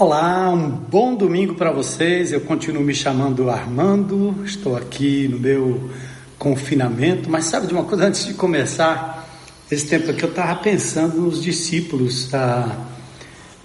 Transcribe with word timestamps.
Olá, 0.00 0.48
um 0.48 0.70
bom 0.70 1.14
domingo 1.14 1.56
para 1.56 1.70
vocês. 1.70 2.32
Eu 2.32 2.40
continuo 2.40 2.82
me 2.82 2.94
chamando 2.94 3.50
Armando, 3.50 4.34
estou 4.46 4.74
aqui 4.74 5.28
no 5.28 5.38
meu 5.38 5.90
confinamento, 6.38 7.28
mas 7.28 7.44
sabe 7.44 7.66
de 7.66 7.74
uma 7.74 7.84
coisa 7.84 8.06
antes 8.06 8.24
de 8.24 8.32
começar 8.32 9.28
esse 9.70 9.86
tempo 9.86 10.10
aqui, 10.10 10.22
eu 10.22 10.30
estava 10.30 10.54
pensando 10.54 11.20
nos 11.20 11.42
discípulos, 11.42 12.32
ah, 12.32 12.78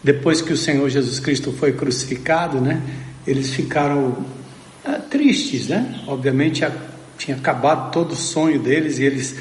depois 0.03 0.41
que 0.41 0.51
o 0.51 0.57
Senhor 0.57 0.89
Jesus 0.89 1.19
Cristo 1.21 1.53
foi 1.53 1.71
crucificado, 1.71 2.59
né? 2.59 2.81
Eles 3.25 3.51
ficaram 3.51 4.17
ah, 4.83 4.99
tristes, 5.09 5.69
né? 5.69 6.03
Obviamente 6.05 6.67
tinha 7.17 7.37
acabado 7.37 7.93
todo 7.93 8.11
o 8.11 8.17
sonho 8.17 8.59
deles 8.59 8.99
e 8.99 9.05
eles 9.05 9.37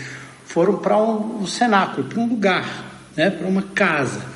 foram 0.46 0.76
para 0.76 0.96
um, 0.96 1.42
um 1.42 1.46
cenáculo, 1.48 2.06
para 2.06 2.20
um 2.20 2.28
lugar, 2.28 2.84
né? 3.16 3.30
Para 3.30 3.48
uma 3.48 3.62
casa 3.62 4.33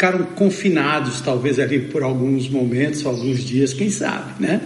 ficaram 0.00 0.24
confinados, 0.34 1.20
talvez 1.20 1.58
ali 1.58 1.78
por 1.78 2.02
alguns 2.02 2.48
momentos, 2.48 3.04
alguns 3.04 3.44
dias, 3.44 3.74
quem 3.74 3.90
sabe, 3.90 4.42
né? 4.42 4.58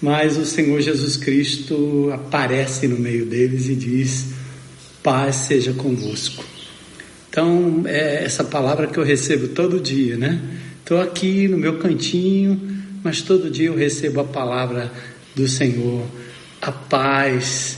Mas 0.00 0.38
o 0.38 0.46
Senhor 0.46 0.80
Jesus 0.80 1.14
Cristo 1.18 2.10
aparece 2.14 2.88
no 2.88 2.98
meio 2.98 3.26
deles 3.26 3.68
e 3.68 3.74
diz: 3.74 4.28
Paz 5.02 5.36
seja 5.36 5.74
convosco. 5.74 6.42
Então, 7.28 7.82
é 7.84 8.24
essa 8.24 8.44
palavra 8.44 8.86
que 8.86 8.96
eu 8.96 9.04
recebo 9.04 9.48
todo 9.48 9.78
dia, 9.78 10.16
né? 10.16 10.40
Estou 10.80 11.02
aqui 11.02 11.46
no 11.48 11.58
meu 11.58 11.76
cantinho, 11.78 12.58
mas 13.04 13.20
todo 13.20 13.50
dia 13.50 13.66
eu 13.66 13.76
recebo 13.76 14.20
a 14.20 14.24
palavra 14.24 14.90
do 15.34 15.46
Senhor. 15.46 16.02
A 16.62 16.72
paz 16.72 17.76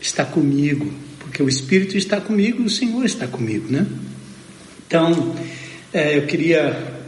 está 0.00 0.24
comigo, 0.24 0.92
porque 1.18 1.42
o 1.42 1.48
Espírito 1.48 1.96
está 1.96 2.20
comigo, 2.20 2.62
o 2.62 2.70
Senhor 2.70 3.04
está 3.04 3.26
comigo, 3.26 3.66
né? 3.68 3.84
Então, 4.86 5.34
é, 5.92 6.16
eu 6.16 6.22
queria 6.22 7.00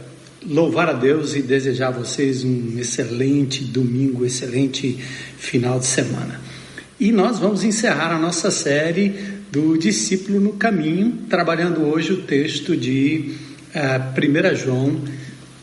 louvar 0.45 0.89
a 0.89 0.93
Deus 0.93 1.35
e 1.35 1.41
desejar 1.41 1.87
a 1.87 1.91
vocês 1.91 2.43
um 2.43 2.77
excelente 2.77 3.63
domingo, 3.63 4.25
excelente 4.25 4.97
final 5.37 5.79
de 5.79 5.85
semana. 5.85 6.41
E 6.99 7.11
nós 7.11 7.39
vamos 7.39 7.63
encerrar 7.63 8.13
a 8.13 8.19
nossa 8.19 8.51
série 8.51 9.15
do 9.51 9.77
discípulo 9.77 10.39
no 10.39 10.53
caminho, 10.53 11.19
trabalhando 11.29 11.83
hoje 11.83 12.11
o 12.11 12.23
texto 12.23 12.75
de 12.75 13.35
uh, 13.73 14.51
1 14.53 14.55
João, 14.55 15.01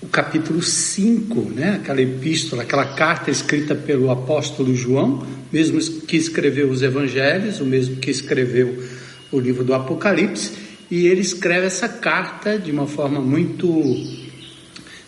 o 0.01 0.07
capítulo 0.07 0.63
5, 0.63 1.51
né? 1.55 1.79
aquela 1.83 2.01
epístola, 2.01 2.63
aquela 2.63 2.95
carta 2.95 3.31
escrita 3.31 3.75
pelo 3.75 4.11
apóstolo 4.11 4.75
João, 4.75 5.27
mesmo 5.53 5.79
que 6.07 6.17
escreveu 6.17 6.71
os 6.71 6.83
evangelhos, 6.83 7.61
o 7.61 7.67
mesmo 7.67 7.97
que 7.97 8.11
escreveu 8.11 8.83
o 9.31 9.39
livro 9.39 9.63
do 9.63 9.75
Apocalipse 9.75 10.70
e 10.91 11.07
ele 11.07 11.21
escreve 11.21 11.67
essa 11.67 11.89
carta 11.89 12.59
de 12.59 12.73
uma 12.73 12.87
forma 12.87 13.21
muito, 13.21 13.69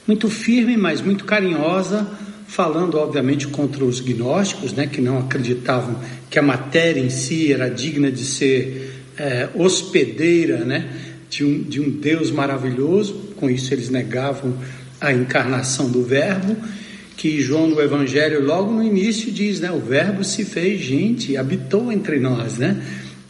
muito 0.07 0.31
firme, 0.31 0.77
mas 0.77 1.01
muito 1.01 1.25
carinhosa, 1.25 2.07
falando 2.47 2.99
obviamente 2.99 3.49
contra 3.49 3.85
os 3.85 4.01
gnósticos, 4.01 4.73
né, 4.73 4.87
que 4.87 5.01
não 5.01 5.19
acreditavam 5.19 5.99
que 6.31 6.39
a 6.39 6.43
matéria 6.43 7.01
em 7.01 7.11
si 7.11 7.53
era 7.53 7.69
digna 7.69 8.13
de 8.13 8.25
ser 8.25 9.03
é, 9.17 9.49
hospedeira, 9.55 10.65
né, 10.65 10.89
de 11.29 11.45
um, 11.45 11.63
de 11.63 11.81
um 11.81 11.91
Deus 11.91 12.31
maravilhoso. 12.31 13.15
Com 13.37 13.51
isso 13.51 13.75
eles 13.75 13.89
negavam 13.89 14.57
a 15.01 15.13
encarnação 15.13 15.91
do 15.91 16.05
Verbo, 16.05 16.57
que 17.17 17.41
João 17.41 17.67
no 17.67 17.81
Evangelho 17.81 18.45
logo 18.45 18.73
no 18.73 18.83
início 18.83 19.33
diz, 19.33 19.59
né, 19.59 19.73
o 19.73 19.81
Verbo 19.81 20.23
se 20.23 20.45
fez 20.45 20.81
gente, 20.81 21.37
habitou 21.37 21.91
entre 21.91 22.21
nós, 22.21 22.57
né? 22.57 22.81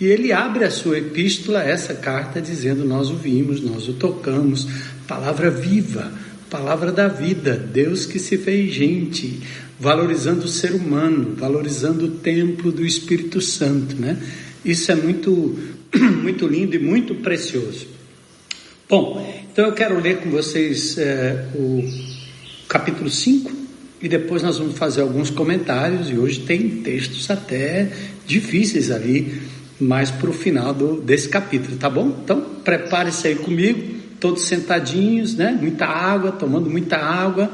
E 0.02 0.06
ele 0.06 0.32
abre 0.32 0.64
a 0.64 0.70
sua 0.72 0.98
epístola, 0.98 1.62
essa 1.62 1.94
carta, 1.94 2.42
dizendo: 2.42 2.84
Nós 2.84 3.08
o 3.08 3.14
vimos, 3.14 3.60
nós 3.60 3.86
o 3.86 3.92
tocamos, 3.92 4.66
palavra 5.06 5.48
viva, 5.48 6.12
palavra 6.50 6.90
da 6.90 7.06
vida, 7.06 7.52
Deus 7.52 8.04
que 8.04 8.18
se 8.18 8.36
fez 8.36 8.74
gente, 8.74 9.38
valorizando 9.78 10.46
o 10.46 10.48
ser 10.48 10.72
humano, 10.72 11.36
valorizando 11.36 12.06
o 12.06 12.10
templo 12.16 12.72
do 12.72 12.84
Espírito 12.84 13.40
Santo, 13.40 13.94
né? 13.94 14.20
Isso 14.64 14.90
é 14.90 14.96
muito, 14.96 15.56
muito 16.20 16.48
lindo 16.48 16.74
e 16.74 16.80
muito 16.80 17.14
precioso. 17.14 17.86
Bom, 18.88 19.24
então 19.52 19.66
eu 19.66 19.72
quero 19.72 20.00
ler 20.00 20.16
com 20.16 20.30
vocês 20.30 20.98
é, 20.98 21.46
o 21.54 21.80
capítulo 22.66 23.08
5 23.08 23.52
e 24.02 24.08
depois 24.08 24.42
nós 24.42 24.58
vamos 24.58 24.76
fazer 24.76 25.02
alguns 25.02 25.30
comentários. 25.30 26.10
E 26.10 26.18
hoje 26.18 26.40
tem 26.40 26.82
textos 26.82 27.30
até 27.30 27.88
difíceis 28.26 28.90
ali 28.90 29.61
mais 29.82 30.10
para 30.10 30.30
o 30.30 30.32
final 30.32 30.72
do, 30.72 31.00
desse 31.00 31.28
capítulo, 31.28 31.76
tá 31.76 31.90
bom? 31.90 32.16
Então, 32.22 32.40
prepare-se 32.64 33.28
aí 33.28 33.34
comigo, 33.34 33.82
todos 34.20 34.42
sentadinhos, 34.42 35.34
né? 35.34 35.56
Muita 35.60 35.84
água, 35.86 36.32
tomando 36.32 36.70
muita 36.70 36.96
água. 36.96 37.50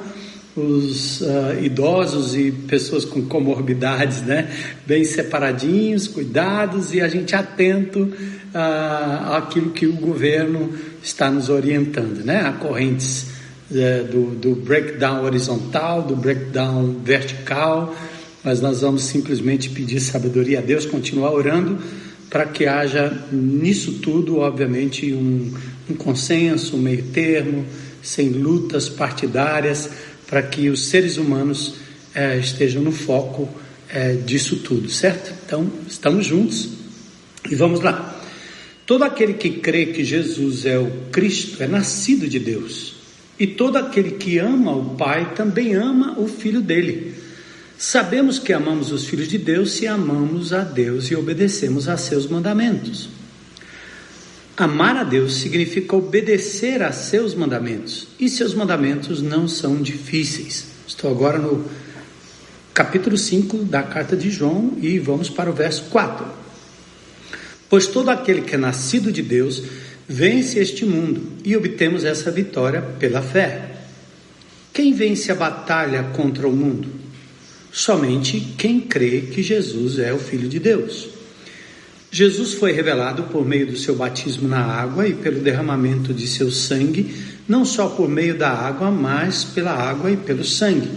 Os 0.55 1.21
uh, 1.21 1.62
idosos 1.62 2.34
e 2.34 2.50
pessoas 2.50 3.05
com 3.05 3.22
comorbidades, 3.22 4.22
né? 4.22 4.50
Bem 4.84 5.05
separadinhos, 5.05 6.09
cuidados 6.09 6.93
e 6.93 7.00
a 7.00 7.09
gente 7.09 7.34
atento 7.34 8.00
uh, 8.03 9.33
àquilo 9.37 9.71
que 9.71 9.87
o 9.87 9.93
governo 9.93 10.72
está 11.03 11.31
nos 11.31 11.49
orientando, 11.49 12.25
né? 12.25 12.41
A 12.41 12.53
correntes 12.53 13.28
uh, 13.71 14.05
do, 14.10 14.34
do 14.34 14.55
breakdown 14.56 15.25
horizontal, 15.25 16.03
do 16.03 16.16
breakdown 16.16 16.97
vertical, 17.05 17.95
mas 18.43 18.60
nós 18.60 18.81
vamos 18.81 19.05
simplesmente 19.05 19.71
pedir 19.71 20.00
sabedoria 20.00 20.59
a 20.59 20.62
Deus, 20.62 20.84
continuar 20.84 21.31
orando 21.31 21.78
para 22.31 22.44
que 22.47 22.66
haja 22.66 23.27
nisso 23.33 23.94
tudo, 23.94 24.39
obviamente, 24.39 25.12
um, 25.12 25.53
um 25.91 25.94
consenso, 25.94 26.77
um 26.77 26.81
meio 26.81 27.05
termo, 27.05 27.65
sem 28.03 28.28
lutas 28.28 28.89
partidárias, 28.89 29.91
para 30.27 30.43
que 30.43 30.69
os 30.69 30.89
seres 30.89 31.16
humanos 31.16 31.77
é, 32.15 32.37
estejam 32.39 32.83
no 32.83 32.93
foco 32.93 33.49
é, 33.89 34.12
disso 34.15 34.56
tudo, 34.56 34.91
certo? 34.91 35.33
Então, 35.44 35.71
estamos 35.89 36.27
juntos 36.27 36.69
e 37.50 37.55
vamos 37.55 37.81
lá. 37.81 38.15
Todo 38.84 39.05
aquele 39.05 39.34
que 39.34 39.50
crê 39.50 39.87
que 39.87 40.05
Jesus 40.05 40.66
é 40.66 40.78
o 40.78 40.91
Cristo 41.10 41.62
é 41.62 41.66
nascido 41.66 42.28
de 42.28 42.39
Deus, 42.39 42.95
e 43.39 43.47
todo 43.47 43.77
aquele 43.77 44.12
que 44.12 44.39
ama 44.39 44.75
o 44.77 44.97
Pai 44.97 45.34
também 45.34 45.75
ama 45.75 46.19
o 46.19 46.27
Filho 46.27 46.60
dele. 46.60 47.15
Sabemos 47.81 48.41
que 48.41 48.53
amamos 48.53 48.91
os 48.91 49.06
filhos 49.06 49.28
de 49.28 49.39
Deus 49.39 49.71
se 49.71 49.87
amamos 49.87 50.53
a 50.53 50.65
Deus 50.65 51.12
e 51.12 51.15
obedecemos 51.15 51.89
a 51.89 51.97
seus 51.97 52.27
mandamentos. 52.27 53.09
Amar 54.56 54.97
a 54.97 55.05
Deus 55.05 55.37
significa 55.37 55.94
obedecer 55.94 56.83
a 56.83 56.91
seus 56.91 57.37
mandamentos, 57.37 58.09
e 58.19 58.28
seus 58.28 58.53
mandamentos 58.53 59.22
não 59.22 59.47
são 59.47 59.81
difíceis. 59.81 60.65
Estou 60.89 61.09
agora 61.09 61.39
no 61.39 61.65
capítulo 62.75 63.16
5 63.16 63.59
da 63.59 63.84
carta 63.84 64.16
de 64.16 64.28
João 64.28 64.77
e 64.83 64.99
vamos 64.99 65.31
para 65.31 65.49
o 65.49 65.55
verso 65.55 65.84
4. 65.84 66.27
Pois 67.71 67.87
todo 67.87 68.09
aquele 68.09 68.41
que 68.41 68.56
é 68.56 68.59
nascido 68.59 69.12
de 69.12 69.22
Deus 69.22 69.62
vence 70.09 70.59
este 70.59 70.84
mundo 70.84 71.34
e 71.45 71.56
obtemos 71.56 72.03
essa 72.03 72.28
vitória 72.33 72.83
pela 72.83 73.22
fé. 73.22 73.77
Quem 74.72 74.93
vence 74.93 75.31
a 75.31 75.37
batalha 75.37 76.03
contra 76.12 76.49
o 76.49 76.53
mundo? 76.53 76.97
Somente 77.72 78.40
quem 78.56 78.80
crê 78.80 79.22
que 79.22 79.42
Jesus 79.42 79.98
é 79.98 80.12
o 80.12 80.18
Filho 80.18 80.48
de 80.48 80.58
Deus. 80.58 81.08
Jesus 82.10 82.54
foi 82.54 82.72
revelado 82.72 83.24
por 83.24 83.46
meio 83.46 83.66
do 83.66 83.76
seu 83.76 83.94
batismo 83.94 84.48
na 84.48 84.60
água 84.60 85.06
e 85.06 85.14
pelo 85.14 85.40
derramamento 85.40 86.14
de 86.14 86.26
seu 86.26 86.50
sangue, 86.50 87.14
não 87.46 87.64
só 87.64 87.88
por 87.88 88.08
meio 88.08 88.36
da 88.36 88.50
água, 88.50 88.90
mas 88.90 89.44
pela 89.44 89.72
água 89.72 90.10
e 90.10 90.16
pelo 90.16 90.44
sangue. 90.44 90.88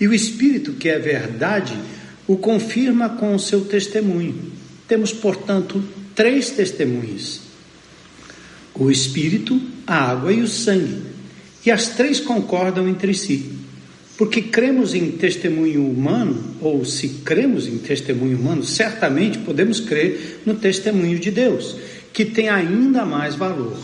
E 0.00 0.08
o 0.08 0.12
Espírito, 0.12 0.72
que 0.72 0.88
é 0.88 0.98
verdade, 0.98 1.78
o 2.26 2.36
confirma 2.36 3.10
com 3.10 3.34
o 3.34 3.38
seu 3.38 3.64
testemunho. 3.64 4.52
Temos, 4.88 5.12
portanto, 5.12 5.82
três 6.14 6.50
testemunhos: 6.50 7.40
o 8.74 8.90
Espírito, 8.90 9.60
a 9.86 10.10
água 10.10 10.32
e 10.32 10.42
o 10.42 10.48
sangue. 10.48 11.12
E 11.64 11.70
as 11.70 11.90
três 11.90 12.18
concordam 12.18 12.88
entre 12.88 13.14
si. 13.14 13.61
Porque 14.16 14.42
cremos 14.42 14.94
em 14.94 15.10
testemunho 15.12 15.86
humano, 15.86 16.56
ou 16.60 16.84
se 16.84 17.08
cremos 17.24 17.66
em 17.66 17.78
testemunho 17.78 18.38
humano, 18.38 18.64
certamente 18.64 19.38
podemos 19.38 19.80
crer 19.80 20.40
no 20.44 20.54
testemunho 20.54 21.18
de 21.18 21.30
Deus, 21.30 21.76
que 22.12 22.24
tem 22.24 22.48
ainda 22.48 23.04
mais 23.04 23.34
valor. 23.34 23.76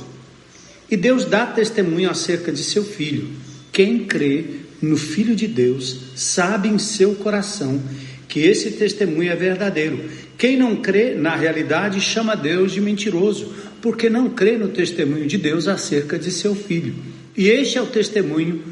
E 0.90 0.96
Deus 0.96 1.24
dá 1.24 1.46
testemunho 1.46 2.10
acerca 2.10 2.52
de 2.52 2.62
seu 2.62 2.84
filho. 2.84 3.28
Quem 3.72 4.04
crê 4.04 4.44
no 4.80 4.96
Filho 4.96 5.34
de 5.34 5.46
Deus 5.46 6.00
sabe 6.14 6.68
em 6.68 6.78
seu 6.78 7.14
coração 7.14 7.80
que 8.28 8.40
esse 8.40 8.72
testemunho 8.72 9.32
é 9.32 9.36
verdadeiro. 9.36 10.04
Quem 10.36 10.56
não 10.56 10.76
crê, 10.76 11.14
na 11.14 11.34
realidade, 11.34 12.00
chama 12.00 12.36
Deus 12.36 12.72
de 12.72 12.80
mentiroso, 12.80 13.52
porque 13.80 14.08
não 14.10 14.30
crê 14.30 14.56
no 14.56 14.68
testemunho 14.68 15.26
de 15.26 15.38
Deus 15.38 15.66
acerca 15.66 16.18
de 16.18 16.30
seu 16.30 16.54
filho. 16.54 16.94
E 17.36 17.48
este 17.48 17.78
é 17.78 17.82
o 17.82 17.86
testemunho 17.86 18.62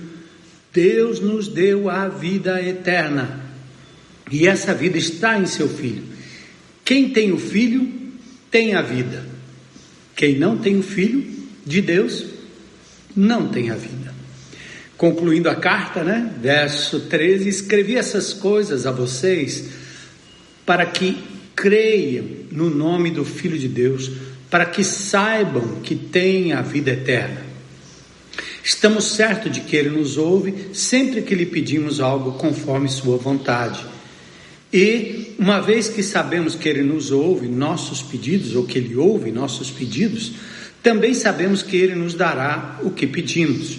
Deus 0.77 1.21
nos 1.21 1.49
deu 1.49 1.89
a 1.89 2.07
vida 2.07 2.61
eterna. 2.61 3.41
E 4.31 4.47
essa 4.47 4.75
vida 4.75 4.99
está 4.99 5.39
em 5.39 5.47
seu 5.47 5.71
filho. 5.71 6.03
Quem 6.85 7.09
tem 7.09 7.33
o 7.33 7.39
filho 7.39 7.91
tem 8.51 8.75
a 8.75 8.83
vida. 8.83 9.25
Quem 10.15 10.39
não 10.39 10.59
tem 10.59 10.79
o 10.79 10.83
filho 10.83 11.25
de 11.65 11.81
Deus 11.81 12.27
não 13.17 13.49
tem 13.49 13.71
a 13.71 13.75
vida. 13.75 14.15
Concluindo 14.99 15.49
a 15.49 15.55
carta, 15.55 16.05
né? 16.05 16.31
Verso 16.43 17.01
13: 17.01 17.49
Escrevi 17.49 17.97
essas 17.97 18.35
coisas 18.35 18.85
a 18.85 18.93
vocês 18.93 19.71
para 20.67 20.85
que 20.85 21.17
creiam 21.55 22.27
no 22.51 22.69
nome 22.69 23.11
do 23.11 23.25
Filho 23.25 23.59
de 23.59 23.69
Deus, 23.69 24.11
para 24.51 24.67
que 24.67 24.85
saibam 24.85 25.81
que 25.83 25.95
têm 25.95 26.53
a 26.53 26.61
vida 26.61 26.91
eterna. 26.91 27.46
Estamos 28.67 29.13
certos 29.13 29.53
de 29.53 29.61
que 29.61 29.77
Ele 29.77 29.91
nos 29.91 30.19
ouve 30.19 30.75
sempre 30.75 31.23
que 31.23 31.37
lhe 31.37 31.47
pedimos 31.47 32.01
algo 32.01 32.33
conforme 32.33 32.89
Sua 32.89 33.17
vontade. 33.17 33.87
E, 34.73 35.37
uma 35.39 35.61
vez 35.61 35.89
que 35.89 36.03
sabemos 36.03 36.57
que 36.57 36.69
Ele 36.69 36.83
nos 36.83 37.13
ouve 37.13 37.47
nossos 37.47 38.03
pedidos, 38.03 38.57
ou 38.57 38.65
que 38.65 38.77
Ele 38.77 38.97
ouve 38.97 39.31
nossos 39.31 39.71
pedidos, 39.71 40.33
também 40.83 41.15
sabemos 41.15 41.63
que 41.63 41.77
Ele 41.77 41.95
nos 41.95 42.15
dará 42.15 42.81
o 42.83 42.91
que 42.91 43.07
pedimos. 43.07 43.79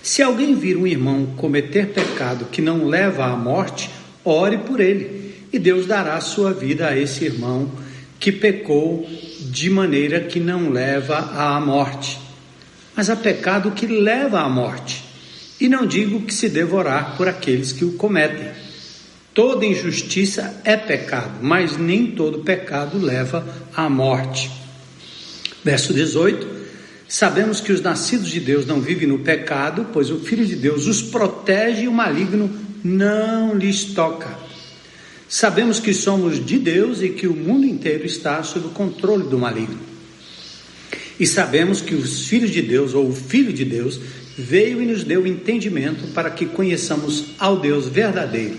Se 0.00 0.22
alguém 0.22 0.54
vir 0.54 0.76
um 0.76 0.86
irmão 0.86 1.34
cometer 1.36 1.88
pecado 1.88 2.46
que 2.52 2.62
não 2.62 2.86
leva 2.86 3.26
à 3.26 3.36
morte, 3.36 3.90
ore 4.24 4.58
por 4.58 4.78
ele, 4.78 5.34
e 5.52 5.58
Deus 5.58 5.86
dará 5.86 6.20
sua 6.20 6.54
vida 6.54 6.86
a 6.86 6.96
esse 6.96 7.24
irmão 7.24 7.68
que 8.20 8.30
pecou 8.30 9.04
de 9.50 9.68
maneira 9.68 10.20
que 10.20 10.38
não 10.38 10.70
leva 10.70 11.16
à 11.16 11.60
morte. 11.60 12.25
Mas 12.96 13.10
há 13.10 13.16
pecado 13.16 13.72
que 13.72 13.86
leva 13.86 14.40
à 14.40 14.48
morte, 14.48 15.04
e 15.60 15.68
não 15.68 15.86
digo 15.86 16.22
que 16.22 16.32
se 16.32 16.48
devorar 16.48 17.16
por 17.16 17.28
aqueles 17.28 17.72
que 17.72 17.84
o 17.84 17.92
cometem. 17.92 18.48
Toda 19.34 19.66
injustiça 19.66 20.62
é 20.64 20.76
pecado, 20.76 21.38
mas 21.42 21.76
nem 21.76 22.12
todo 22.12 22.38
pecado 22.38 22.98
leva 22.98 23.46
à 23.76 23.88
morte. 23.90 24.50
Verso 25.62 25.92
18: 25.92 26.46
Sabemos 27.06 27.60
que 27.60 27.70
os 27.70 27.82
nascidos 27.82 28.30
de 28.30 28.40
Deus 28.40 28.64
não 28.66 28.80
vivem 28.80 29.06
no 29.06 29.18
pecado, 29.18 29.88
pois 29.92 30.10
o 30.10 30.20
Filho 30.20 30.46
de 30.46 30.56
Deus 30.56 30.86
os 30.86 31.02
protege 31.02 31.82
e 31.82 31.88
o 31.88 31.92
maligno 31.92 32.50
não 32.82 33.54
lhes 33.54 33.84
toca. 33.84 34.30
Sabemos 35.28 35.80
que 35.80 35.92
somos 35.92 36.44
de 36.44 36.58
Deus 36.58 37.02
e 37.02 37.10
que 37.10 37.26
o 37.26 37.34
mundo 37.34 37.66
inteiro 37.66 38.06
está 38.06 38.42
sob 38.42 38.68
o 38.68 38.70
controle 38.70 39.28
do 39.28 39.38
maligno. 39.38 39.78
E 41.18 41.26
sabemos 41.26 41.80
que 41.80 41.94
os 41.94 42.26
filhos 42.26 42.50
de 42.50 42.62
Deus, 42.62 42.94
ou 42.94 43.08
o 43.08 43.14
Filho 43.14 43.52
de 43.52 43.64
Deus, 43.64 44.00
veio 44.36 44.82
e 44.82 44.86
nos 44.86 45.02
deu 45.02 45.26
entendimento 45.26 46.12
para 46.12 46.30
que 46.30 46.46
conheçamos 46.46 47.24
ao 47.38 47.58
Deus 47.58 47.88
verdadeiro. 47.88 48.56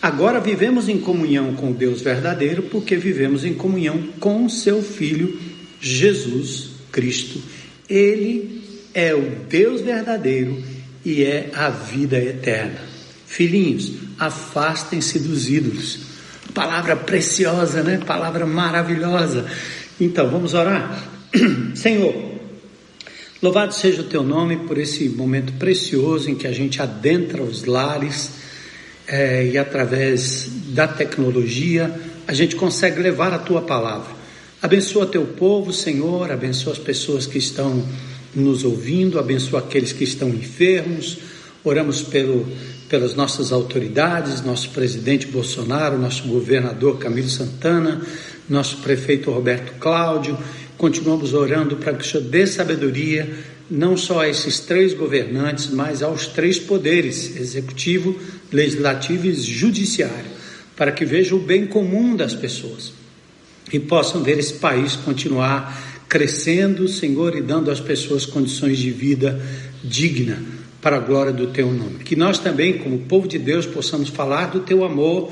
Agora 0.00 0.40
vivemos 0.40 0.88
em 0.88 0.98
comunhão 0.98 1.54
com 1.54 1.70
o 1.70 1.74
Deus 1.74 2.00
verdadeiro, 2.00 2.62
porque 2.64 2.96
vivemos 2.96 3.44
em 3.44 3.54
comunhão 3.54 4.08
com 4.18 4.48
seu 4.48 4.82
Filho, 4.82 5.38
Jesus 5.80 6.70
Cristo 6.90 7.40
ele 7.92 8.62
é 8.94 9.14
o 9.14 9.36
Deus 9.48 9.82
verdadeiro 9.82 10.62
e 11.04 11.22
é 11.24 11.50
a 11.54 11.68
vida 11.68 12.16
eterna. 12.16 12.80
Filhinhos, 13.26 13.92
afastem-se 14.18 15.18
dos 15.18 15.48
ídolos. 15.48 16.00
Palavra 16.54 16.96
preciosa, 16.96 17.82
né? 17.82 17.98
Palavra 17.98 18.46
maravilhosa. 18.46 19.46
Então, 20.00 20.30
vamos 20.30 20.54
orar? 20.54 21.11
Senhor, 21.74 22.14
louvado 23.40 23.74
seja 23.74 24.02
o 24.02 24.04
teu 24.04 24.22
nome 24.22 24.58
por 24.58 24.76
esse 24.76 25.08
momento 25.08 25.52
precioso 25.54 26.30
em 26.30 26.34
que 26.34 26.46
a 26.46 26.52
gente 26.52 26.80
adentra 26.82 27.42
os 27.42 27.64
lares 27.64 28.32
é, 29.06 29.46
e 29.46 29.58
através 29.58 30.48
da 30.68 30.86
tecnologia 30.86 31.94
a 32.26 32.34
gente 32.34 32.54
consegue 32.54 33.00
levar 33.00 33.32
a 33.32 33.38
tua 33.38 33.62
palavra. 33.62 34.22
Abençoa 34.60 35.06
teu 35.06 35.24
povo, 35.24 35.72
Senhor, 35.72 36.30
abençoa 36.30 36.72
as 36.72 36.78
pessoas 36.78 37.26
que 37.26 37.38
estão 37.38 37.84
nos 38.34 38.64
ouvindo, 38.64 39.18
abençoa 39.18 39.60
aqueles 39.60 39.92
que 39.92 40.04
estão 40.04 40.28
enfermos. 40.28 41.18
Oramos 41.64 42.02
pelo, 42.02 42.46
pelas 42.88 43.14
nossas 43.14 43.52
autoridades, 43.52 44.42
nosso 44.42 44.70
presidente 44.70 45.26
Bolsonaro, 45.26 45.98
nosso 45.98 46.24
governador 46.24 46.98
Camilo 46.98 47.28
Santana, 47.28 48.02
nosso 48.48 48.78
prefeito 48.78 49.30
Roberto 49.30 49.78
Cláudio. 49.78 50.36
Continuamos 50.82 51.32
orando 51.32 51.76
para 51.76 51.94
que 51.94 52.04
o 52.04 52.04
Senhor 52.04 52.24
dê 52.24 52.44
sabedoria, 52.44 53.32
não 53.70 53.96
só 53.96 54.22
a 54.22 54.28
esses 54.28 54.58
três 54.58 54.92
governantes, 54.92 55.70
mas 55.70 56.02
aos 56.02 56.26
três 56.26 56.58
poderes 56.58 57.36
executivo, 57.36 58.18
legislativo 58.50 59.28
e 59.28 59.32
judiciário, 59.32 60.32
para 60.76 60.90
que 60.90 61.04
veja 61.04 61.36
o 61.36 61.38
bem 61.38 61.66
comum 61.66 62.16
das 62.16 62.34
pessoas 62.34 62.92
e 63.72 63.78
possam 63.78 64.24
ver 64.24 64.40
esse 64.40 64.54
país 64.54 64.96
continuar 64.96 66.04
crescendo, 66.08 66.88
Senhor, 66.88 67.36
e 67.36 67.40
dando 67.40 67.70
às 67.70 67.78
pessoas 67.78 68.26
condições 68.26 68.76
de 68.76 68.90
vida 68.90 69.40
digna 69.84 70.42
para 70.80 70.96
a 70.96 70.98
glória 70.98 71.32
do 71.32 71.46
teu 71.46 71.70
nome. 71.70 72.00
Que 72.02 72.16
nós 72.16 72.40
também, 72.40 72.78
como 72.78 72.98
povo 72.98 73.28
de 73.28 73.38
Deus, 73.38 73.66
possamos 73.66 74.08
falar 74.08 74.46
do 74.46 74.58
teu 74.58 74.82
amor 74.82 75.30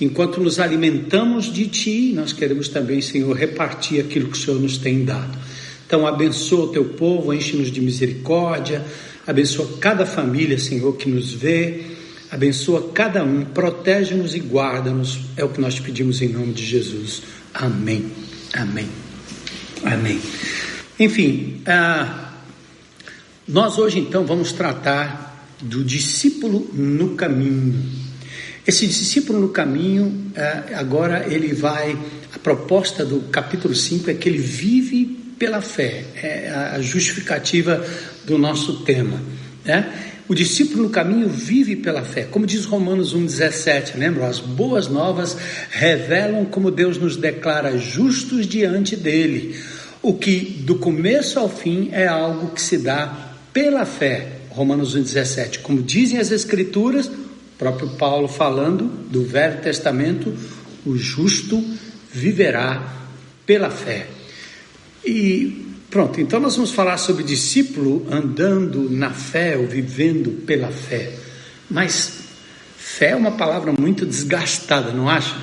enquanto 0.00 0.40
nos 0.40 0.58
alimentamos 0.58 1.52
de 1.52 1.66
ti, 1.66 2.12
nós 2.14 2.32
queremos 2.32 2.68
também, 2.68 3.00
Senhor, 3.00 3.34
repartir 3.36 4.00
aquilo 4.00 4.28
que 4.28 4.38
o 4.38 4.40
Senhor 4.40 4.60
nos 4.60 4.78
tem 4.78 5.04
dado. 5.04 5.38
Então, 5.86 6.06
abençoa 6.06 6.64
o 6.64 6.68
teu 6.68 6.84
povo, 6.84 7.32
enche-nos 7.32 7.70
de 7.70 7.80
misericórdia, 7.80 8.84
abençoa 9.26 9.78
cada 9.80 10.04
família, 10.04 10.58
Senhor, 10.58 10.96
que 10.96 11.08
nos 11.08 11.32
vê, 11.32 11.82
abençoa 12.30 12.90
cada 12.92 13.22
um, 13.22 13.44
protege-nos 13.44 14.34
e 14.34 14.40
guarda-nos, 14.40 15.20
é 15.36 15.44
o 15.44 15.48
que 15.48 15.60
nós 15.60 15.74
te 15.74 15.82
pedimos 15.82 16.20
em 16.20 16.28
nome 16.28 16.52
de 16.52 16.64
Jesus. 16.64 17.22
Amém. 17.52 18.06
Amém. 18.52 18.88
Amém. 19.84 20.20
Enfim, 20.98 21.60
ah, 21.66 22.32
nós 23.46 23.78
hoje 23.78 23.98
então 23.98 24.24
vamos 24.24 24.52
tratar 24.52 25.54
do 25.60 25.84
discípulo 25.84 26.68
no 26.72 27.10
caminho. 27.10 28.03
Esse 28.66 28.86
discípulo 28.86 29.40
no 29.40 29.50
caminho, 29.50 30.32
ah, 30.36 30.64
agora 30.74 31.26
ele 31.28 31.52
vai. 31.52 31.98
A 32.34 32.38
proposta 32.38 33.04
do 33.04 33.20
capítulo 33.28 33.74
5 33.74 34.10
é 34.10 34.14
que 34.14 34.28
ele 34.28 34.38
vive 34.38 35.04
pela 35.38 35.60
fé, 35.60 36.04
é 36.22 36.50
a 36.50 36.80
justificativa 36.80 37.84
do 38.24 38.38
nosso 38.38 38.84
tema. 38.84 39.20
Né? 39.64 39.92
O 40.26 40.34
discípulo 40.34 40.84
no 40.84 40.90
caminho 40.90 41.28
vive 41.28 41.76
pela 41.76 42.02
fé. 42.02 42.22
Como 42.22 42.46
diz 42.46 42.64
Romanos 42.64 43.14
1,17, 43.14 43.96
lembram? 43.96 44.24
As 44.24 44.40
boas 44.40 44.88
novas 44.88 45.36
revelam 45.70 46.46
como 46.46 46.70
Deus 46.70 46.96
nos 46.96 47.16
declara 47.16 47.76
justos 47.76 48.46
diante 48.46 48.96
dele. 48.96 49.54
O 50.00 50.14
que 50.14 50.62
do 50.64 50.76
começo 50.76 51.38
ao 51.38 51.48
fim 51.48 51.90
é 51.92 52.06
algo 52.06 52.52
que 52.52 52.62
se 52.62 52.78
dá 52.78 53.34
pela 53.52 53.84
fé. 53.84 54.28
Romanos 54.48 54.96
1,17. 54.96 55.60
Como 55.60 55.82
dizem 55.82 56.18
as 56.18 56.30
Escrituras, 56.30 57.10
próprio 57.58 57.90
Paulo 57.90 58.28
falando 58.28 58.84
do 59.10 59.24
Velho 59.24 59.60
Testamento, 59.60 60.34
o 60.84 60.96
justo 60.96 61.62
viverá 62.12 62.82
pela 63.46 63.70
fé. 63.70 64.06
E 65.04 65.64
Pronto, 65.94 66.20
então 66.20 66.40
nós 66.40 66.56
vamos 66.56 66.72
falar 66.72 66.98
sobre 66.98 67.22
discípulo 67.22 68.04
andando 68.10 68.90
na 68.90 69.10
fé 69.10 69.56
ou 69.56 69.64
vivendo 69.64 70.44
pela 70.44 70.66
fé. 70.66 71.12
Mas 71.70 72.14
fé 72.76 73.10
é 73.10 73.14
uma 73.14 73.30
palavra 73.30 73.72
muito 73.72 74.04
desgastada, 74.04 74.90
não 74.90 75.08
acha? 75.08 75.36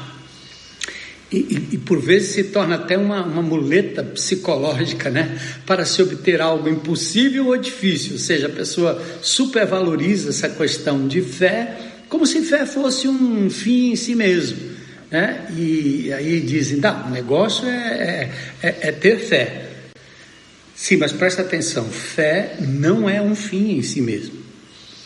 E, 1.31 1.37
e, 1.37 1.67
e, 1.75 1.77
por 1.77 2.01
vezes 2.01 2.33
se 2.33 2.43
torna 2.43 2.75
até 2.75 2.97
uma, 2.97 3.23
uma 3.23 3.41
muleta 3.41 4.03
psicológica, 4.03 5.09
né? 5.09 5.39
Para 5.65 5.85
se 5.85 6.01
obter 6.01 6.41
algo 6.41 6.67
impossível 6.67 7.47
ou 7.47 7.57
difícil. 7.57 8.11
Ou 8.11 8.19
seja, 8.19 8.47
a 8.47 8.51
pessoa 8.51 9.01
supervaloriza 9.21 10.31
essa 10.31 10.49
questão 10.49 11.07
de 11.07 11.21
fé 11.21 11.90
como 12.11 12.27
se 12.27 12.41
fé 12.41 12.65
fosse 12.65 13.07
um 13.07 13.49
fim 13.49 13.93
em 13.93 13.95
si 13.95 14.15
mesmo. 14.15 14.57
Né? 15.09 15.47
E 15.57 16.11
aí 16.11 16.41
dizem, 16.41 16.77
não, 16.77 17.07
o 17.07 17.09
negócio 17.09 17.65
é, 17.65 18.29
é, 18.61 18.67
é, 18.67 18.77
é 18.89 18.91
ter 18.91 19.17
fé. 19.17 19.69
Sim, 20.75 20.97
mas 20.97 21.13
presta 21.13 21.41
atenção: 21.41 21.85
fé 21.85 22.57
não 22.59 23.09
é 23.09 23.21
um 23.21 23.33
fim 23.33 23.77
em 23.77 23.81
si 23.81 24.01
mesmo. 24.01 24.41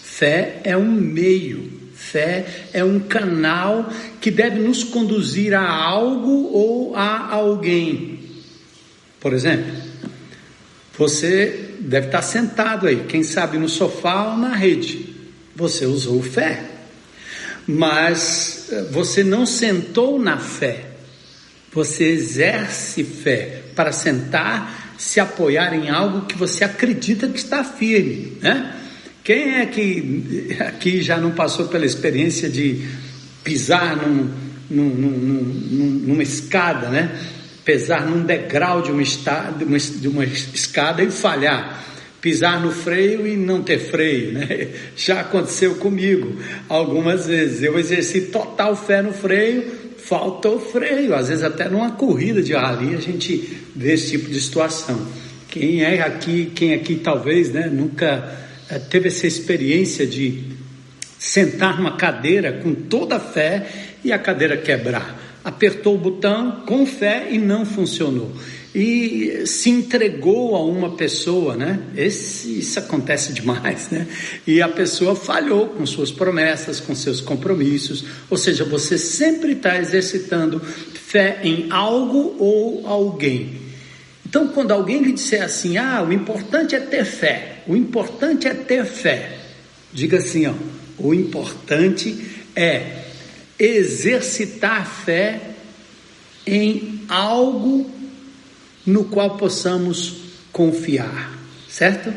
Fé 0.02 0.62
é 0.64 0.76
um 0.76 0.92
meio, 0.92 1.72
fé 1.94 2.44
é 2.74 2.84
um 2.84 3.00
canal 3.00 3.88
que 4.20 4.32
deve 4.32 4.60
nos 4.60 4.84
conduzir 4.84 5.54
a 5.54 5.64
algo 5.64 6.50
ou 6.52 6.96
a 6.96 7.32
alguém. 7.32 8.20
Por 9.20 9.32
exemplo, 9.32 9.72
você 10.98 11.76
deve 11.82 12.08
estar 12.08 12.24
sentado 12.24 12.88
aí, 12.88 13.04
quem 13.08 13.22
sabe 13.22 13.60
no 13.60 13.70
sofá 13.70 14.32
ou 14.32 14.38
na 14.38 14.56
rede. 14.56 15.14
Você 15.56 15.86
usou 15.86 16.22
fé, 16.24 16.75
mas 17.68 18.68
eh, 18.72 18.88
você 18.92 19.24
não 19.24 19.46
sentou 19.46 20.20
na 20.20 20.38
fé. 20.38 20.86
Você 21.74 22.06
exerce 22.06 23.04
fé 23.04 23.64
para 23.76 23.92
sentar 23.92 24.96
se 24.98 25.20
apoiar 25.20 25.74
em 25.74 25.90
algo 25.90 26.26
que 26.26 26.38
você 26.38 26.64
acredita 26.64 27.28
que 27.28 27.38
está 27.38 27.64
firme, 27.64 28.38
né? 28.42 28.74
Quem 29.24 29.56
é 29.56 29.66
que 29.66 30.56
aqui 30.60 31.02
já 31.02 31.18
não 31.18 31.32
passou 31.32 31.68
pela 31.68 31.86
experiência 31.86 32.48
de 32.48 32.88
pisar 33.44 33.98
num, 33.98 34.30
num, 34.70 34.90
num, 34.90 35.44
numa 36.08 36.24
escada, 36.24 36.90
né? 36.90 37.20
Pesar 37.66 38.06
num 38.06 38.24
degrau 38.24 38.84
de 38.84 38.92
uma, 38.92 39.02
estada, 39.02 39.66
de 39.66 40.08
uma 40.08 40.24
escada 40.24 41.04
e 41.04 41.10
falhar? 41.10 41.84
Pisar 42.26 42.60
no 42.60 42.72
freio 42.72 43.28
e 43.28 43.38
não 43.38 43.62
ter 43.62 43.78
freio, 43.78 44.32
né? 44.32 44.48
Já 44.98 45.20
aconteceu 45.20 45.76
comigo 45.76 46.36
algumas 46.68 47.28
vezes. 47.28 47.62
Eu 47.62 47.78
exerci 47.78 48.22
total 48.22 48.76
fé 48.76 49.00
no 49.00 49.14
freio, 49.14 49.64
faltou 50.00 50.60
freio. 50.60 51.14
Às 51.14 51.28
vezes 51.28 51.44
até 51.44 51.70
numa 51.70 51.92
corrida 51.92 52.42
de 52.42 52.54
rally 52.54 52.96
a 52.96 53.00
gente 53.00 53.60
vê 53.76 53.94
esse 53.94 54.10
tipo 54.10 54.28
de 54.28 54.42
situação. 54.42 55.08
Quem 55.48 55.84
é 55.84 56.02
aqui, 56.02 56.52
quem 56.56 56.74
aqui 56.74 56.96
talvez, 56.96 57.52
né, 57.52 57.70
nunca 57.72 58.36
é, 58.72 58.80
teve 58.80 59.10
essa 59.10 59.28
experiência 59.28 60.08
de 60.08 60.46
sentar 61.20 61.78
numa 61.78 61.96
cadeira 61.96 62.54
com 62.54 62.74
toda 62.74 63.18
a 63.18 63.20
fé 63.20 63.68
e 64.04 64.12
a 64.12 64.18
cadeira 64.18 64.58
quebrar. 64.58 65.22
Apertou 65.44 65.94
o 65.94 66.00
botão 66.00 66.64
com 66.66 66.88
fé 66.88 67.28
e 67.30 67.38
não 67.38 67.68
funcionou 67.68 68.34
e 68.76 69.48
se 69.48 69.70
entregou 69.70 70.54
a 70.54 70.62
uma 70.62 70.98
pessoa, 70.98 71.56
né? 71.56 71.80
Esse, 71.96 72.60
isso 72.60 72.78
acontece 72.78 73.32
demais, 73.32 73.90
né? 73.90 74.06
E 74.46 74.62
a 74.62 74.68
pessoa 74.68 75.16
falhou 75.16 75.70
com 75.70 75.86
suas 75.86 76.12
promessas, 76.12 76.82
com 76.82 76.94
seus 76.94 77.22
compromissos, 77.22 78.04
ou 78.30 78.38
seja, 78.38 78.66
você 78.66 78.98
sempre 78.98 79.54
está 79.54 79.78
exercitando 79.78 80.60
fé 80.60 81.40
em 81.42 81.68
algo 81.72 82.36
ou 82.38 82.86
alguém. 82.86 83.62
Então, 84.26 84.50
quando 84.50 84.72
alguém 84.72 85.02
lhe 85.02 85.14
disser 85.14 85.42
assim, 85.42 85.78
ah, 85.78 86.06
o 86.06 86.12
importante 86.12 86.76
é 86.76 86.80
ter 86.82 87.06
fé, 87.06 87.64
o 87.66 87.78
importante 87.78 88.46
é 88.46 88.54
ter 88.54 88.84
fé, 88.84 89.38
diga 89.94 90.18
assim, 90.18 90.48
ó, 90.48 90.54
o 90.98 91.14
importante 91.14 92.44
é 92.54 93.06
exercitar 93.58 94.86
fé 94.86 95.40
em 96.46 97.06
algo 97.08 97.90
no 98.86 99.06
qual 99.06 99.38
possamos 99.38 100.18
confiar, 100.52 101.38
certo? 101.68 102.14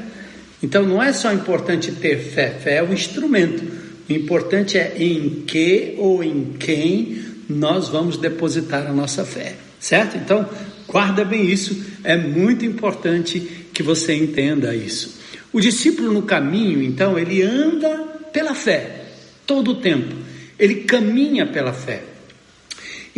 Então 0.63 0.85
não 0.85 1.03
é 1.03 1.13
só 1.13 1.33
importante 1.33 1.93
ter 1.93 2.19
fé, 2.19 2.51
fé 2.51 2.77
é 2.77 2.83
um 2.83 2.93
instrumento. 2.93 3.65
O 4.09 4.13
importante 4.13 4.79
é 4.79 4.95
em 4.99 5.43
que 5.47 5.95
ou 5.99 6.23
em 6.23 6.55
quem 6.59 7.23
nós 7.49 7.89
vamos 7.89 8.17
depositar 8.17 8.87
a 8.87 8.93
nossa 8.93 9.25
fé, 9.25 9.57
certo? 9.81 10.17
Então, 10.17 10.49
guarda 10.87 11.25
bem 11.25 11.45
isso, 11.45 11.85
é 12.05 12.17
muito 12.17 12.65
importante 12.65 13.41
que 13.73 13.83
você 13.83 14.15
entenda 14.15 14.75
isso. 14.75 15.19
O 15.53 15.61
discípulo 15.61 16.13
no 16.13 16.23
caminho, 16.23 16.83
então, 16.83 17.19
ele 17.19 17.43
anda 17.43 17.89
pela 18.33 18.55
fé 18.55 19.05
todo 19.47 19.73
o 19.73 19.75
tempo. 19.77 20.15
Ele 20.59 20.77
caminha 20.83 21.47
pela 21.47 21.73
fé. 21.73 22.03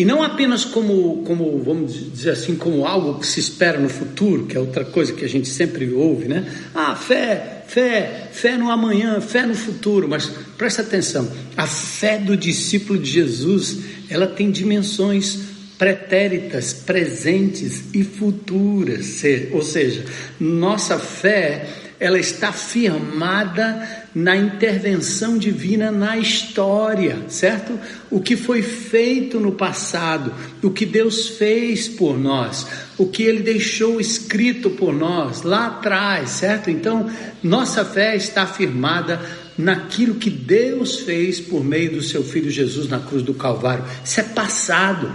E 0.00 0.04
não 0.07 0.23
apenas 0.23 0.64
como, 0.64 1.23
como, 1.25 1.62
vamos 1.62 2.11
dizer 2.14 2.30
assim, 2.30 2.57
como 2.57 2.87
algo 2.87 3.21
que 3.21 3.26
se 3.26 3.38
espera 3.38 3.78
no 3.78 3.90
futuro, 3.90 4.47
que 4.47 4.57
é 4.57 4.59
outra 4.59 4.83
coisa 4.83 5.12
que 5.12 5.26
a 5.26 5.28
gente 5.28 5.47
sempre 5.47 5.92
ouve, 5.92 6.26
né? 6.26 6.50
Ah, 6.75 6.97
fé, 6.97 7.64
fé, 7.69 8.28
fé 8.33 8.57
no 8.57 8.71
amanhã, 8.71 9.21
fé 9.21 9.45
no 9.45 9.54
futuro. 9.54 10.09
Mas 10.09 10.25
presta 10.57 10.80
atenção, 10.80 11.30
a 11.54 11.66
fé 11.66 12.16
do 12.16 12.35
discípulo 12.35 12.99
de 12.99 13.11
Jesus, 13.11 13.80
ela 14.09 14.26
tem 14.26 14.50
dimensões 14.50 15.40
pretéritas, 15.76 16.73
presentes 16.73 17.83
e 17.92 18.02
futuras. 18.02 19.23
Ou 19.52 19.62
seja, 19.62 20.07
nossa 20.40 20.99
fé, 20.99 21.66
ela 22.00 22.19
está 22.19 22.52
firmada 22.52 24.00
na 24.14 24.36
intervenção 24.36 25.38
divina 25.38 25.90
na 25.90 26.18
história, 26.18 27.18
certo? 27.28 27.78
O 28.10 28.20
que 28.20 28.36
foi 28.36 28.60
feito 28.60 29.38
no 29.38 29.52
passado, 29.52 30.34
o 30.62 30.70
que 30.70 30.84
Deus 30.84 31.28
fez 31.28 31.88
por 31.88 32.18
nós, 32.18 32.66
o 32.98 33.06
que 33.06 33.22
Ele 33.22 33.42
deixou 33.42 34.00
escrito 34.00 34.70
por 34.70 34.92
nós 34.92 35.42
lá 35.42 35.68
atrás, 35.68 36.30
certo? 36.30 36.70
Então, 36.70 37.08
nossa 37.42 37.84
fé 37.84 38.16
está 38.16 38.46
firmada 38.46 39.20
naquilo 39.56 40.16
que 40.16 40.30
Deus 40.30 41.00
fez 41.00 41.40
por 41.40 41.64
meio 41.64 41.92
do 41.92 42.02
Seu 42.02 42.24
Filho 42.24 42.50
Jesus 42.50 42.88
na 42.88 42.98
cruz 42.98 43.22
do 43.22 43.34
Calvário. 43.34 43.84
Isso 44.04 44.20
é 44.20 44.24
passado. 44.24 45.10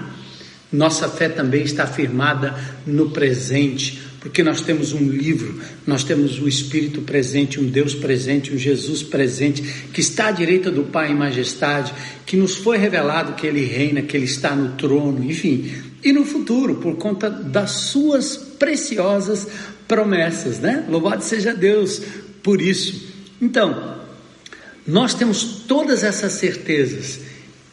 Nossa 0.71 1.07
fé 1.09 1.29
também 1.29 1.63
está 1.63 1.85
firmada 1.87 2.55
no 2.85 3.09
presente 3.11 4.01
porque 4.25 4.41
nós 4.41 4.59
temos 4.59 4.91
um 4.91 5.07
livro, 5.07 5.61
nós 5.85 6.03
temos 6.03 6.41
o 6.41 6.47
Espírito 6.47 6.99
presente, 7.03 7.59
um 7.59 7.67
Deus 7.67 7.93
presente, 7.93 8.51
um 8.51 8.57
Jesus 8.57 9.03
presente, 9.03 9.61
que 9.93 10.01
está 10.01 10.29
à 10.29 10.31
direita 10.31 10.71
do 10.71 10.85
Pai 10.85 11.11
em 11.11 11.15
majestade, 11.15 11.93
que 12.25 12.35
nos 12.35 12.55
foi 12.55 12.75
revelado 12.79 13.33
que 13.33 13.45
Ele 13.45 13.63
reina, 13.63 14.01
que 14.01 14.17
Ele 14.17 14.25
está 14.25 14.55
no 14.55 14.75
trono, 14.77 15.23
enfim. 15.23 15.71
E 16.03 16.11
no 16.11 16.25
futuro, 16.25 16.77
por 16.77 16.95
conta 16.95 17.29
das 17.29 17.69
suas 17.69 18.35
preciosas 18.35 19.47
promessas, 19.87 20.57
né? 20.57 20.83
Louvado 20.89 21.23
seja 21.23 21.53
Deus 21.53 22.01
por 22.41 22.59
isso. 22.59 23.13
Então, 23.39 23.99
nós 24.87 25.13
temos 25.13 25.43
todas 25.67 26.03
essas 26.03 26.31
certezas 26.31 27.19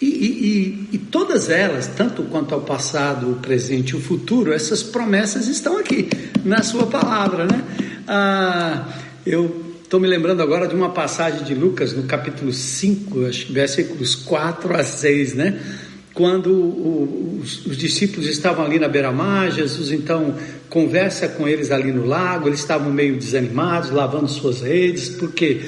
e, 0.04 0.88
e, 0.92 0.96
e, 0.96 0.98
todas 0.98 1.48
elas, 1.48 1.86
tanto 1.86 2.24
quanto 2.24 2.54
ao 2.54 2.62
passado, 2.62 3.30
o 3.30 3.36
presente 3.36 3.90
e 3.90 3.96
o 3.96 4.00
futuro, 4.00 4.52
essas 4.52 4.82
promessas 4.82 5.46
estão 5.46 5.78
aqui 5.78 6.08
na 6.44 6.62
Sua 6.62 6.86
palavra, 6.86 7.44
né? 7.44 7.62
Ah, 8.08 8.88
eu 9.24 9.64
estou 9.84 10.00
me 10.00 10.08
lembrando 10.08 10.42
agora 10.42 10.66
de 10.66 10.74
uma 10.74 10.90
passagem 10.90 11.44
de 11.44 11.54
Lucas, 11.54 11.92
no 11.92 12.02
capítulo 12.02 12.52
5, 12.52 13.26
acho, 13.26 13.52
versículos 13.52 14.16
4 14.16 14.74
a 14.74 14.82
6, 14.82 15.34
né? 15.34 15.60
Quando 16.12 16.52
o, 16.52 17.40
os, 17.40 17.64
os 17.64 17.76
discípulos 17.76 18.26
estavam 18.26 18.64
ali 18.64 18.78
na 18.78 18.88
beira-mar, 18.88 19.50
Jesus 19.52 19.92
então 19.92 20.34
conversa 20.68 21.28
com 21.28 21.46
eles 21.46 21.70
ali 21.70 21.92
no 21.92 22.04
lago, 22.04 22.48
eles 22.48 22.58
estavam 22.58 22.92
meio 22.92 23.16
desanimados, 23.16 23.90
lavando 23.90 24.28
suas 24.28 24.62
redes, 24.62 25.10
porque 25.10 25.62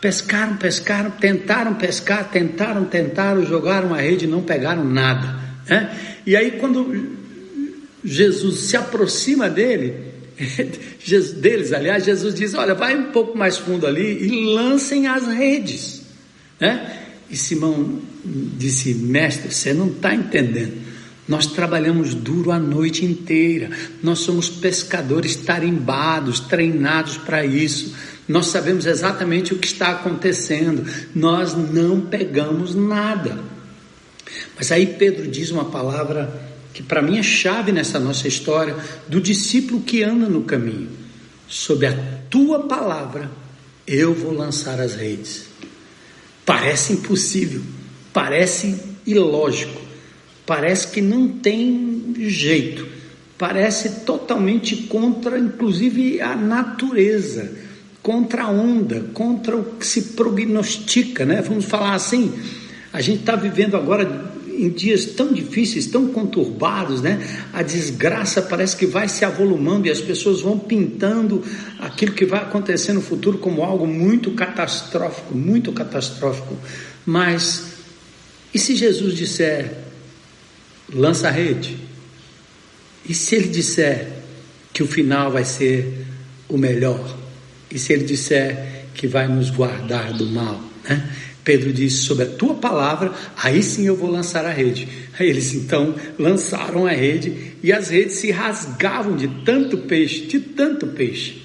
Pescaram, 0.00 0.56
pescaram, 0.56 1.10
tentaram 1.10 1.74
pescar, 1.74 2.30
tentaram, 2.30 2.84
tentaram, 2.84 3.44
jogaram 3.44 3.92
a 3.92 3.98
rede 4.00 4.26
não 4.26 4.42
pegaram 4.42 4.84
nada. 4.84 5.38
Né? 5.68 5.96
E 6.24 6.36
aí, 6.36 6.52
quando 6.52 7.16
Jesus 8.04 8.60
se 8.60 8.76
aproxima 8.76 9.50
dele, 9.50 9.94
deles, 11.40 11.72
aliás, 11.72 12.04
Jesus 12.04 12.34
diz: 12.34 12.54
Olha, 12.54 12.74
vai 12.74 12.96
um 12.96 13.10
pouco 13.10 13.36
mais 13.36 13.58
fundo 13.58 13.86
ali 13.86 14.24
e 14.24 14.54
lancem 14.54 15.08
as 15.08 15.26
redes. 15.26 16.02
Né? 16.60 16.96
E 17.28 17.36
Simão 17.36 18.00
disse: 18.24 18.94
Mestre, 18.94 19.52
você 19.52 19.74
não 19.74 19.88
está 19.88 20.14
entendendo. 20.14 20.88
Nós 21.26 21.46
trabalhamos 21.46 22.14
duro 22.14 22.50
a 22.50 22.58
noite 22.58 23.04
inteira. 23.04 23.70
Nós 24.02 24.20
somos 24.20 24.48
pescadores 24.48 25.36
tarimbados, 25.36 26.40
treinados 26.40 27.18
para 27.18 27.44
isso. 27.44 27.94
Nós 28.28 28.48
sabemos 28.48 28.84
exatamente 28.84 29.54
o 29.54 29.58
que 29.58 29.66
está 29.66 29.90
acontecendo. 29.90 30.84
Nós 31.14 31.54
não 31.54 32.02
pegamos 32.02 32.74
nada. 32.74 33.38
Mas 34.54 34.70
aí 34.70 34.86
Pedro 34.86 35.26
diz 35.26 35.50
uma 35.50 35.64
palavra 35.64 36.48
que 36.74 36.82
para 36.82 37.00
mim 37.00 37.18
é 37.18 37.22
chave 37.22 37.72
nessa 37.72 37.98
nossa 37.98 38.28
história 38.28 38.76
do 39.08 39.20
discípulo 39.20 39.80
que 39.80 40.02
anda 40.02 40.28
no 40.28 40.42
caminho. 40.42 40.90
Sob 41.48 41.86
a 41.86 41.92
tua 42.28 42.68
palavra 42.68 43.30
eu 43.86 44.12
vou 44.12 44.32
lançar 44.32 44.78
as 44.78 44.94
redes. 44.94 45.46
Parece 46.44 46.92
impossível, 46.92 47.62
parece 48.12 48.78
ilógico, 49.06 49.80
parece 50.44 50.88
que 50.88 51.00
não 51.00 51.28
tem 51.28 52.14
jeito, 52.18 52.86
parece 53.38 54.04
totalmente 54.04 54.76
contra, 54.76 55.38
inclusive, 55.38 56.20
a 56.20 56.34
natureza, 56.36 57.50
contra 58.08 58.44
a 58.44 58.48
onda, 58.48 59.00
contra 59.12 59.54
o 59.54 59.62
que 59.76 59.86
se 59.86 60.00
prognostica, 60.14 61.26
né? 61.26 61.42
Vamos 61.42 61.66
falar 61.66 61.92
assim. 61.92 62.32
A 62.90 63.02
gente 63.02 63.20
está 63.20 63.36
vivendo 63.36 63.76
agora 63.76 64.32
em 64.48 64.70
dias 64.70 65.04
tão 65.04 65.30
difíceis, 65.30 65.88
tão 65.88 66.06
conturbados, 66.06 67.02
né? 67.02 67.20
A 67.52 67.62
desgraça 67.62 68.40
parece 68.40 68.74
que 68.78 68.86
vai 68.86 69.08
se 69.08 69.26
avolumando 69.26 69.88
e 69.88 69.90
as 69.90 70.00
pessoas 70.00 70.40
vão 70.40 70.58
pintando 70.58 71.44
aquilo 71.78 72.12
que 72.12 72.24
vai 72.24 72.40
acontecer 72.40 72.94
no 72.94 73.02
futuro 73.02 73.36
como 73.36 73.62
algo 73.62 73.86
muito 73.86 74.30
catastrófico, 74.30 75.36
muito 75.36 75.70
catastrófico. 75.70 76.56
Mas 77.04 77.74
e 78.54 78.58
se 78.58 78.74
Jesus 78.74 79.14
disser 79.14 79.70
lança 80.90 81.28
a 81.28 81.30
rede. 81.30 81.76
E 83.06 83.12
se 83.12 83.34
ele 83.34 83.48
disser 83.48 84.08
que 84.72 84.82
o 84.82 84.86
final 84.86 85.30
vai 85.30 85.44
ser 85.44 86.06
o 86.48 86.56
melhor? 86.56 87.27
E 87.70 87.78
se 87.78 87.92
ele 87.92 88.04
disser 88.04 88.86
que 88.94 89.06
vai 89.06 89.28
nos 89.28 89.50
guardar 89.50 90.12
do 90.12 90.26
mal? 90.26 90.60
Né? 90.88 91.10
Pedro 91.48 91.72
disse: 91.72 91.98
Sobre 91.98 92.24
a 92.24 92.28
tua 92.28 92.54
palavra, 92.54 93.10
aí 93.34 93.62
sim 93.62 93.86
eu 93.86 93.96
vou 93.96 94.10
lançar 94.10 94.44
a 94.44 94.52
rede. 94.52 94.86
Eles 95.18 95.54
então 95.54 95.94
lançaram 96.18 96.86
a 96.86 96.90
rede 96.90 97.54
e 97.62 97.72
as 97.72 97.88
redes 97.88 98.16
se 98.16 98.30
rasgavam 98.30 99.16
de 99.16 99.28
tanto 99.44 99.78
peixe, 99.78 100.26
de 100.26 100.40
tanto 100.40 100.86
peixe. 100.88 101.42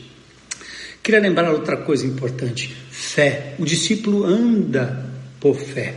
Queria 1.02 1.22
lembrar 1.22 1.52
outra 1.52 1.78
coisa 1.78 2.06
importante: 2.06 2.76
fé. 2.92 3.56
O 3.58 3.64
discípulo 3.66 4.26
anda 4.26 5.10
por 5.40 5.56
fé. 5.56 5.96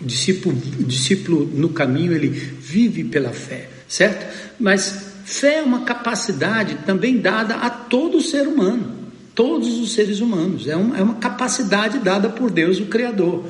O 0.00 0.04
discípulo, 0.04 0.56
o 0.80 0.84
discípulo 0.84 1.44
no 1.44 1.68
caminho, 1.68 2.12
ele 2.12 2.28
vive 2.28 3.04
pela 3.04 3.32
fé, 3.32 3.68
certo? 3.86 4.26
Mas 4.58 5.12
fé 5.24 5.58
é 5.58 5.62
uma 5.62 5.84
capacidade 5.84 6.78
também 6.86 7.18
dada 7.18 7.56
a 7.56 7.68
todo 7.68 8.20
ser 8.20 8.48
humano. 8.48 9.01
Todos 9.34 9.78
os 9.78 9.92
seres 9.92 10.20
humanos. 10.20 10.68
É 10.68 10.76
uma, 10.76 10.98
é 10.98 11.02
uma 11.02 11.14
capacidade 11.14 11.98
dada 11.98 12.28
por 12.28 12.50
Deus, 12.50 12.78
o 12.78 12.86
Criador. 12.86 13.44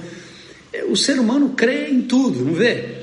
O 0.89 0.97
ser 0.97 1.19
humano 1.19 1.51
crê 1.51 1.89
em 1.91 2.03
tudo, 2.03 2.45
não 2.45 2.55
vê? 2.55 3.03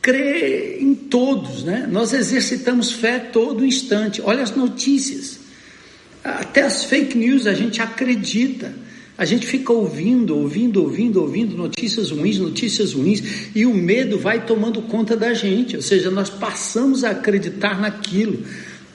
Crê 0.00 0.78
em 0.80 0.94
todos, 0.94 1.64
né? 1.64 1.88
Nós 1.90 2.12
exercitamos 2.12 2.92
fé 2.92 3.18
todo 3.18 3.64
instante. 3.64 4.22
Olha 4.22 4.42
as 4.42 4.54
notícias. 4.54 5.40
Até 6.22 6.62
as 6.62 6.84
fake 6.84 7.16
news 7.16 7.46
a 7.46 7.54
gente 7.54 7.80
acredita. 7.80 8.72
A 9.20 9.24
gente 9.26 9.46
fica 9.46 9.70
ouvindo, 9.70 10.34
ouvindo, 10.34 10.82
ouvindo, 10.82 11.20
ouvindo 11.20 11.54
notícias 11.54 12.10
ruins, 12.10 12.38
notícias 12.38 12.94
ruins, 12.94 13.50
e 13.54 13.66
o 13.66 13.74
medo 13.74 14.18
vai 14.18 14.46
tomando 14.46 14.80
conta 14.80 15.14
da 15.14 15.34
gente. 15.34 15.76
Ou 15.76 15.82
seja, 15.82 16.10
nós 16.10 16.30
passamos 16.30 17.04
a 17.04 17.10
acreditar 17.10 17.78
naquilo. 17.78 18.42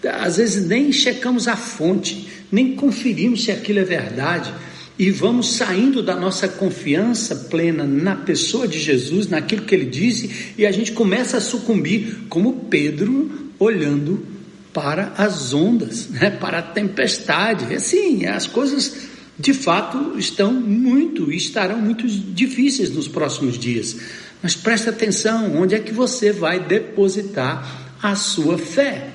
Às 0.07 0.37
vezes 0.37 0.65
nem 0.65 0.91
checamos 0.91 1.47
a 1.47 1.55
fonte, 1.55 2.27
nem 2.51 2.75
conferimos 2.75 3.43
se 3.43 3.51
aquilo 3.51 3.79
é 3.79 3.83
verdade. 3.83 4.53
E 4.97 5.11
vamos 5.11 5.55
saindo 5.55 6.01
da 6.01 6.15
nossa 6.15 6.47
confiança 6.47 7.35
plena 7.49 7.83
na 7.83 8.15
pessoa 8.15 8.67
de 8.67 8.79
Jesus, 8.79 9.27
naquilo 9.27 9.63
que 9.63 9.75
ele 9.75 9.85
disse, 9.85 10.53
e 10.57 10.65
a 10.65 10.71
gente 10.71 10.93
começa 10.93 11.37
a 11.37 11.41
sucumbir, 11.41 12.25
como 12.29 12.65
Pedro 12.69 13.51
olhando 13.59 14.25
para 14.71 15.13
as 15.17 15.53
ondas, 15.53 16.09
né, 16.09 16.29
para 16.29 16.59
a 16.59 16.61
tempestade. 16.61 17.73
Assim, 17.73 18.25
as 18.25 18.47
coisas 18.47 19.07
de 19.37 19.53
fato 19.53 20.17
estão 20.17 20.53
muito 20.53 21.31
e 21.31 21.37
estarão 21.37 21.79
muito 21.79 22.07
difíceis 22.07 22.89
nos 22.89 23.07
próximos 23.07 23.59
dias. 23.59 23.97
Mas 24.41 24.55
preste 24.55 24.89
atenção, 24.89 25.57
onde 25.57 25.75
é 25.75 25.79
que 25.79 25.91
você 25.91 26.31
vai 26.31 26.59
depositar 26.59 27.95
a 28.01 28.15
sua 28.15 28.57
fé? 28.57 29.14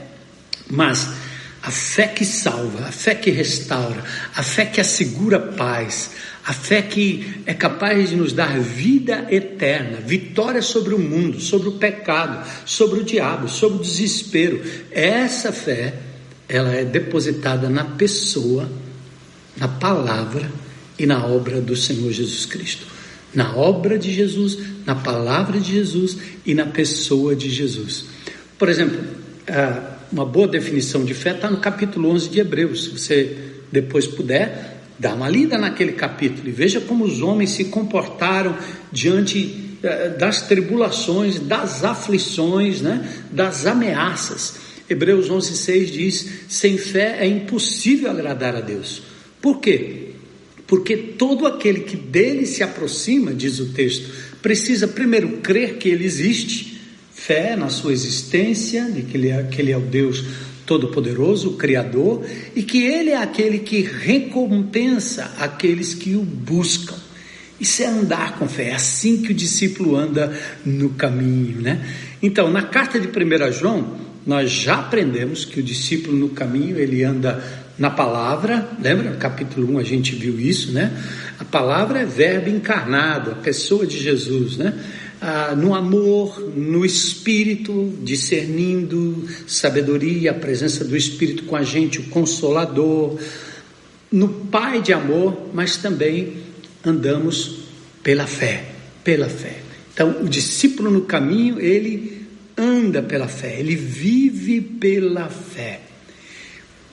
Mas 0.70 1.08
a 1.62 1.70
fé 1.70 2.06
que 2.06 2.24
salva, 2.24 2.86
a 2.86 2.92
fé 2.92 3.14
que 3.14 3.30
restaura, 3.30 4.02
a 4.34 4.42
fé 4.42 4.64
que 4.64 4.80
assegura 4.80 5.38
paz, 5.38 6.10
a 6.44 6.54
fé 6.54 6.80
que 6.80 7.42
é 7.44 7.52
capaz 7.52 8.08
de 8.08 8.16
nos 8.16 8.32
dar 8.32 8.58
vida 8.58 9.26
eterna, 9.30 9.98
vitória 9.98 10.62
sobre 10.62 10.94
o 10.94 10.98
mundo, 10.98 11.38
sobre 11.38 11.68
o 11.68 11.72
pecado, 11.72 12.46
sobre 12.64 13.00
o 13.00 13.04
diabo, 13.04 13.46
sobre 13.48 13.78
o 13.78 13.82
desespero. 13.82 14.62
Essa 14.90 15.52
fé, 15.52 15.94
ela 16.48 16.74
é 16.74 16.84
depositada 16.84 17.68
na 17.68 17.84
pessoa, 17.84 18.70
na 19.56 19.68
palavra 19.68 20.50
e 20.98 21.04
na 21.04 21.26
obra 21.26 21.60
do 21.60 21.76
Senhor 21.76 22.10
Jesus 22.10 22.46
Cristo. 22.46 22.86
Na 23.34 23.54
obra 23.54 23.98
de 23.98 24.12
Jesus, 24.12 24.58
na 24.86 24.94
palavra 24.94 25.60
de 25.60 25.74
Jesus 25.74 26.16
e 26.44 26.54
na 26.54 26.66
pessoa 26.66 27.36
de 27.36 27.50
Jesus. 27.50 28.06
Por 28.58 28.68
exemplo, 28.68 28.98
uma 30.12 30.24
boa 30.24 30.48
definição 30.48 31.04
de 31.04 31.14
fé 31.14 31.32
está 31.32 31.50
no 31.50 31.58
capítulo 31.58 32.10
11 32.10 32.28
de 32.28 32.40
Hebreus. 32.40 32.84
Se 32.84 32.90
você 32.90 33.36
depois 33.70 34.06
puder, 34.06 34.80
Dá 35.00 35.14
uma 35.14 35.30
lida 35.30 35.56
naquele 35.56 35.92
capítulo 35.92 36.46
e 36.46 36.52
veja 36.52 36.78
como 36.78 37.04
os 37.04 37.22
homens 37.22 37.52
se 37.52 37.64
comportaram 37.64 38.54
diante 38.92 39.78
eh, 39.82 40.10
das 40.10 40.42
tribulações, 40.42 41.40
das 41.40 41.82
aflições, 41.82 42.82
né, 42.82 43.08
das 43.32 43.64
ameaças. 43.64 44.56
Hebreus 44.90 45.30
11:6 45.30 45.84
diz: 45.86 46.26
sem 46.50 46.76
fé 46.76 47.16
é 47.18 47.26
impossível 47.26 48.10
agradar 48.10 48.54
a 48.54 48.60
Deus. 48.60 49.00
Por 49.40 49.58
quê? 49.58 50.10
Porque 50.66 50.98
todo 50.98 51.46
aquele 51.46 51.80
que 51.80 51.96
dele 51.96 52.44
se 52.44 52.62
aproxima, 52.62 53.32
diz 53.32 53.58
o 53.58 53.72
texto, 53.72 54.06
precisa 54.42 54.86
primeiro 54.86 55.38
crer 55.38 55.78
que 55.78 55.88
ele 55.88 56.04
existe, 56.04 56.69
fé 57.20 57.54
na 57.54 57.68
sua 57.68 57.92
existência, 57.92 58.90
de 58.90 59.02
que 59.02 59.16
ele 59.16 59.28
é, 59.28 59.42
que 59.42 59.60
ele 59.60 59.72
é 59.72 59.76
o 59.76 59.80
Deus 59.80 60.24
Todo-Poderoso, 60.64 61.50
o 61.50 61.56
Criador, 61.56 62.24
e 62.54 62.62
que 62.62 62.82
Ele 62.82 63.10
é 63.10 63.16
aquele 63.16 63.58
que 63.58 63.82
recompensa 63.82 65.32
aqueles 65.38 65.94
que 65.94 66.14
o 66.14 66.22
buscam. 66.22 66.94
Isso 67.58 67.82
é 67.82 67.86
andar 67.86 68.38
com 68.38 68.48
fé, 68.48 68.68
é 68.68 68.74
assim 68.74 69.20
que 69.20 69.32
o 69.32 69.34
discípulo 69.34 69.96
anda 69.96 70.32
no 70.64 70.90
caminho, 70.90 71.60
né? 71.60 71.84
Então, 72.22 72.50
na 72.50 72.62
carta 72.62 73.00
de 73.00 73.08
1 73.08 73.52
João, 73.52 73.98
nós 74.24 74.50
já 74.50 74.76
aprendemos 74.76 75.44
que 75.44 75.58
o 75.58 75.62
discípulo 75.62 76.16
no 76.16 76.28
caminho, 76.28 76.78
ele 76.78 77.02
anda 77.02 77.42
na 77.76 77.90
palavra, 77.90 78.68
lembra? 78.80 79.10
No 79.10 79.16
capítulo 79.16 79.74
1 79.74 79.78
a 79.78 79.82
gente 79.82 80.14
viu 80.14 80.38
isso, 80.38 80.72
né? 80.72 80.92
A 81.38 81.44
palavra 81.44 81.98
é 81.98 82.04
verbo 82.04 82.48
encarnado, 82.48 83.32
a 83.32 83.34
pessoa 83.34 83.86
de 83.86 83.98
Jesus, 84.00 84.56
né? 84.56 84.72
Ah, 85.20 85.54
no 85.54 85.74
amor, 85.74 86.40
no 86.56 86.84
espírito, 86.84 87.92
discernindo 88.02 89.28
sabedoria, 89.46 90.30
a 90.30 90.34
presença 90.34 90.84
do 90.84 90.96
espírito 90.96 91.44
com 91.44 91.56
a 91.56 91.62
gente, 91.62 92.00
o 92.00 92.04
consolador, 92.04 93.18
no 94.10 94.28
Pai 94.28 94.80
de 94.80 94.92
amor, 94.92 95.50
mas 95.52 95.76
também 95.76 96.38
andamos 96.84 97.60
pela 98.02 98.26
fé, 98.26 98.64
pela 99.04 99.28
fé. 99.28 99.60
Então, 99.92 100.22
o 100.22 100.28
discípulo 100.28 100.90
no 100.90 101.02
caminho, 101.02 101.60
ele 101.60 102.26
anda 102.56 103.02
pela 103.02 103.28
fé, 103.28 103.58
ele 103.58 103.76
vive 103.76 104.60
pela 104.60 105.28
fé. 105.28 105.80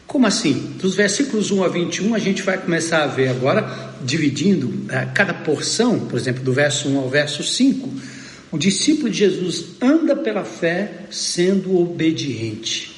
Como 0.05 0.25
assim? 0.25 0.75
Dos 0.79 0.95
versículos 0.95 1.51
1 1.51 1.63
a 1.63 1.67
21, 1.67 2.15
a 2.15 2.19
gente 2.19 2.41
vai 2.41 2.57
começar 2.57 3.03
a 3.03 3.07
ver 3.07 3.27
agora, 3.27 3.93
dividindo 4.01 4.67
uh, 4.67 5.13
cada 5.13 5.33
porção, 5.33 5.99
por 5.99 6.17
exemplo, 6.17 6.43
do 6.43 6.53
verso 6.53 6.87
1 6.87 6.97
ao 6.97 7.09
verso 7.09 7.43
5, 7.43 8.16
o 8.51 8.57
discípulo 8.57 9.09
de 9.09 9.17
Jesus 9.17 9.65
anda 9.81 10.15
pela 10.15 10.43
fé 10.43 11.05
sendo 11.09 11.77
obediente. 11.77 12.95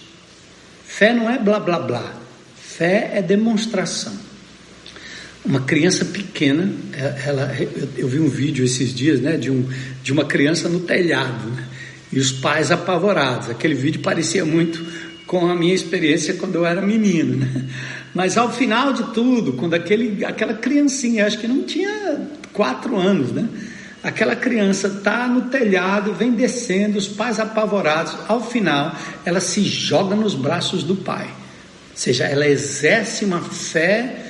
Fé 0.86 1.14
não 1.14 1.30
é 1.30 1.40
blá 1.40 1.60
blá 1.60 1.80
blá. 1.80 2.22
Fé 2.56 3.12
é 3.16 3.22
demonstração. 3.22 4.14
Uma 5.44 5.62
criança 5.62 6.06
pequena, 6.06 6.72
é, 6.94 7.24
ela, 7.28 7.56
eu 7.98 8.08
vi 8.08 8.20
um 8.20 8.28
vídeo 8.28 8.64
esses 8.64 8.94
dias, 8.94 9.20
né, 9.20 9.38
de, 9.38 9.50
um, 9.50 9.68
de 10.04 10.12
uma 10.12 10.26
criança 10.26 10.68
no 10.68 10.82
telhado, 10.82 11.50
né, 11.50 11.66
e 12.12 12.20
os 12.20 12.32
pais 12.32 12.72
apavorados. 12.72 13.50
Aquele 13.50 13.74
vídeo 13.74 14.02
parecia 14.02 14.46
muito 14.46 14.86
com 15.26 15.50
a 15.50 15.56
minha 15.56 15.74
experiência 15.74 16.34
quando 16.34 16.56
eu 16.56 16.66
era 16.66 16.82
menino, 16.82 17.38
né? 17.38 17.66
Mas 18.14 18.38
ao 18.38 18.52
final 18.52 18.92
de 18.92 19.14
tudo, 19.14 19.54
quando 19.54 19.76
aquele, 19.76 20.26
aquela 20.26 20.56
criancinha, 20.56 21.28
acho 21.28 21.38
que 21.38 21.48
não 21.48 21.64
tinha 21.64 22.28
quatro 22.52 22.98
anos, 22.98 23.32
né? 23.32 23.48
Aquela 24.02 24.36
criança 24.36 24.88
está 24.88 25.28
no 25.28 25.50
telhado, 25.50 26.14
vem 26.14 26.32
descendo, 26.32 26.98
os 26.98 27.08
pais 27.08 27.40
apavorados. 27.40 28.16
Ao 28.28 28.42
final, 28.42 28.96
ela 29.26 29.42
se 29.42 29.62
joga 29.64 30.16
nos 30.16 30.36
braços 30.36 30.84
do 30.84 30.96
pai. 30.96 31.26
Ou 31.26 31.98
seja, 31.98 32.24
ela 32.24 32.48
exerce 32.48 33.26
uma 33.26 33.42
fé 33.42 34.28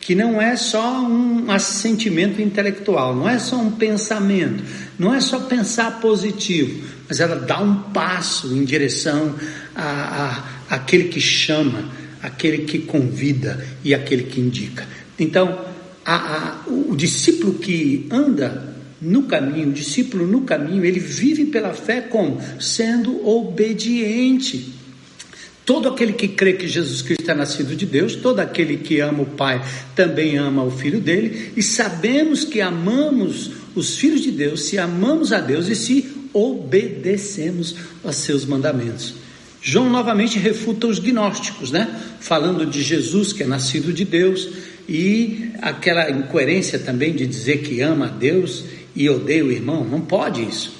que 0.00 0.16
não 0.16 0.42
é 0.42 0.56
só 0.56 1.00
um 1.00 1.48
assentimento 1.52 2.42
intelectual, 2.42 3.14
não 3.14 3.28
é 3.28 3.38
só 3.38 3.56
um 3.56 3.70
pensamento, 3.70 4.64
não 4.98 5.14
é 5.14 5.20
só 5.20 5.38
pensar 5.38 6.00
positivo, 6.00 6.84
mas 7.08 7.20
ela 7.20 7.36
dá 7.36 7.60
um 7.60 7.76
passo 7.92 8.48
em 8.48 8.64
direção 8.64 9.36
a, 9.76 10.42
a, 10.68 10.74
àquele 10.74 11.04
que 11.04 11.20
chama, 11.20 11.88
aquele 12.20 12.64
que 12.64 12.80
convida 12.80 13.64
e 13.84 13.94
aquele 13.94 14.24
que 14.24 14.40
indica. 14.40 14.84
Então, 15.16 15.64
a, 16.04 16.14
a, 16.16 16.56
o 16.66 16.96
discípulo 16.96 17.54
que 17.54 18.08
anda 18.10 18.71
no 19.02 19.24
caminho, 19.24 19.68
o 19.68 19.72
discípulo 19.72 20.26
no 20.26 20.42
caminho, 20.42 20.84
ele 20.84 21.00
vive 21.00 21.46
pela 21.46 21.74
fé 21.74 22.00
como? 22.00 22.40
Sendo 22.60 23.28
obediente. 23.28 24.72
Todo 25.64 25.88
aquele 25.88 26.12
que 26.12 26.28
crê 26.28 26.52
que 26.52 26.68
Jesus 26.68 27.02
Cristo 27.02 27.28
é 27.30 27.34
nascido 27.34 27.74
de 27.74 27.84
Deus, 27.84 28.14
todo 28.14 28.38
aquele 28.38 28.76
que 28.76 29.00
ama 29.00 29.22
o 29.22 29.26
Pai 29.26 29.64
também 29.94 30.36
ama 30.36 30.62
o 30.62 30.70
Filho 30.70 31.00
dele, 31.00 31.52
e 31.56 31.62
sabemos 31.62 32.44
que 32.44 32.60
amamos 32.60 33.50
os 33.74 33.96
filhos 33.96 34.22
de 34.22 34.30
Deus 34.30 34.62
se 34.62 34.78
amamos 34.78 35.32
a 35.32 35.40
Deus 35.40 35.68
e 35.68 35.74
se 35.74 36.06
obedecemos 36.32 37.74
aos 38.04 38.16
seus 38.16 38.44
mandamentos. 38.44 39.14
João 39.60 39.88
novamente 39.88 40.38
refuta 40.38 40.88
os 40.88 40.98
gnósticos, 40.98 41.70
né? 41.70 41.88
Falando 42.20 42.66
de 42.66 42.82
Jesus 42.82 43.32
que 43.32 43.44
é 43.44 43.46
nascido 43.46 43.92
de 43.92 44.04
Deus 44.04 44.48
e 44.88 45.50
aquela 45.60 46.10
incoerência 46.10 46.78
também 46.78 47.14
de 47.14 47.26
dizer 47.26 47.58
que 47.58 47.80
ama 47.80 48.06
a 48.06 48.10
Deus 48.10 48.64
e 48.94 49.08
odeia 49.08 49.44
o 49.44 49.50
irmão. 49.50 49.84
Não 49.84 50.00
pode 50.00 50.42
isso. 50.42 50.74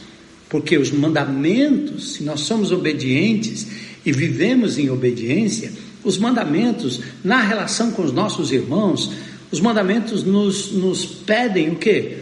Porque 0.48 0.76
os 0.76 0.90
mandamentos, 0.90 2.14
se 2.14 2.22
nós 2.22 2.40
somos 2.40 2.72
obedientes 2.72 3.66
e 4.04 4.12
vivemos 4.12 4.78
em 4.78 4.90
obediência, 4.90 5.72
os 6.04 6.18
mandamentos 6.18 7.00
na 7.24 7.40
relação 7.40 7.90
com 7.92 8.02
os 8.02 8.12
nossos 8.12 8.52
irmãos, 8.52 9.10
os 9.50 9.60
mandamentos 9.60 10.24
nos, 10.24 10.72
nos 10.72 11.04
pedem 11.04 11.70
o 11.70 11.76
quê? 11.76 12.18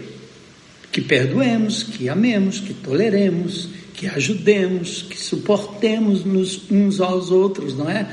Que 0.92 1.00
perdoemos, 1.00 1.83
que 1.83 2.09
amemos, 2.09 2.61
que 2.61 2.74
toleremos, 2.74 3.68
que 3.94 4.07
ajudemos, 4.07 5.03
que 5.03 5.18
suportemos 5.18 6.24
nos 6.24 6.70
uns 6.70 7.00
aos 7.00 7.31
outros, 7.31 7.76
não 7.76 7.88
é? 7.88 8.09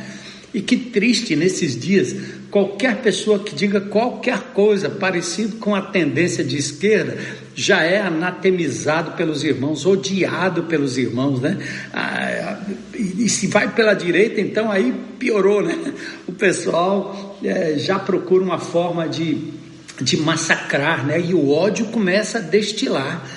E 0.53 0.61
que 0.61 0.77
triste 0.77 1.35
nesses 1.35 1.79
dias 1.79 2.15
qualquer 2.49 3.01
pessoa 3.01 3.39
que 3.39 3.53
diga 3.53 3.81
qualquer 3.81 4.53
coisa 4.53 4.89
parecido 4.89 5.57
com 5.57 5.75
a 5.75 5.81
tendência 5.81 6.43
de 6.43 6.57
esquerda 6.57 7.17
já 7.60 7.82
é 7.82 8.00
anatemizado 8.00 9.13
pelos 9.13 9.43
irmãos, 9.43 9.84
odiado 9.84 10.65
pelos 10.65 10.96
irmãos, 10.96 11.41
né? 11.41 11.58
Ah, 11.91 12.60
e, 12.93 13.28
se 13.28 13.48
vai 13.48 13.74
pela 13.74 13.96
direita, 13.96 14.39
então 14.39 14.72
aí 14.72 14.93
piorou, 15.17 15.63
né? 15.63 15.76
O 16.28 16.34
pessoal 16.34 17.36
é, 17.43 17.74
já 17.80 17.98
procura 17.98 18.43
uma 18.43 18.60
forma 18.60 19.10
de, 19.10 19.52
de 20.00 20.17
massacrar, 20.17 21.04
né? 21.04 21.20
E 21.20 21.34
o 21.34 21.50
ódio 21.50 21.88
começa 21.88 22.38
a 22.38 22.41
destilar. 22.41 23.28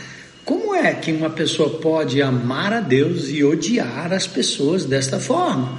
Como 0.44 0.74
é 0.74 0.92
que 0.92 1.10
uma 1.10 1.30
pessoa 1.30 1.80
pode 1.80 2.20
amar 2.20 2.74
a 2.74 2.80
Deus 2.80 3.30
e 3.30 3.42
odiar 3.42 4.12
as 4.12 4.26
pessoas 4.26 4.84
desta 4.84 5.18
forma? 5.18 5.78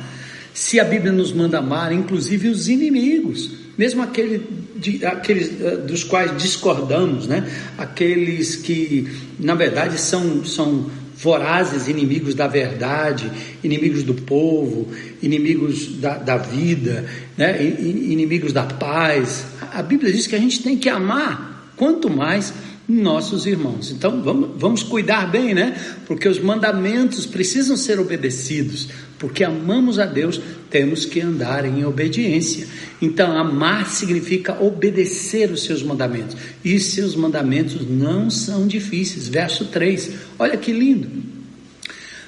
Se 0.53 0.79
a 0.79 0.83
Bíblia 0.83 1.11
nos 1.11 1.31
manda 1.31 1.59
amar, 1.59 1.91
inclusive 1.91 2.49
os 2.49 2.67
inimigos, 2.67 3.51
mesmo 3.77 4.01
aquele 4.01 4.41
de, 4.75 5.05
aqueles 5.05 5.51
uh, 5.61 5.77
dos 5.85 6.03
quais 6.03 6.35
discordamos, 6.37 7.27
né? 7.27 7.49
Aqueles 7.77 8.55
que, 8.55 9.07
na 9.39 9.55
verdade, 9.55 9.99
são, 9.99 10.43
são 10.43 10.89
vorazes 11.15 11.87
inimigos 11.87 12.33
da 12.33 12.47
verdade, 12.47 13.31
inimigos 13.63 14.03
do 14.03 14.15
povo, 14.15 14.87
inimigos 15.21 15.99
da, 15.99 16.17
da 16.17 16.37
vida, 16.37 17.05
né? 17.37 17.63
inimigos 17.63 18.51
da 18.51 18.63
paz. 18.63 19.45
A 19.71 19.83
Bíblia 19.83 20.11
diz 20.11 20.25
que 20.25 20.35
a 20.35 20.39
gente 20.39 20.63
tem 20.63 20.75
que 20.75 20.89
amar, 20.89 21.71
quanto 21.77 22.09
mais 22.09 22.51
nossos 22.91 23.45
irmãos. 23.45 23.91
Então 23.91 24.21
vamos, 24.21 24.49
vamos 24.57 24.83
cuidar 24.83 25.29
bem, 25.29 25.53
né? 25.53 25.75
Porque 26.05 26.27
os 26.27 26.39
mandamentos 26.39 27.25
precisam 27.25 27.77
ser 27.77 27.99
obedecidos, 27.99 28.89
porque 29.17 29.43
amamos 29.43 29.99
a 29.99 30.05
Deus, 30.05 30.41
temos 30.69 31.05
que 31.05 31.21
andar 31.21 31.65
em 31.65 31.85
obediência. 31.85 32.67
Então, 33.01 33.37
amar 33.37 33.89
significa 33.89 34.61
obedecer 34.61 35.51
os 35.51 35.63
seus 35.63 35.83
mandamentos, 35.83 36.35
e 36.63 36.79
seus 36.79 37.15
mandamentos 37.15 37.87
não 37.87 38.29
são 38.29 38.67
difíceis. 38.67 39.27
Verso 39.27 39.65
3, 39.65 40.11
olha 40.39 40.57
que 40.57 40.71
lindo. 40.71 41.09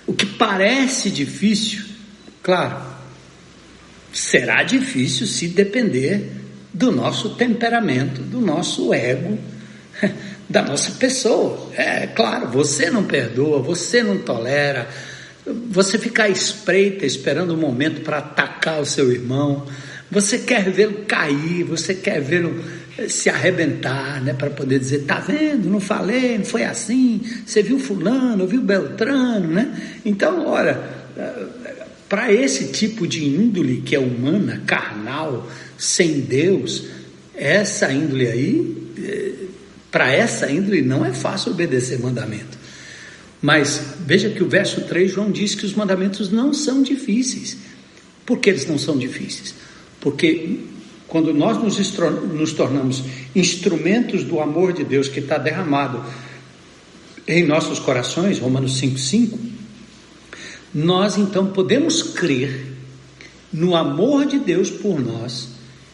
O 0.06 0.13
que 0.13 0.26
parece 0.26 1.10
difícil, 1.10 1.84
claro, 2.41 2.84
será 4.12 4.63
difícil 4.63 5.26
se 5.26 5.47
depender 5.47 6.30
do 6.73 6.91
nosso 6.91 7.36
temperamento, 7.36 8.21
do 8.21 8.41
nosso 8.41 8.93
ego 8.93 9.38
da 10.49 10.62
nossa 10.62 10.91
pessoa. 10.91 11.71
É 11.75 12.08
claro, 12.08 12.47
você 12.49 12.89
não 12.89 13.03
perdoa, 13.03 13.60
você 13.60 14.03
não 14.03 14.17
tolera, 14.17 14.88
você 15.69 15.97
fica 15.97 16.23
à 16.23 16.29
espreita 16.29 17.06
esperando 17.06 17.51
o 17.51 17.53
um 17.53 17.60
momento 17.60 18.01
para 18.01 18.19
atacar 18.19 18.82
o 18.82 18.86
seu 18.86 19.12
irmão, 19.12 19.65
você 20.10 20.38
quer 20.38 20.69
vê-lo 20.69 21.06
cair, 21.06 21.63
você 21.63 21.93
quer 21.95 22.21
vê-lo 22.21 22.63
eh, 22.97 23.10
se 23.10 23.29
arrebentar, 23.29 24.21
né, 24.21 24.34
para 24.34 24.49
poder 24.49 24.79
dizer, 24.79 24.99
tá 24.99 25.19
vendo, 25.19 25.69
não 25.69 25.79
falei, 25.79 26.38
não 26.38 26.45
foi 26.45 26.63
assim, 26.63 27.21
você 27.45 27.62
viu 27.63 27.79
fulano, 27.79 28.47
viu 28.47 28.62
Beltrano, 28.62 29.47
né? 29.47 29.99
Então, 30.06 30.45
olha, 30.45 30.79
eh, 31.17 31.45
para 32.08 32.32
esse 32.32 32.67
tipo 32.67 33.08
de 33.08 33.25
índole 33.25 33.82
que 33.82 33.95
é 33.95 33.99
humana, 33.99 34.62
carnal, 34.67 35.49
sem 35.77 36.21
Deus, 36.21 36.86
essa 37.36 37.91
índole 37.91 38.27
aí 38.27 38.77
eh, 39.03 39.42
para 39.93 40.12
essa 40.12 40.51
índole 40.51 40.82
não 40.82 41.06
é 41.06 41.13
fácil 41.13 41.51
obedecer 41.51 41.99
mandamento. 41.99 42.58
Mas 43.39 43.93
veja 43.99 44.27
que 44.32 44.43
o 44.43 44.49
verso 44.49 44.82
3, 44.82 45.12
João 45.12 45.29
diz 45.29 45.53
que 45.53 45.67
os 45.67 45.75
mandamentos 45.75 46.32
não 46.32 46.51
são 46.51 46.82
difíceis. 46.82 47.56
Por 48.25 48.39
que 48.39 48.49
eles 48.49 48.65
não 48.65 48.79
são 48.79 48.97
difíceis? 48.97 49.53
Porque 50.01 50.62
quando 51.08 51.32
nós 51.32 51.62
nos, 51.62 51.77
nos 52.34 52.53
tornamos 52.53 53.03
instrumentos 53.36 54.23
do 54.23 54.39
amor 54.39 54.73
de 54.73 54.84
Deus 54.84 55.08
que 55.08 55.19
está 55.19 55.38
derramado 55.38 56.03
em 57.27 57.45
nossos 57.45 57.77
corações, 57.77 58.39
Romanos 58.39 58.82
5,5, 58.82 59.38
nós 60.73 61.19
então 61.19 61.51
podemos 61.51 62.01
crer 62.01 62.65
no 63.51 63.75
amor 63.75 64.25
de 64.25 64.39
Deus 64.39 64.71
por 64.71 64.99
nós, 64.99 65.49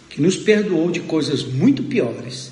que 0.09 0.21
nos 0.21 0.37
perdoou 0.37 0.89
de 0.89 1.01
coisas 1.01 1.43
muito 1.43 1.83
piores 1.83 2.48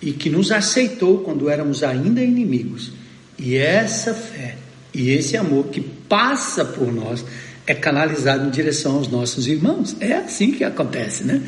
e 0.00 0.12
que 0.12 0.30
nos 0.30 0.52
aceitou 0.52 1.18
quando 1.18 1.48
éramos 1.48 1.82
ainda 1.82 2.22
inimigos. 2.22 2.92
E 3.38 3.56
essa 3.56 4.14
fé 4.14 4.56
e 4.92 5.10
esse 5.10 5.36
amor 5.36 5.68
que 5.68 5.80
passa 5.80 6.64
por 6.64 6.92
nós 6.92 7.24
é 7.66 7.74
canalizado 7.74 8.46
em 8.46 8.50
direção 8.50 8.96
aos 8.96 9.08
nossos 9.08 9.46
irmãos. 9.46 9.96
É 10.00 10.14
assim 10.14 10.52
que 10.52 10.64
acontece, 10.64 11.24
né? 11.24 11.42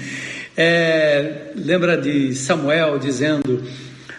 É, 0.57 1.53
lembra 1.57 1.97
de 1.97 2.35
Samuel 2.35 2.99
dizendo: 2.99 3.63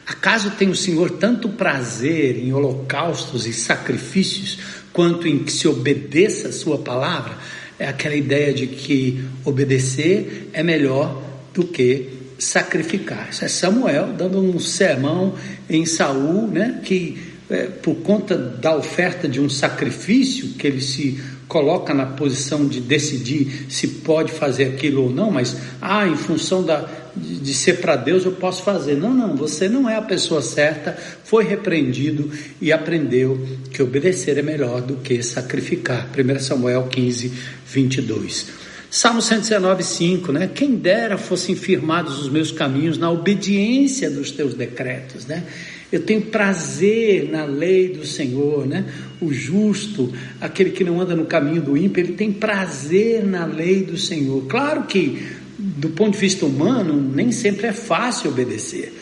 Acaso 0.07 0.51
tem 0.51 0.69
o 0.69 0.75
Senhor 0.75 1.11
tanto 1.11 1.49
prazer 1.49 2.37
em 2.37 2.51
holocaustos 2.51 3.45
e 3.45 3.53
sacrifícios 3.53 4.57
quanto 4.91 5.27
em 5.27 5.39
que 5.39 5.51
se 5.51 5.67
obedeça 5.67 6.49
a 6.49 6.51
Sua 6.51 6.77
palavra? 6.77 7.37
É 7.77 7.87
aquela 7.87 8.15
ideia 8.15 8.53
de 8.53 8.67
que 8.67 9.23
obedecer 9.45 10.49
é 10.53 10.63
melhor 10.63 11.21
do 11.53 11.63
que 11.63 12.20
sacrificar. 12.41 13.29
Isso 13.29 13.45
é 13.45 13.47
Samuel 13.47 14.13
dando 14.17 14.41
um 14.41 14.59
sermão 14.59 15.35
em 15.69 15.85
Saul, 15.85 16.47
né, 16.47 16.81
que 16.83 17.21
é, 17.47 17.67
por 17.67 17.95
conta 17.97 18.35
da 18.35 18.75
oferta 18.75 19.27
de 19.27 19.39
um 19.39 19.47
sacrifício, 19.47 20.53
que 20.53 20.65
ele 20.65 20.81
se 20.81 21.21
coloca 21.47 21.93
na 21.93 22.05
posição 22.05 22.65
de 22.65 22.79
decidir 22.79 23.67
se 23.69 23.87
pode 23.87 24.31
fazer 24.31 24.63
aquilo 24.63 25.03
ou 25.03 25.09
não, 25.11 25.29
mas 25.29 25.55
ah, 25.79 26.07
em 26.07 26.15
função 26.15 26.63
da, 26.63 26.89
de, 27.15 27.39
de 27.39 27.53
ser 27.53 27.79
para 27.79 27.95
Deus 27.95 28.25
eu 28.25 28.31
posso 28.31 28.63
fazer. 28.63 28.95
Não, 28.95 29.13
não, 29.13 29.35
você 29.35 29.69
não 29.69 29.87
é 29.87 29.95
a 29.95 30.01
pessoa 30.01 30.41
certa, 30.41 30.97
foi 31.23 31.43
repreendido 31.43 32.31
e 32.59 32.71
aprendeu 32.71 33.45
que 33.71 33.83
obedecer 33.83 34.37
é 34.37 34.41
melhor 34.41 34.81
do 34.81 34.95
que 34.95 35.21
sacrificar. 35.21 36.09
1 36.17 36.39
Samuel 36.39 36.87
15, 36.89 37.31
22. 37.67 38.60
Salmo 38.93 39.21
119, 39.21 39.83
5, 39.83 40.33
né? 40.33 40.49
Quem 40.53 40.75
dera 40.75 41.17
fossem 41.17 41.55
firmados 41.55 42.19
os 42.19 42.29
meus 42.29 42.51
caminhos 42.51 42.97
na 42.97 43.09
obediência 43.09 44.09
dos 44.09 44.31
teus 44.31 44.53
decretos, 44.53 45.25
né? 45.25 45.45
Eu 45.89 46.01
tenho 46.01 46.23
prazer 46.23 47.29
na 47.31 47.45
lei 47.45 47.87
do 47.87 48.05
Senhor, 48.05 48.67
né? 48.67 48.83
O 49.21 49.31
justo, 49.31 50.11
aquele 50.41 50.71
que 50.71 50.83
não 50.83 50.99
anda 50.99 51.15
no 51.15 51.23
caminho 51.23 51.61
do 51.61 51.77
ímpio, 51.77 52.03
ele 52.03 52.13
tem 52.13 52.33
prazer 52.33 53.25
na 53.25 53.45
lei 53.45 53.81
do 53.81 53.97
Senhor. 53.97 54.45
Claro 54.47 54.83
que, 54.83 55.25
do 55.57 55.91
ponto 55.91 56.11
de 56.11 56.19
vista 56.19 56.45
humano, 56.45 57.01
nem 57.15 57.31
sempre 57.31 57.67
é 57.67 57.73
fácil 57.73 58.29
obedecer, 58.29 58.93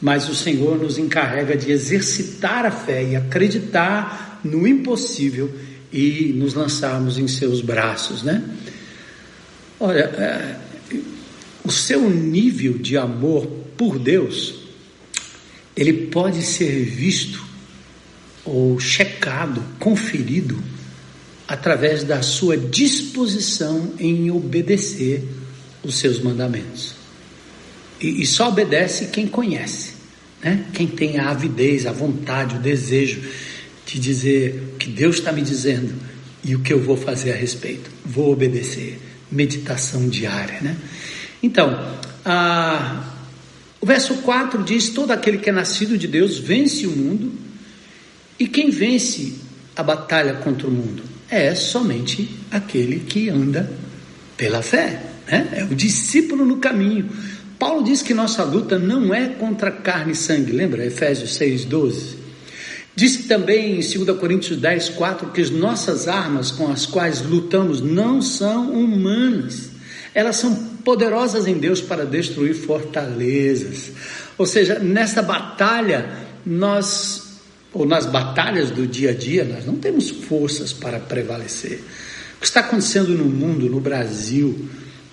mas 0.00 0.26
o 0.26 0.34
Senhor 0.34 0.82
nos 0.82 0.96
encarrega 0.96 1.54
de 1.54 1.70
exercitar 1.70 2.64
a 2.64 2.70
fé 2.70 3.10
e 3.10 3.14
acreditar 3.14 4.40
no 4.42 4.66
impossível 4.66 5.52
e 5.92 6.32
nos 6.34 6.54
lançarmos 6.54 7.18
em 7.18 7.28
seus 7.28 7.60
braços, 7.60 8.22
né? 8.22 8.42
Olha, 9.80 10.04
é, 10.04 10.56
o 11.64 11.70
seu 11.70 12.08
nível 12.08 12.78
de 12.78 12.96
amor 12.96 13.46
por 13.76 13.98
Deus, 13.98 14.54
ele 15.76 16.06
pode 16.08 16.42
ser 16.42 16.84
visto 16.84 17.44
ou 18.44 18.78
checado, 18.78 19.62
conferido, 19.78 20.62
através 21.48 22.04
da 22.04 22.22
sua 22.22 22.56
disposição 22.56 23.94
em 23.98 24.30
obedecer 24.30 25.22
os 25.82 25.96
seus 25.96 26.18
mandamentos. 26.18 26.94
E, 28.00 28.22
e 28.22 28.26
só 28.26 28.48
obedece 28.48 29.06
quem 29.06 29.26
conhece, 29.26 29.94
né? 30.42 30.66
quem 30.72 30.86
tem 30.86 31.18
a 31.18 31.30
avidez, 31.30 31.86
a 31.86 31.92
vontade, 31.92 32.56
o 32.56 32.60
desejo 32.60 33.22
de 33.86 33.98
dizer 33.98 34.72
o 34.74 34.76
que 34.76 34.88
Deus 34.88 35.16
está 35.16 35.32
me 35.32 35.42
dizendo 35.42 35.94
e 36.42 36.54
o 36.54 36.60
que 36.60 36.72
eu 36.72 36.82
vou 36.82 36.96
fazer 36.96 37.32
a 37.32 37.36
respeito. 37.36 37.90
Vou 38.04 38.32
obedecer 38.32 38.98
meditação 39.30 40.08
diária. 40.08 40.60
Né? 40.60 40.76
Então, 41.42 41.78
a, 42.24 43.04
o 43.80 43.86
verso 43.86 44.14
4 44.16 44.62
diz: 44.62 44.88
Todo 44.90 45.10
aquele 45.10 45.38
que 45.38 45.50
é 45.50 45.52
nascido 45.52 45.98
de 45.98 46.08
Deus 46.08 46.38
vence 46.38 46.86
o 46.86 46.90
mundo, 46.90 47.32
e 48.38 48.46
quem 48.46 48.70
vence 48.70 49.34
a 49.76 49.82
batalha 49.82 50.34
contra 50.34 50.66
o 50.66 50.70
mundo 50.70 51.02
é 51.28 51.54
somente 51.54 52.30
aquele 52.50 53.00
que 53.00 53.28
anda 53.28 53.70
pela 54.36 54.62
fé, 54.62 55.02
né? 55.26 55.48
é 55.52 55.64
o 55.64 55.74
discípulo 55.74 56.44
no 56.44 56.58
caminho. 56.58 57.08
Paulo 57.58 57.82
diz 57.82 58.02
que 58.02 58.12
nossa 58.12 58.42
luta 58.44 58.78
não 58.78 59.14
é 59.14 59.28
contra 59.28 59.70
carne 59.70 60.12
e 60.12 60.16
sangue, 60.16 60.52
lembra? 60.52 60.84
Efésios 60.84 61.34
6, 61.34 61.64
12. 62.94 62.96
Diz 62.96 63.26
também 63.26 63.80
em 63.80 64.04
2 64.04 64.18
Coríntios 64.18 64.58
10, 64.58 64.90
4 64.90 65.30
que 65.30 65.40
as 65.40 65.50
nossas 65.50 66.08
armas 66.08 66.50
com 66.50 66.70
as 66.70 66.86
quais 66.86 67.22
lutamos 67.22 67.80
não 67.80 68.22
são 68.22 68.72
humanas, 68.72 69.70
elas 70.14 70.36
são 70.36 70.54
poderosas 70.84 71.46
em 71.46 71.58
Deus 71.58 71.80
para 71.80 72.04
destruir 72.06 72.54
fortalezas. 72.54 73.90
Ou 74.38 74.46
seja, 74.46 74.78
nessa 74.78 75.22
batalha, 75.22 76.08
nós, 76.44 77.38
ou 77.72 77.86
nas 77.86 78.06
batalhas 78.06 78.70
do 78.70 78.86
dia 78.86 79.10
a 79.10 79.14
dia, 79.14 79.44
nós 79.44 79.64
não 79.64 79.76
temos 79.76 80.10
forças 80.10 80.72
para 80.72 81.00
prevalecer. 81.00 81.82
O 82.36 82.40
que 82.40 82.46
está 82.46 82.60
acontecendo 82.60 83.16
no 83.16 83.24
mundo, 83.24 83.68
no 83.68 83.80
Brasil, 83.80 84.68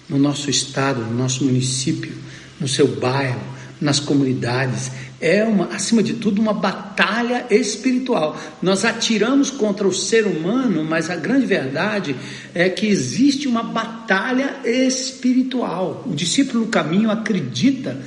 no 0.10 0.20
nosso 0.20 0.50
estado, 0.50 1.02
no 1.02 1.15
nosso 1.15 1.46
município, 1.46 2.12
no 2.60 2.67
seu 2.67 2.88
bairro, 2.88 3.41
nas 3.82 4.00
comunidades. 4.00 4.91
É 5.20 5.44
uma, 5.44 5.65
acima 5.74 6.04
de 6.04 6.13
tudo, 6.13 6.39
uma 6.39 6.54
batalha 6.54 7.48
espiritual. 7.50 8.39
Nós 8.62 8.86
atiramos 8.86 9.50
contra 9.50 9.88
o 9.88 9.94
ser 9.94 10.28
humano, 10.28 10.84
mas 10.84 11.10
a 11.10 11.15
grande 11.15 11.48
verdade 11.48 12.15
é 12.54 12.70
que 12.70 12.86
existe 12.86 13.48
uma 13.48 13.63
batalha 13.63 14.60
espiritual. 14.63 16.04
O 16.06 16.13
discípulo 16.13 16.65
no 16.65 16.67
caminho 16.67 17.10
acredita 17.10 18.00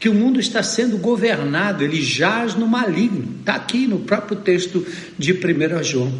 que 0.00 0.08
o 0.08 0.14
mundo 0.14 0.40
está 0.40 0.64
sendo 0.64 0.98
governado, 0.98 1.84
ele 1.84 2.02
jaz 2.02 2.56
no 2.56 2.66
maligno. 2.66 3.36
Está 3.38 3.54
aqui 3.54 3.86
no 3.86 4.00
próprio 4.00 4.38
texto 4.38 4.84
de 5.16 5.32
1 5.32 5.84
João. 5.84 6.12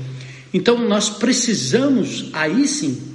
Então 0.55 0.87
nós 0.87 1.09
precisamos, 1.09 2.31
aí 2.33 2.69
sim, 2.69 3.12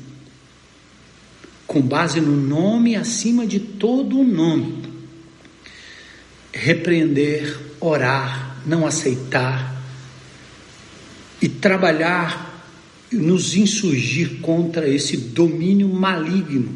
com 1.66 1.82
base 1.82 2.20
no 2.20 2.36
nome 2.36 2.96
acima 2.96 3.46
de 3.46 3.60
todo 3.60 4.20
o 4.20 4.24
nome, 4.24 4.87
repreender, 6.58 7.58
orar, 7.80 8.62
não 8.66 8.86
aceitar 8.86 9.82
e 11.42 11.48
trabalhar, 11.48 12.66
nos 13.12 13.56
insurgir 13.56 14.40
contra 14.42 14.90
esse 14.90 15.16
domínio 15.16 15.88
maligno 15.88 16.76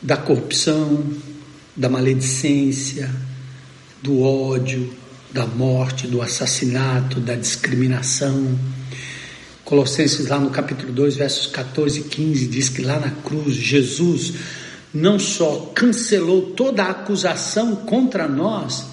da 0.00 0.16
corrupção, 0.16 1.04
da 1.76 1.88
maledicência, 1.88 3.10
do 4.02 4.22
ódio, 4.22 4.92
da 5.32 5.46
morte, 5.46 6.06
do 6.06 6.22
assassinato, 6.22 7.20
da 7.20 7.34
discriminação. 7.34 8.58
Colossenses, 9.64 10.26
lá 10.28 10.38
no 10.38 10.50
capítulo 10.50 10.92
2, 10.92 11.16
versos 11.16 11.46
14 11.46 12.00
e 12.00 12.04
15, 12.04 12.46
diz 12.46 12.68
que 12.68 12.82
lá 12.82 12.98
na 12.98 13.10
cruz, 13.10 13.54
Jesus 13.54 14.34
não 14.92 15.18
só 15.18 15.72
cancelou 15.74 16.52
toda 16.52 16.84
a 16.84 16.90
acusação 16.90 17.76
contra 17.76 18.28
nós, 18.28 18.86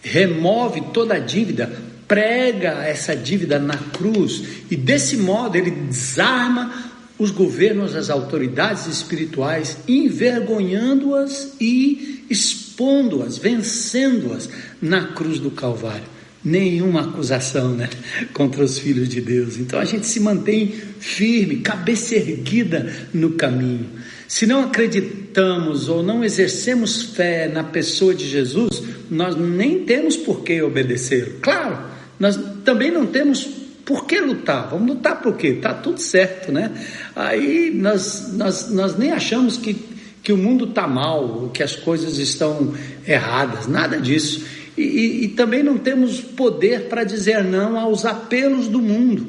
remove 0.00 0.80
toda 0.92 1.14
a 1.14 1.18
dívida, 1.18 1.72
prega 2.06 2.84
essa 2.84 3.16
dívida 3.16 3.58
na 3.58 3.76
cruz 3.76 4.42
e 4.70 4.76
desse 4.76 5.16
modo 5.16 5.56
ele 5.56 5.70
desarma 5.70 6.92
os 7.18 7.30
governos, 7.30 7.94
as 7.94 8.10
autoridades 8.10 8.86
espirituais, 8.86 9.78
envergonhando-as 9.86 11.54
e 11.60 12.24
expondo-as, 12.28 13.38
vencendo-as 13.38 14.48
na 14.80 15.08
cruz 15.08 15.38
do 15.38 15.50
Calvário 15.50 16.21
nenhuma 16.44 17.02
acusação 17.02 17.70
né, 17.70 17.88
contra 18.32 18.64
os 18.64 18.78
filhos 18.78 19.08
de 19.08 19.20
Deus. 19.20 19.58
Então 19.58 19.78
a 19.78 19.84
gente 19.84 20.06
se 20.06 20.20
mantém 20.20 20.68
firme, 20.98 21.56
cabeça 21.56 22.16
erguida 22.16 22.92
no 23.12 23.32
caminho. 23.32 23.86
Se 24.26 24.46
não 24.46 24.64
acreditamos 24.64 25.88
ou 25.88 26.02
não 26.02 26.24
exercemos 26.24 27.02
fé 27.02 27.48
na 27.48 27.62
pessoa 27.62 28.14
de 28.14 28.26
Jesus, 28.26 28.82
nós 29.10 29.36
nem 29.36 29.84
temos 29.84 30.16
por 30.16 30.42
que 30.42 30.62
obedecê-lo. 30.62 31.34
Claro, 31.42 31.78
nós 32.18 32.38
também 32.64 32.90
não 32.90 33.06
temos 33.06 33.44
por 33.84 34.06
que 34.06 34.18
lutar. 34.20 34.68
Vamos 34.70 34.96
lutar 34.96 35.20
por 35.20 35.36
quê? 35.36 35.48
Está 35.48 35.74
tudo 35.74 36.00
certo, 36.00 36.50
né? 36.50 36.70
Aí 37.14 37.70
nós, 37.74 38.32
nós, 38.32 38.70
nós 38.70 38.96
nem 38.96 39.10
achamos 39.10 39.58
que, 39.58 39.74
que 40.22 40.32
o 40.32 40.38
mundo 40.38 40.64
está 40.64 40.86
mal, 40.86 41.50
que 41.52 41.62
as 41.62 41.76
coisas 41.76 42.18
estão 42.18 42.74
erradas, 43.06 43.66
nada 43.66 44.00
disso. 44.00 44.46
E, 44.76 45.24
e, 45.24 45.28
também 45.28 45.62
não 45.62 45.76
temos 45.76 46.20
poder 46.20 46.88
para 46.88 47.04
dizer 47.04 47.44
não 47.44 47.78
aos 47.78 48.06
apelos 48.06 48.68
do 48.68 48.80
mundo, 48.80 49.26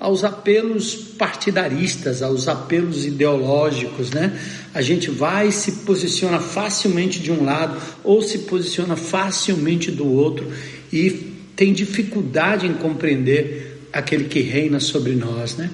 aos 0.00 0.24
apelos 0.24 0.94
partidaristas, 0.94 2.22
aos 2.22 2.48
apelos 2.48 3.04
ideológicos, 3.04 4.10
né? 4.10 4.38
A 4.72 4.80
gente 4.80 5.10
vai 5.10 5.52
se 5.52 5.72
posiciona 5.84 6.40
facilmente 6.40 7.20
de 7.20 7.30
um 7.30 7.44
lado 7.44 7.78
ou 8.02 8.22
se 8.22 8.40
posiciona 8.40 8.96
facilmente 8.96 9.90
do 9.90 10.06
outro 10.06 10.50
e 10.90 11.10
tem 11.54 11.72
dificuldade 11.72 12.66
em 12.66 12.74
compreender 12.74 13.88
aquele 13.92 14.24
que 14.24 14.40
reina 14.40 14.80
sobre 14.80 15.14
nós, 15.14 15.56
né? 15.56 15.70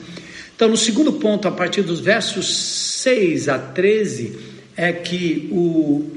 Então, 0.54 0.68
no 0.68 0.76
segundo 0.76 1.14
ponto, 1.14 1.48
a 1.48 1.50
partir 1.50 1.82
dos 1.82 2.00
versos 2.00 2.54
6 3.02 3.48
a 3.48 3.58
13, 3.58 4.38
é 4.76 4.92
que 4.92 5.48
o 5.50 6.08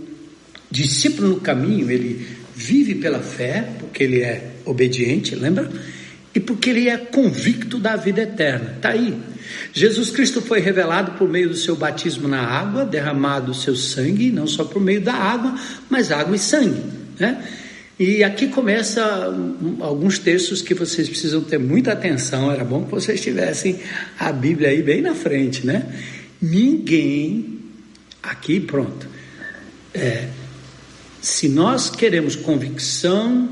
discípulo 0.70 1.30
no 1.30 1.39
caminho, 1.39 1.89
ele 1.89 2.44
vive 2.56 2.96
pela 2.96 3.20
fé, 3.20 3.68
porque 3.80 4.04
ele 4.04 4.22
é 4.22 4.52
obediente, 4.63 5.36
lembra? 5.36 5.70
E 6.34 6.39
porque 6.39 6.70
ele 6.70 6.89
é 6.89 6.98
convicto 6.98 7.78
da 7.78 7.96
vida 7.96 8.22
eterna. 8.22 8.74
Está 8.78 8.89
aí. 8.89 9.18
Jesus 9.74 10.10
Cristo 10.10 10.41
foi 10.41 10.60
revelado 10.60 11.13
por 11.13 11.30
meio 11.30 11.50
do 11.50 11.56
seu 11.56 11.76
batismo 11.76 12.28
na 12.28 12.41
água, 12.41 12.86
derramado 12.86 13.52
o 13.52 13.56
seu 13.56 13.76
sangue, 13.76 14.32
não 14.32 14.48
só 14.48 14.63
por 14.63 14.82
meio 14.82 15.02
da 15.02 15.13
água, 15.13 15.56
mas 15.89 16.12
água 16.12 16.36
e 16.36 16.39
sangue. 16.39 16.82
Né? 17.20 17.44
E 17.98 18.24
aqui 18.24 18.48
começa 18.48 19.34
alguns 19.80 20.20
textos 20.20 20.62
que 20.62 20.74
vocês 20.74 21.08
precisam 21.08 21.41
ter 21.41 21.58
muita 21.58 21.94
atenção. 21.94 22.52
Era 22.52 22.63
bom 22.63 22.84
que 22.84 22.91
vocês 22.91 23.22
tivessem 23.22 23.80
a 24.20 24.32
Bíblia 24.32 24.70
aí 24.70 24.82
bem 24.82 25.02
na 25.02 25.15
frente, 25.15 25.65
né? 25.65 25.86
Ninguém, 26.41 27.60
aqui 28.22 28.60
pronto, 28.60 29.08
é, 29.94 30.28
se 31.26 31.50
nós 31.50 31.90
queremos 31.90 32.36
convicção 32.36 33.50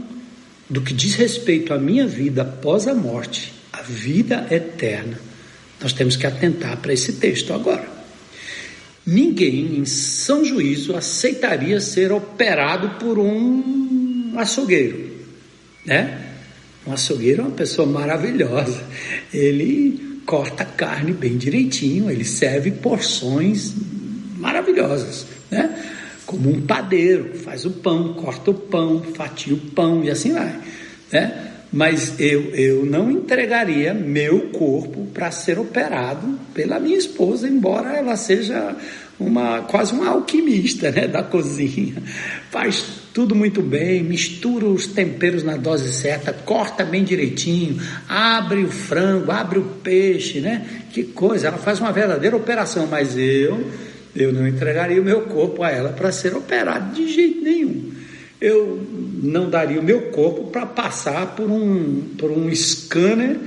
do 0.70 0.80
que 0.80 0.94
diz 0.94 1.16
respeito 1.16 1.74
à 1.74 1.78
minha 1.80 2.06
vida 2.06 2.44
após 2.44 2.88
a 2.88 2.94
morte, 2.94 3.52
a 3.74 3.82
vida 3.82 4.46
eterna, 4.52 5.20
nós 5.82 5.92
temos 5.92 6.16
que 6.16 6.28
atentar 6.28 6.78
para 6.78 6.94
esse 6.94 7.14
texto 7.14 7.52
agora. 7.52 7.92
Ninguém 9.04 9.80
em 9.80 9.86
são 9.86 10.46
juízo 10.46 10.96
aceitaria 10.96 11.80
ser 11.80 12.12
operado 12.12 12.92
por 13.00 13.18
um 13.18 14.36
açougueiro, 14.38 15.10
né? 15.84 16.30
Um 16.86 16.94
açougueiro 16.94 17.42
é 17.42 17.46
uma 17.46 17.56
pessoa 17.56 17.88
maravilhosa. 17.88 18.84
Ele 19.34 20.22
corta 20.28 20.64
carne 20.64 21.12
bem 21.12 21.38
direitinho, 21.38 22.12
ele 22.12 22.24
serve 22.24 22.70
porções 22.70 23.74
maravilhosas, 24.38 25.26
né? 25.50 25.93
Como 26.34 26.50
um 26.50 26.62
padeiro, 26.62 27.38
faz 27.38 27.64
o 27.64 27.70
pão, 27.70 28.14
corta 28.16 28.50
o 28.50 28.56
pão, 28.56 29.04
fatia 29.14 29.54
o 29.54 29.58
pão 29.58 30.04
e 30.04 30.10
assim 30.10 30.34
vai. 30.34 30.60
Né? 31.12 31.52
Mas 31.72 32.20
eu, 32.20 32.50
eu 32.56 32.86
não 32.86 33.12
entregaria 33.12 33.94
meu 33.94 34.50
corpo 34.50 35.06
para 35.14 35.30
ser 35.30 35.60
operado 35.60 36.40
pela 36.56 36.80
minha 36.80 36.98
esposa, 36.98 37.48
embora 37.48 37.96
ela 37.96 38.16
seja 38.18 38.76
uma 39.20 39.62
quase 39.62 39.94
uma 39.94 40.10
alquimista 40.10 40.90
né, 40.90 41.08
da 41.08 41.22
cozinha. 41.22 42.02
Faz 42.50 42.84
tudo 43.14 43.36
muito 43.36 43.62
bem, 43.62 44.04
mistura 44.04 44.66
os 44.66 44.88
temperos 44.88 45.44
na 45.44 45.56
dose 45.56 45.94
certa, 45.94 46.34
corta 46.34 46.84
bem 46.84 47.04
direitinho, 47.04 47.80
abre 48.10 48.64
o 48.64 48.72
frango, 48.72 49.32
abre 49.32 49.60
o 49.60 49.64
peixe, 49.84 50.40
né? 50.40 50.66
Que 50.92 51.04
coisa, 51.04 51.48
ela 51.48 51.58
faz 51.58 51.80
uma 51.80 51.92
verdadeira 51.92 52.36
operação, 52.36 52.88
mas 52.88 53.16
eu 53.16 53.68
eu 54.16 54.32
não 54.32 54.48
entregaria 54.48 55.02
o 55.02 55.06
meu 55.06 55.22
corpo 55.22 55.64
a 55.64 55.72
ela 55.72 55.90
para 55.90 56.12
ser 56.12 56.36
operado 56.36 56.94
de 56.94 57.12
jeito 57.12 57.42
nenhum. 57.42 57.92
Eu 58.40 58.86
não 59.24 59.50
daria 59.50 59.80
o 59.80 59.84
meu 59.84 60.12
corpo 60.12 60.52
para 60.52 60.66
passar 60.66 61.36
por 61.36 61.50
um, 61.50 62.10
por 62.18 62.30
um 62.30 62.54
scanner 62.54 63.38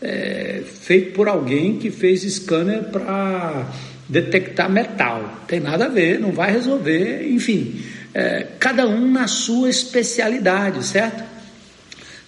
é, 0.00 0.62
feito 0.64 1.12
por 1.12 1.28
alguém 1.28 1.78
que 1.78 1.90
fez 1.90 2.22
scanner 2.22 2.84
para 2.84 3.66
detectar 4.08 4.70
metal. 4.70 5.44
Tem 5.46 5.60
nada 5.60 5.86
a 5.86 5.88
ver, 5.88 6.18
não 6.18 6.32
vai 6.32 6.52
resolver, 6.52 7.30
enfim. 7.30 7.82
É, 8.12 8.46
cada 8.58 8.88
um 8.88 9.10
na 9.10 9.28
sua 9.28 9.70
especialidade, 9.70 10.84
certo? 10.84 11.22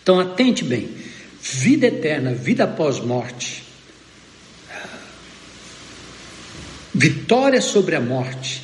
Então 0.02 0.20
atente 0.20 0.64
bem: 0.64 0.88
vida 1.40 1.86
eterna, 1.86 2.32
vida 2.32 2.64
após 2.64 3.00
morte 3.00 3.61
vitória 6.94 7.60
sobre 7.60 7.94
a 7.94 8.00
morte, 8.00 8.62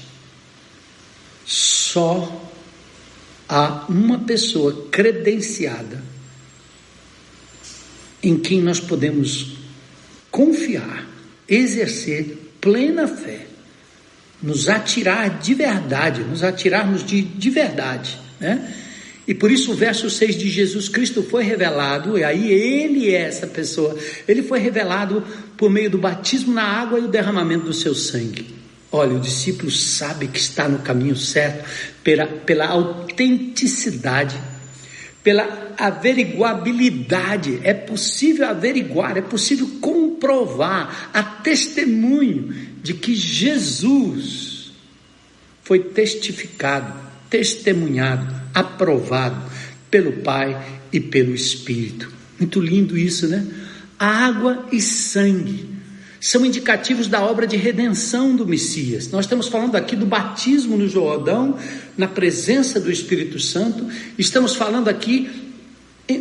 só 1.45 2.51
há 3.49 3.87
uma 3.89 4.19
pessoa 4.19 4.89
credenciada 4.91 6.03
em 8.23 8.39
quem 8.39 8.61
nós 8.61 8.81
podemos 8.81 9.57
confiar, 10.31 11.09
exercer 11.49 12.53
plena 12.61 13.09
fé, 13.09 13.47
nos 14.43 14.69
atirar 14.69 15.39
de 15.39 15.55
verdade, 15.55 16.23
nos 16.23 16.43
atirarmos 16.43 17.05
de, 17.05 17.23
de 17.23 17.51
verdade, 17.51 18.19
né? 18.39 18.88
E 19.29 19.35
por 19.35 19.51
isso 19.51 19.73
o 19.73 19.75
verso 19.75 20.09
6 20.09 20.39
de 20.39 20.49
Jesus 20.49 20.89
Cristo 20.89 21.23
foi 21.23 21.45
revelado, 21.45 22.19
e 22.19 22.25
aí 22.25 22.51
ele 22.51 23.11
é 23.15 23.21
essa 23.21 23.47
pessoa. 23.47 23.95
Ele 24.27 24.43
foi 24.43 24.59
revelado 24.59 25.23
por 25.55 25.69
meio 25.69 25.91
do 25.91 25.99
batismo 25.99 26.55
na 26.55 26.63
água 26.63 26.99
e 26.99 27.05
o 27.05 27.09
derramamento 27.09 27.67
do 27.67 27.75
seu 27.75 27.95
sangue. 27.95 28.47
Olha, 28.91 29.15
o 29.15 29.21
discípulo 29.21 29.71
sabe 29.71 30.29
que 30.29 30.39
está 30.39 30.67
no 30.67 30.79
caminho 30.79 31.15
certo 31.15 31.69
pela, 32.03 32.27
pela 32.27 32.69
autenticidade, 32.69 34.35
pela 35.23 35.75
averiguabilidade. 35.77 37.61
É 37.63 37.75
possível 37.75 38.49
averiguar, 38.49 39.19
é 39.19 39.21
possível 39.21 39.69
comprovar 39.79 41.11
a 41.13 41.23
testemunho 41.23 42.49
de 42.83 42.95
que 42.95 43.15
Jesus 43.15 44.73
foi 45.63 45.81
testificado 45.81 47.09
testemunhado, 47.31 48.35
aprovado 48.59 49.43
pelo 49.91 50.13
Pai 50.13 50.81
e 50.93 51.01
pelo 51.01 51.35
Espírito. 51.35 52.11
Muito 52.39 52.61
lindo 52.61 52.97
isso, 52.97 53.27
né? 53.27 53.47
Água 53.99 54.67
e 54.71 54.81
sangue 54.81 55.69
são 56.21 56.45
indicativos 56.45 57.07
da 57.07 57.23
obra 57.23 57.47
de 57.47 57.57
redenção 57.57 58.35
do 58.35 58.47
Messias. 58.47 59.11
Nós 59.11 59.25
estamos 59.25 59.49
falando 59.49 59.77
aqui 59.77 59.95
do 59.95 60.05
batismo 60.05 60.77
no 60.77 60.89
Jordão, 60.89 61.57
na 61.97 62.09
presença 62.09 62.81
do 62.81 62.91
Espírito 62.91 63.39
Santo, 63.39 63.87
estamos 64.19 64.57
falando 64.57 64.89
aqui 64.89 65.48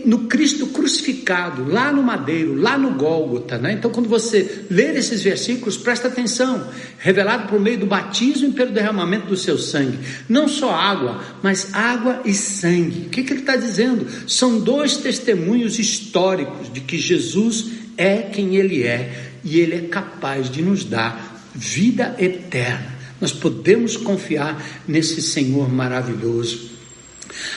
no 0.05 0.27
Cristo 0.27 0.67
crucificado, 0.67 1.63
lá 1.71 1.93
no 1.93 2.03
madeiro, 2.03 2.55
lá 2.55 2.77
no 2.77 2.95
Gólgota, 2.95 3.57
né? 3.57 3.71
Então, 3.71 3.89
quando 3.89 4.09
você 4.09 4.65
ler 4.69 4.95
esses 4.97 5.21
versículos, 5.21 5.77
presta 5.77 6.09
atenção, 6.09 6.67
revelado 6.97 7.47
por 7.47 7.57
meio 7.57 7.79
do 7.79 7.85
batismo 7.85 8.49
e 8.49 8.51
pelo 8.51 8.71
derramamento 8.71 9.27
do 9.27 9.37
seu 9.37 9.57
sangue, 9.57 9.97
não 10.27 10.47
só 10.49 10.71
água, 10.71 11.23
mas 11.41 11.73
água 11.73 12.21
e 12.25 12.33
sangue. 12.33 13.07
O 13.07 13.09
que, 13.09 13.23
que 13.23 13.31
ele 13.31 13.39
está 13.39 13.55
dizendo? 13.55 14.05
São 14.27 14.59
dois 14.59 14.97
testemunhos 14.97 15.79
históricos 15.79 16.71
de 16.71 16.81
que 16.81 16.97
Jesus 16.97 17.67
é 17.95 18.17
quem 18.17 18.57
ele 18.57 18.83
é 18.83 19.31
e 19.43 19.59
ele 19.59 19.75
é 19.75 19.81
capaz 19.81 20.49
de 20.49 20.61
nos 20.61 20.83
dar 20.83 21.49
vida 21.55 22.13
eterna. 22.19 22.97
Nós 23.21 23.31
podemos 23.31 23.95
confiar 23.95 24.61
nesse 24.87 25.21
Senhor 25.21 25.71
maravilhoso. 25.71 26.76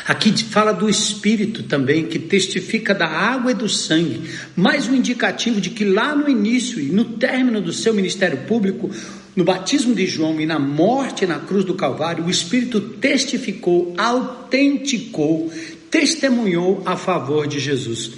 Aqui 0.06 0.32
fala 0.44 0.72
do 0.72 0.88
Espírito 0.88 1.62
também, 1.62 2.06
que 2.06 2.18
testifica 2.18 2.94
da 2.94 3.06
água 3.06 3.52
e 3.52 3.54
do 3.54 3.68
sangue, 3.68 4.30
mais 4.56 4.88
um 4.88 4.94
indicativo 4.94 5.60
de 5.60 5.70
que 5.70 5.84
lá 5.84 6.14
no 6.14 6.28
início 6.28 6.80
e 6.80 6.86
no 6.86 7.04
término 7.04 7.60
do 7.60 7.72
seu 7.72 7.94
ministério 7.94 8.38
público, 8.38 8.90
no 9.34 9.44
batismo 9.44 9.94
de 9.94 10.06
João 10.06 10.40
e 10.40 10.46
na 10.46 10.58
morte 10.58 11.26
na 11.26 11.38
cruz 11.38 11.64
do 11.64 11.74
Calvário, 11.74 12.24
o 12.24 12.30
Espírito 12.30 12.80
testificou, 12.80 13.94
autenticou, 13.96 15.52
testemunhou 15.90 16.82
a 16.84 16.96
favor 16.96 17.46
de 17.46 17.58
Jesus. 17.58 18.12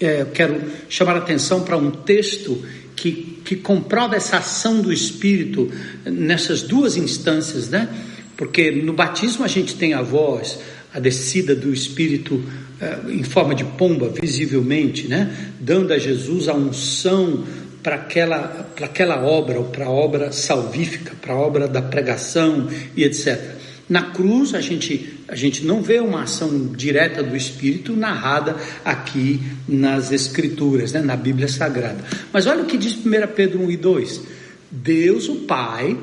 É, 0.00 0.26
quero 0.32 0.60
chamar 0.88 1.16
a 1.16 1.18
atenção 1.18 1.62
para 1.62 1.76
um 1.76 1.90
texto 1.90 2.62
que, 2.94 3.40
que 3.44 3.56
comprova 3.56 4.16
essa 4.16 4.38
ação 4.38 4.80
do 4.80 4.92
Espírito 4.92 5.70
nessas 6.04 6.62
duas 6.62 6.96
instâncias, 6.96 7.68
né? 7.68 7.88
Porque 8.36 8.70
no 8.70 8.92
batismo 8.92 9.44
a 9.44 9.48
gente 9.48 9.74
tem 9.76 9.94
a 9.94 10.02
voz, 10.02 10.58
a 10.94 11.00
descida 11.00 11.54
do 11.54 11.72
Espírito 11.72 12.42
eh, 12.80 12.98
em 13.10 13.22
forma 13.22 13.54
de 13.54 13.64
pomba, 13.64 14.08
visivelmente, 14.08 15.08
né? 15.08 15.52
Dando 15.60 15.92
a 15.92 15.98
Jesus 15.98 16.48
a 16.48 16.54
unção 16.54 17.44
para 17.82 17.96
aquela, 17.96 18.38
para 18.74 18.86
aquela 18.86 19.24
obra, 19.24 19.58
ou 19.58 19.66
para 19.66 19.86
a 19.86 19.90
obra 19.90 20.32
salvífica, 20.32 21.12
para 21.20 21.34
a 21.34 21.36
obra 21.36 21.66
da 21.66 21.80
pregação 21.80 22.68
e 22.96 23.04
etc. 23.04 23.40
Na 23.88 24.02
cruz, 24.02 24.54
a 24.54 24.60
gente, 24.60 25.18
a 25.28 25.34
gente 25.34 25.64
não 25.64 25.82
vê 25.82 26.00
uma 26.00 26.22
ação 26.22 26.68
direta 26.68 27.22
do 27.22 27.36
Espírito 27.36 27.94
narrada 27.94 28.56
aqui 28.84 29.40
nas 29.68 30.12
Escrituras, 30.12 30.92
né? 30.92 31.02
na 31.02 31.16
Bíblia 31.16 31.48
Sagrada. 31.48 32.02
Mas 32.32 32.46
olha 32.46 32.62
o 32.62 32.66
que 32.66 32.78
diz 32.78 32.94
1 32.94 33.00
Pedro 33.34 33.62
1 33.62 33.70
e 33.70 33.76
2: 33.76 34.20
Deus, 34.70 35.28
o 35.28 35.36
Pai, 35.40 35.98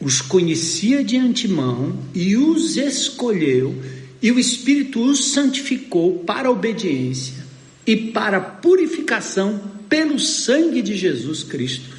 os 0.00 0.20
conhecia 0.20 1.04
de 1.04 1.16
antemão 1.16 1.96
e 2.14 2.36
os 2.36 2.76
escolheu 2.76 3.74
e 4.22 4.32
o 4.32 4.38
Espírito 4.38 5.02
os 5.02 5.32
santificou 5.32 6.20
para 6.20 6.48
a 6.48 6.50
obediência 6.50 7.44
e 7.86 7.96
para 7.96 8.38
a 8.38 8.40
purificação 8.40 9.60
pelo 9.88 10.18
sangue 10.18 10.82
de 10.82 10.96
Jesus 10.96 11.42
Cristo. 11.42 11.96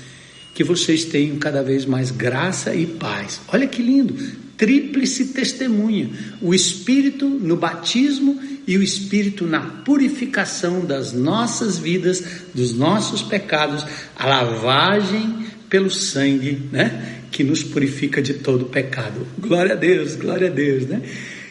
Que 0.53 0.63
vocês 0.63 1.05
tenham 1.05 1.37
cada 1.37 1.61
vez 1.61 1.85
mais 1.85 2.09
graça 2.09 2.73
e 2.75 2.85
paz. 2.85 3.39
Olha 3.47 3.67
que 3.67 3.81
lindo! 3.81 4.15
Tríplice 4.57 5.25
testemunha: 5.27 6.09
o 6.41 6.53
Espírito 6.53 7.29
no 7.29 7.55
batismo 7.55 8.41
e 8.65 8.75
o 8.75 8.81
Espírito 8.81 9.45
na 9.45 9.61
purificação 9.61 10.83
das 10.83 11.13
nossas 11.13 11.77
vidas, 11.77 12.23
dos 12.55 12.73
nossos 12.73 13.21
pecados, 13.21 13.85
a 14.15 14.25
lavagem 14.25 15.45
pelo 15.69 15.91
sangue, 15.91 16.63
né? 16.71 17.21
Que 17.29 17.43
nos 17.43 17.61
purifica 17.61 18.19
de 18.19 18.33
todo 18.33 18.65
pecado. 18.65 19.27
Glória 19.37 19.73
a 19.73 19.77
Deus, 19.77 20.15
glória 20.15 20.47
a 20.47 20.51
Deus, 20.51 20.87
né? 20.87 21.03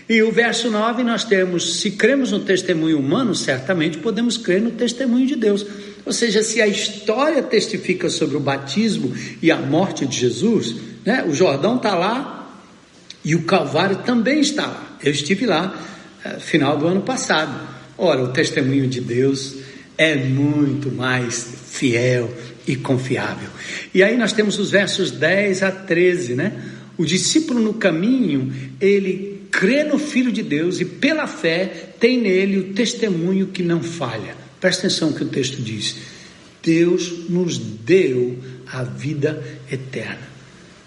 E 0.09 0.23
o 0.23 0.31
verso 0.31 0.71
9 0.71 1.03
nós 1.03 1.25
temos: 1.25 1.81
se 1.81 1.92
cremos 1.92 2.31
no 2.31 2.40
testemunho 2.40 2.99
humano, 2.99 3.35
certamente 3.35 3.99
podemos 3.99 4.37
crer 4.37 4.61
no 4.61 4.71
testemunho 4.71 5.27
de 5.27 5.37
Deus. 5.37 5.66
Ou 6.05 6.12
seja, 6.12 6.42
se 6.42 6.62
a 6.62 6.69
história 6.69 7.42
testifica 7.42 8.09
sobre 8.09 8.37
o 8.37 8.40
batismo 8.40 9.12
e 9.42 9.51
a 9.51 9.57
morte 9.57 10.07
de 10.07 10.16
Jesus, 10.16 10.77
né, 11.05 11.25
o 11.27 11.35
Jordão 11.35 11.77
está 11.77 11.97
lá 11.97 12.62
e 13.25 13.35
o 13.35 13.42
Calvário 13.42 13.97
também 13.99 14.38
está 14.38 14.66
lá. 14.66 14.99
Eu 15.03 15.11
estive 15.11 15.47
lá 15.47 15.77
eh, 16.25 16.38
final 16.38 16.79
do 16.79 16.87
ano 16.87 17.03
passado. 17.03 17.69
Ora, 17.99 18.23
o 18.23 18.29
testemunho 18.29 18.87
de 18.87 19.01
Deus 19.01 19.57
é 19.99 20.14
muito 20.14 20.92
mais 20.92 21.45
fiel 21.66 22.33
e 22.69 22.77
confiável. 22.77 23.49
E 23.92 24.03
aí 24.03 24.16
nós 24.16 24.33
temos 24.33 24.61
os 24.61 24.71
versos 24.71 25.11
10 25.11 25.62
a 25.64 25.73
13, 25.73 26.37
né? 26.37 26.53
O 26.97 27.05
discípulo 27.05 27.61
no 27.61 27.75
caminho, 27.75 28.53
ele 28.81 29.36
crê 29.57 29.83
no 29.83 29.99
Filho 29.99 30.31
de 30.31 30.42
Deus 30.42 30.81
e 30.81 30.85
pela 30.85 31.27
fé 31.27 31.95
tem 31.99 32.21
nele 32.21 32.59
o 32.59 32.75
testemunho 32.75 33.47
que 33.47 33.62
não 33.62 33.83
falha. 33.83 34.37
Presta 34.61 34.87
atenção 34.87 35.14
que 35.14 35.25
o 35.25 35.29
texto 35.29 35.62
diz: 35.62 35.97
Deus 36.62 37.31
nos 37.31 37.57
deu 37.57 38.38
a 38.71 38.83
vida 38.83 39.42
eterna. 39.73 40.37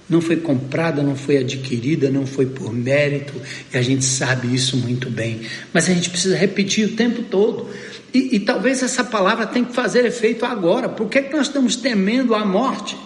Não 0.08 0.22
foi 0.22 0.38
comprada, 0.38 1.02
não 1.02 1.16
foi 1.16 1.38
adquirida, 1.38 2.10
não 2.10 2.26
foi 2.26 2.46
por 2.46 2.72
mérito, 2.72 3.34
e 3.74 3.78
a 3.78 3.82
gente 3.82 4.06
sabe 4.06 4.54
isso 4.54 4.78
muito 4.78 5.10
bem. 5.10 5.42
Mas 5.74 5.90
a 5.90 5.94
gente 5.94 6.10
precisa 6.10 6.36
repetir 6.36 6.88
o 6.88 6.96
tempo 6.96 7.24
todo. 7.24 7.70
E, 8.14 8.36
e 8.36 8.40
talvez 8.40 8.82
essa 8.82 9.04
palavra 9.04 9.46
tenha 9.46 9.66
que 9.66 9.74
fazer 9.74 10.06
efeito 10.06 10.46
agora. 10.46 10.90
Por 10.90 11.10
que, 11.10 11.20
é 11.20 11.22
que 11.24 11.36
nós 11.36 11.48
estamos 11.48 11.76
temendo 11.76 12.34
a 12.34 12.44
morte? 12.44 12.98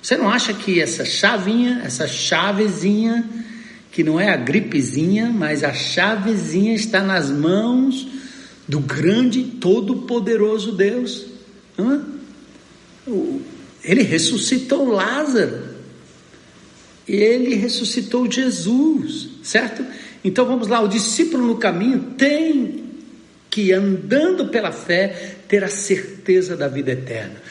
Você 0.00 0.16
não 0.16 0.28
acha 0.28 0.52
que 0.52 0.80
essa 0.80 1.04
chavinha, 1.04 1.82
essa 1.84 2.06
chavezinha, 2.06 3.28
que 3.92 4.02
não 4.02 4.18
é 4.18 4.30
a 4.30 4.36
gripezinha, 4.36 5.30
mas 5.30 5.62
a 5.62 5.72
chavezinha 5.72 6.74
está 6.74 7.02
nas 7.02 7.30
mãos 7.30 8.08
do 8.66 8.80
grande, 8.80 9.42
todo-poderoso 9.44 10.72
Deus. 10.72 11.26
Ele 13.84 14.02
ressuscitou 14.02 14.90
Lázaro. 14.90 15.70
Ele 17.06 17.54
ressuscitou 17.54 18.30
Jesus, 18.30 19.28
certo? 19.42 19.84
Então 20.24 20.46
vamos 20.46 20.68
lá, 20.68 20.80
o 20.80 20.88
discípulo 20.88 21.46
no 21.46 21.56
caminho 21.56 22.14
tem 22.16 22.84
que, 23.50 23.72
andando 23.72 24.48
pela 24.48 24.72
fé, 24.72 25.36
ter 25.46 25.62
a 25.62 25.68
certeza 25.68 26.56
da 26.56 26.68
vida 26.68 26.92
eterna. 26.92 27.42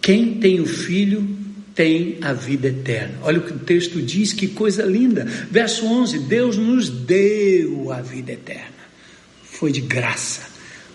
Quem 0.00 0.40
tem 0.40 0.60
o 0.60 0.66
filho 0.66 1.28
tem 1.74 2.18
a 2.22 2.32
vida 2.32 2.68
eterna. 2.68 3.18
Olha 3.22 3.38
o 3.38 3.42
que 3.42 3.52
o 3.52 3.58
texto 3.58 4.00
diz, 4.00 4.32
que 4.32 4.48
coisa 4.48 4.84
linda. 4.84 5.24
Verso 5.50 5.86
11: 5.86 6.20
Deus 6.20 6.56
nos 6.56 6.88
deu 6.88 7.90
a 7.90 8.00
vida 8.00 8.32
eterna. 8.32 8.74
Foi 9.42 9.72
de 9.72 9.80
graça, 9.80 10.42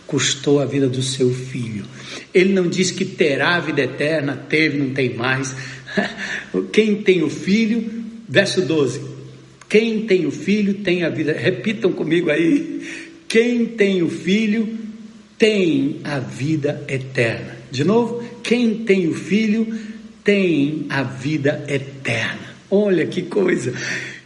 custou 0.07 0.59
a 0.59 0.65
vida 0.65 0.87
do 0.87 1.01
seu 1.01 1.33
filho. 1.33 1.85
Ele 2.33 2.53
não 2.53 2.67
diz 2.67 2.91
que 2.91 3.05
terá 3.05 3.55
a 3.55 3.59
vida 3.59 3.81
eterna, 3.81 4.35
teve, 4.35 4.77
não 4.77 4.93
tem 4.93 5.15
mais. 5.15 5.55
Quem 6.71 7.01
tem 7.01 7.23
o 7.23 7.29
filho, 7.29 8.03
verso 8.27 8.61
12: 8.61 9.01
Quem 9.67 10.05
tem 10.05 10.25
o 10.25 10.31
filho 10.31 10.75
tem 10.75 11.03
a 11.03 11.09
vida. 11.09 11.33
Repitam 11.33 11.91
comigo 11.91 12.29
aí. 12.29 13.09
Quem 13.27 13.65
tem 13.65 14.01
o 14.01 14.09
filho 14.09 14.77
tem 15.37 15.99
a 16.03 16.19
vida 16.19 16.83
eterna. 16.87 17.57
De 17.71 17.83
novo, 17.83 18.23
quem 18.41 18.83
tem 18.83 19.07
o 19.07 19.13
filho 19.13 19.67
tem 20.29 20.85
a 20.91 21.01
vida 21.01 21.65
eterna. 21.67 22.53
Olha 22.69 23.07
que 23.07 23.23
coisa! 23.23 23.73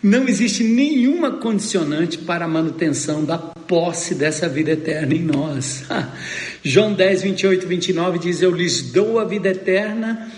Não 0.04 0.28
existe 0.28 0.62
nenhuma 0.62 1.38
condicionante 1.38 2.18
para 2.18 2.44
a 2.44 2.48
manutenção 2.48 3.24
da 3.24 3.38
posse 3.38 4.14
dessa 4.14 4.50
vida 4.50 4.72
eterna 4.72 5.14
em 5.14 5.22
nós. 5.24 5.86
João 6.62 6.92
10, 6.92 7.22
28 7.22 7.66
29 7.66 8.20
diz: 8.20 8.42
Eu 8.42 8.52
lhes 8.52 8.92
dou 8.92 9.18
a 9.18 9.24
vida 9.24 9.48
eterna. 9.48 10.30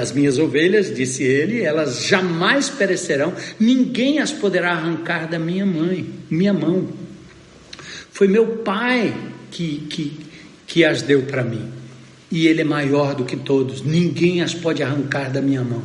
as 0.00 0.12
minhas 0.12 0.38
ovelhas, 0.38 0.94
disse 0.94 1.22
ele, 1.22 1.60
elas 1.60 2.06
jamais 2.06 2.70
perecerão, 2.70 3.34
ninguém 3.60 4.20
as 4.20 4.32
poderá 4.32 4.72
arrancar 4.72 5.28
da 5.28 5.38
minha 5.38 5.66
mãe, 5.66 6.08
minha 6.30 6.54
mão. 6.54 6.88
Foi 8.10 8.26
meu 8.26 8.46
pai 8.58 9.14
que, 9.50 9.86
que, 9.90 10.18
que 10.66 10.82
as 10.82 11.02
deu 11.02 11.24
para 11.24 11.44
mim 11.44 11.85
e 12.30 12.46
Ele 12.46 12.62
é 12.62 12.64
maior 12.64 13.14
do 13.14 13.24
que 13.24 13.36
todos. 13.36 13.82
Ninguém 13.82 14.42
as 14.42 14.54
pode 14.54 14.82
arrancar 14.82 15.30
da 15.30 15.40
minha 15.40 15.62
mão. 15.62 15.82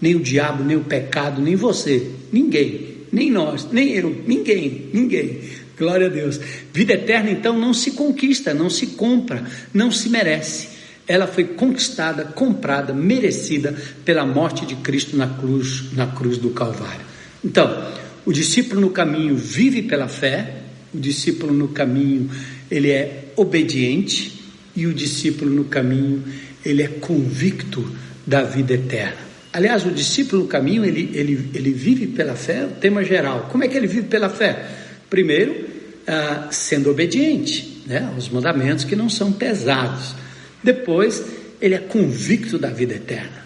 Nem 0.00 0.14
o 0.14 0.20
diabo, 0.20 0.64
nem 0.64 0.76
o 0.76 0.84
pecado, 0.84 1.40
nem 1.40 1.54
você. 1.54 2.10
Ninguém. 2.32 2.92
Nem 3.12 3.30
nós, 3.30 3.68
nem 3.70 3.92
eu. 3.92 4.22
Ninguém. 4.26 4.88
Ninguém. 4.92 5.40
Glória 5.78 6.06
a 6.06 6.10
Deus. 6.10 6.40
Vida 6.72 6.94
eterna, 6.94 7.30
então, 7.30 7.58
não 7.58 7.74
se 7.74 7.92
conquista, 7.92 8.54
não 8.54 8.70
se 8.70 8.88
compra, 8.88 9.44
não 9.72 9.90
se 9.90 10.08
merece. 10.08 10.68
Ela 11.06 11.26
foi 11.26 11.44
conquistada, 11.44 12.24
comprada, 12.24 12.92
merecida 12.92 13.76
pela 14.04 14.24
morte 14.24 14.64
de 14.64 14.76
Cristo 14.76 15.16
na 15.16 15.26
cruz, 15.26 15.92
na 15.92 16.06
cruz 16.06 16.38
do 16.38 16.50
Calvário. 16.50 17.04
Então, 17.44 17.92
o 18.24 18.32
discípulo 18.32 18.80
no 18.80 18.90
caminho 18.90 19.36
vive 19.36 19.82
pela 19.82 20.08
fé, 20.08 20.62
o 20.94 20.98
discípulo 20.98 21.52
no 21.52 21.68
caminho 21.68 22.30
ele 22.70 22.90
é 22.90 23.32
obediente 23.36 24.41
e 24.74 24.86
o 24.86 24.94
discípulo 24.94 25.50
no 25.50 25.64
caminho 25.64 26.22
ele 26.64 26.82
é 26.82 26.88
convicto 26.88 27.84
da 28.26 28.42
vida 28.42 28.74
eterna. 28.74 29.32
Aliás, 29.52 29.84
o 29.84 29.90
discípulo 29.90 30.42
no 30.42 30.48
caminho 30.48 30.84
ele, 30.84 31.10
ele, 31.12 31.50
ele 31.54 31.72
vive 31.72 32.06
pela 32.06 32.34
fé, 32.34 32.64
o 32.64 32.80
tema 32.80 33.04
geral. 33.04 33.48
Como 33.50 33.64
é 33.64 33.68
que 33.68 33.76
ele 33.76 33.86
vive 33.86 34.06
pela 34.06 34.30
fé? 34.30 34.66
Primeiro, 35.10 35.68
ah, 36.06 36.48
sendo 36.50 36.90
obediente 36.90 37.82
né, 37.86 38.10
aos 38.14 38.28
mandamentos 38.28 38.84
que 38.84 38.96
não 38.96 39.10
são 39.10 39.32
pesados. 39.32 40.14
Depois, 40.62 41.22
ele 41.60 41.74
é 41.74 41.78
convicto 41.78 42.58
da 42.58 42.70
vida 42.70 42.94
eterna. 42.94 43.44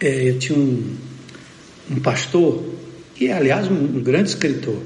É, 0.00 0.30
eu 0.30 0.38
tinha 0.38 0.58
um, 0.58 0.96
um 1.90 2.00
pastor, 2.00 2.64
que 3.14 3.28
é, 3.28 3.32
aliás, 3.32 3.68
um, 3.68 3.74
um 3.74 4.02
grande 4.02 4.30
escritor, 4.30 4.82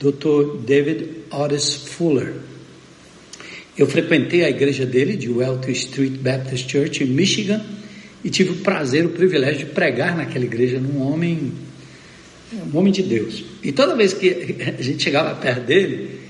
Dr. 0.00 0.58
David 0.66 1.08
Otis 1.30 1.76
Fuller. 1.76 2.34
Eu 3.76 3.86
frequentei 3.86 4.44
a 4.44 4.50
igreja 4.50 4.84
dele, 4.84 5.16
de 5.16 5.28
Wellesley 5.28 5.72
Street 5.72 6.12
Baptist 6.18 6.70
Church, 6.70 7.02
em 7.02 7.06
Michigan, 7.06 7.64
e 8.22 8.30
tive 8.30 8.50
o 8.50 8.56
prazer, 8.56 9.06
o 9.06 9.10
privilégio 9.10 9.66
de 9.66 9.72
pregar 9.72 10.16
naquela 10.16 10.44
igreja 10.44 10.78
num 10.78 11.00
homem, 11.00 11.52
um 12.52 12.76
homem 12.76 12.92
de 12.92 13.02
Deus. 13.02 13.44
E 13.62 13.72
toda 13.72 13.96
vez 13.96 14.12
que 14.12 14.56
a 14.78 14.82
gente 14.82 15.02
chegava 15.02 15.34
perto 15.34 15.64
dele, 15.64 16.20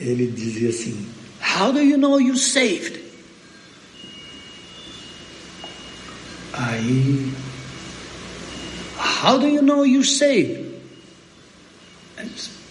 ele 0.00 0.26
dizia 0.26 0.70
assim: 0.70 0.96
How 1.58 1.72
do 1.72 1.80
you 1.80 1.98
know 1.98 2.20
you're 2.20 2.38
saved? 2.38 2.98
Aí, 6.52 7.30
How 9.22 9.38
do 9.38 9.46
you 9.46 9.62
know 9.62 9.84
you're 9.84 10.04
saved? 10.04 10.64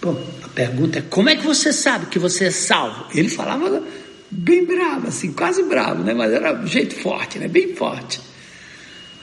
Bom, 0.01 0.21
a 0.43 0.47
pergunta 0.49 0.99
é: 0.99 1.01
Como 1.01 1.29
é 1.29 1.35
que 1.35 1.45
você 1.45 1.71
sabe 1.73 2.07
que 2.07 2.19
você 2.19 2.45
é 2.45 2.51
salvo? 2.51 3.05
Ele 3.13 3.29
falava 3.29 3.83
bem 4.31 4.65
bravo, 4.65 5.07
assim, 5.07 5.31
quase 5.31 5.63
bravo, 5.63 6.03
né? 6.03 6.13
Mas 6.13 6.31
era 6.31 6.53
um 6.59 6.67
jeito 6.67 6.95
forte, 6.95 7.39
né? 7.39 7.47
Bem 7.47 7.75
forte. 7.75 8.21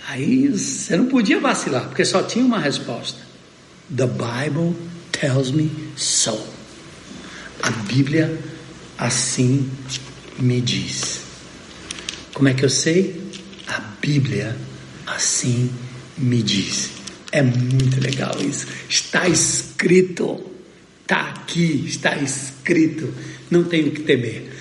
Aí 0.08 0.48
você 0.48 0.96
não 0.96 1.06
podia 1.06 1.40
vacilar, 1.40 1.88
porque 1.88 2.04
só 2.04 2.22
tinha 2.22 2.44
uma 2.44 2.58
resposta. 2.58 3.18
The 3.94 4.06
Bible 4.06 4.76
tells 5.12 5.52
me 5.52 5.70
so. 5.96 6.38
A 7.62 7.70
Bíblia 7.70 8.38
assim 8.98 9.70
me 10.38 10.60
diz. 10.60 11.22
Como 12.34 12.48
é 12.48 12.54
que 12.54 12.64
eu 12.64 12.70
sei? 12.70 13.20
A 13.68 13.80
Bíblia 14.00 14.56
assim 15.06 15.70
me 16.18 16.42
diz. 16.42 16.90
É 17.30 17.42
muito 17.42 18.00
legal 18.00 18.34
isso. 18.40 18.66
Está 18.88 19.28
escrito. 19.28 20.50
Está 21.02 21.30
aqui, 21.30 21.84
está 21.86 22.16
escrito. 22.16 23.12
Não 23.50 23.64
tenho 23.64 23.90
que 23.90 24.02
temer. 24.02 24.51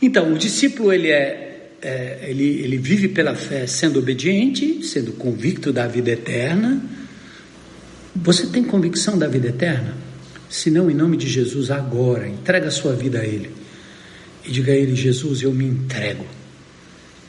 Então, 0.00 0.32
o 0.32 0.38
discípulo 0.38 0.92
ele 0.92 1.10
é 1.10 1.48
é, 1.80 2.26
ele, 2.28 2.44
ele 2.44 2.76
vive 2.76 3.08
pela 3.08 3.34
fé 3.34 3.66
sendo 3.66 3.98
obediente, 3.98 4.84
sendo 4.84 5.12
convicto 5.12 5.72
da 5.72 5.86
vida 5.86 6.10
eterna. 6.10 6.82
Você 8.14 8.46
tem 8.46 8.64
convicção 8.64 9.16
da 9.16 9.28
vida 9.28 9.48
eterna? 9.48 9.96
Se 10.48 10.70
não, 10.70 10.90
em 10.90 10.94
nome 10.94 11.16
de 11.16 11.28
Jesus, 11.28 11.70
agora, 11.70 12.28
entrega 12.28 12.68
a 12.68 12.70
sua 12.70 12.94
vida 12.94 13.20
a 13.20 13.24
Ele. 13.24 13.50
E 14.44 14.50
diga 14.50 14.72
a 14.72 14.76
Ele: 14.76 14.96
Jesus, 14.96 15.42
eu 15.42 15.52
me 15.52 15.64
entrego. 15.64 16.26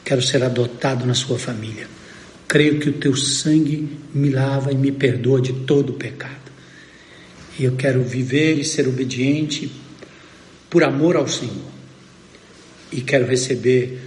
Quero 0.03 0.21
ser 0.21 0.43
adotado 0.43 1.05
na 1.05 1.13
sua 1.13 1.37
família. 1.37 1.87
Creio 2.47 2.79
que 2.79 2.89
o 2.89 2.93
teu 2.93 3.15
sangue 3.15 3.97
me 4.11 4.29
lava 4.29 4.71
e 4.71 4.75
me 4.75 4.91
perdoa 4.91 5.39
de 5.39 5.53
todo 5.53 5.91
o 5.91 5.97
pecado. 5.97 6.49
E 7.59 7.65
eu 7.65 7.75
quero 7.75 8.01
viver 8.01 8.57
e 8.57 8.65
ser 8.65 8.87
obediente 8.87 9.69
por 10.69 10.83
amor 10.83 11.15
ao 11.15 11.27
Senhor. 11.27 11.78
E 12.91 13.01
quero 13.01 13.25
receber 13.25 13.99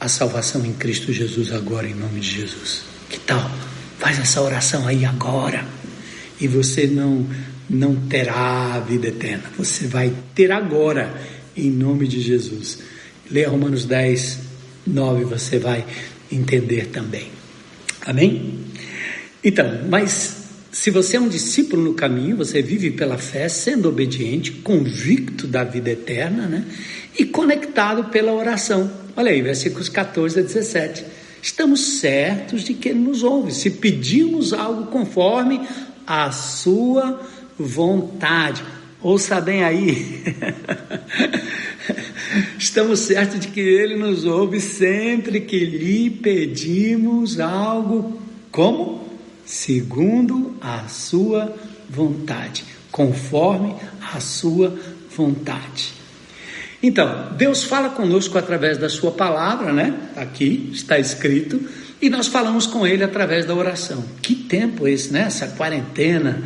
a 0.00 0.08
salvação 0.08 0.64
em 0.64 0.72
Cristo 0.72 1.12
Jesus 1.12 1.52
agora, 1.52 1.88
em 1.88 1.94
nome 1.94 2.20
de 2.20 2.30
Jesus. 2.30 2.82
Que 3.08 3.18
tal? 3.18 3.50
Faz 3.98 4.18
essa 4.18 4.40
oração 4.42 4.86
aí 4.86 5.04
agora. 5.04 5.66
E 6.40 6.46
você 6.46 6.86
não, 6.86 7.26
não 7.68 7.96
terá 7.96 8.74
a 8.74 8.80
vida 8.80 9.08
eterna. 9.08 9.44
Você 9.56 9.86
vai 9.86 10.12
ter 10.34 10.52
agora, 10.52 11.20
em 11.56 11.70
nome 11.70 12.06
de 12.06 12.20
Jesus. 12.20 12.78
Leia 13.30 13.48
Romanos 13.48 13.84
10, 13.84 14.38
9, 14.86 15.24
você 15.24 15.58
vai 15.58 15.84
entender 16.30 16.86
também. 16.86 17.30
Amém? 18.06 18.60
Então, 19.42 19.86
mas 19.88 20.36
se 20.70 20.90
você 20.90 21.16
é 21.16 21.20
um 21.20 21.28
discípulo 21.28 21.82
no 21.82 21.94
caminho, 21.94 22.36
você 22.36 22.62
vive 22.62 22.90
pela 22.90 23.18
fé, 23.18 23.48
sendo 23.48 23.88
obediente, 23.88 24.52
convicto 24.52 25.46
da 25.46 25.64
vida 25.64 25.90
eterna, 25.90 26.46
né? 26.46 26.64
E 27.18 27.24
conectado 27.24 28.04
pela 28.04 28.32
oração. 28.32 28.88
Olha 29.16 29.32
aí, 29.32 29.42
versículos 29.42 29.88
14 29.88 30.38
a 30.38 30.42
17. 30.42 31.04
Estamos 31.42 31.98
certos 31.98 32.62
de 32.62 32.74
que 32.74 32.88
Ele 32.90 33.00
nos 33.00 33.24
ouve, 33.24 33.52
se 33.52 33.70
pedimos 33.70 34.52
algo 34.52 34.86
conforme 34.86 35.60
a 36.06 36.30
Sua 36.30 37.20
vontade. 37.58 38.62
Ouça 39.02 39.40
bem 39.40 39.64
aí. 39.64 40.22
Estamos 42.58 43.00
certos 43.00 43.40
de 43.40 43.48
que 43.48 43.60
Ele 43.60 43.96
nos 43.96 44.24
ouve 44.24 44.60
sempre 44.60 45.40
que 45.40 45.58
lhe 45.64 46.10
pedimos 46.10 47.40
algo 47.40 48.20
como? 48.52 49.08
Segundo 49.44 50.56
a 50.60 50.86
Sua 50.86 51.56
vontade, 51.88 52.64
conforme 52.92 53.74
a 54.14 54.20
Sua 54.20 54.78
vontade. 55.16 55.97
Então, 56.82 57.32
Deus 57.36 57.64
fala 57.64 57.88
conosco 57.90 58.38
através 58.38 58.78
da 58.78 58.88
Sua 58.88 59.10
palavra, 59.10 59.72
né? 59.72 59.94
Aqui 60.16 60.70
está 60.72 60.98
escrito, 60.98 61.60
e 62.00 62.08
nós 62.08 62.28
falamos 62.28 62.66
com 62.66 62.86
Ele 62.86 63.02
através 63.02 63.44
da 63.44 63.54
oração. 63.54 64.04
Que 64.22 64.34
tempo 64.34 64.86
esse, 64.86 65.12
né? 65.12 65.22
Essa 65.22 65.48
quarentena 65.48 66.40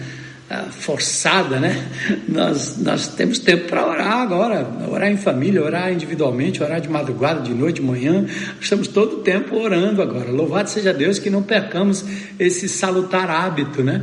uh, 0.50 0.72
forçada, 0.72 1.60
né? 1.60 1.86
Nós, 2.26 2.78
nós 2.78 3.08
temos 3.08 3.38
tempo 3.38 3.68
para 3.68 3.86
orar 3.86 4.20
agora, 4.20 4.66
orar 4.88 5.10
em 5.10 5.18
família, 5.18 5.62
orar 5.62 5.92
individualmente, 5.92 6.62
orar 6.62 6.80
de 6.80 6.88
madrugada, 6.88 7.42
de 7.42 7.52
noite, 7.52 7.76
de 7.76 7.82
manhã. 7.82 8.24
Estamos 8.58 8.88
todo 8.88 9.16
o 9.16 9.18
tempo 9.18 9.54
orando 9.56 10.00
agora. 10.00 10.30
Louvado 10.30 10.70
seja 10.70 10.94
Deus 10.94 11.18
que 11.18 11.28
não 11.28 11.42
percamos 11.42 12.02
esse 12.38 12.70
salutar 12.70 13.28
hábito, 13.28 13.84
né? 13.84 14.02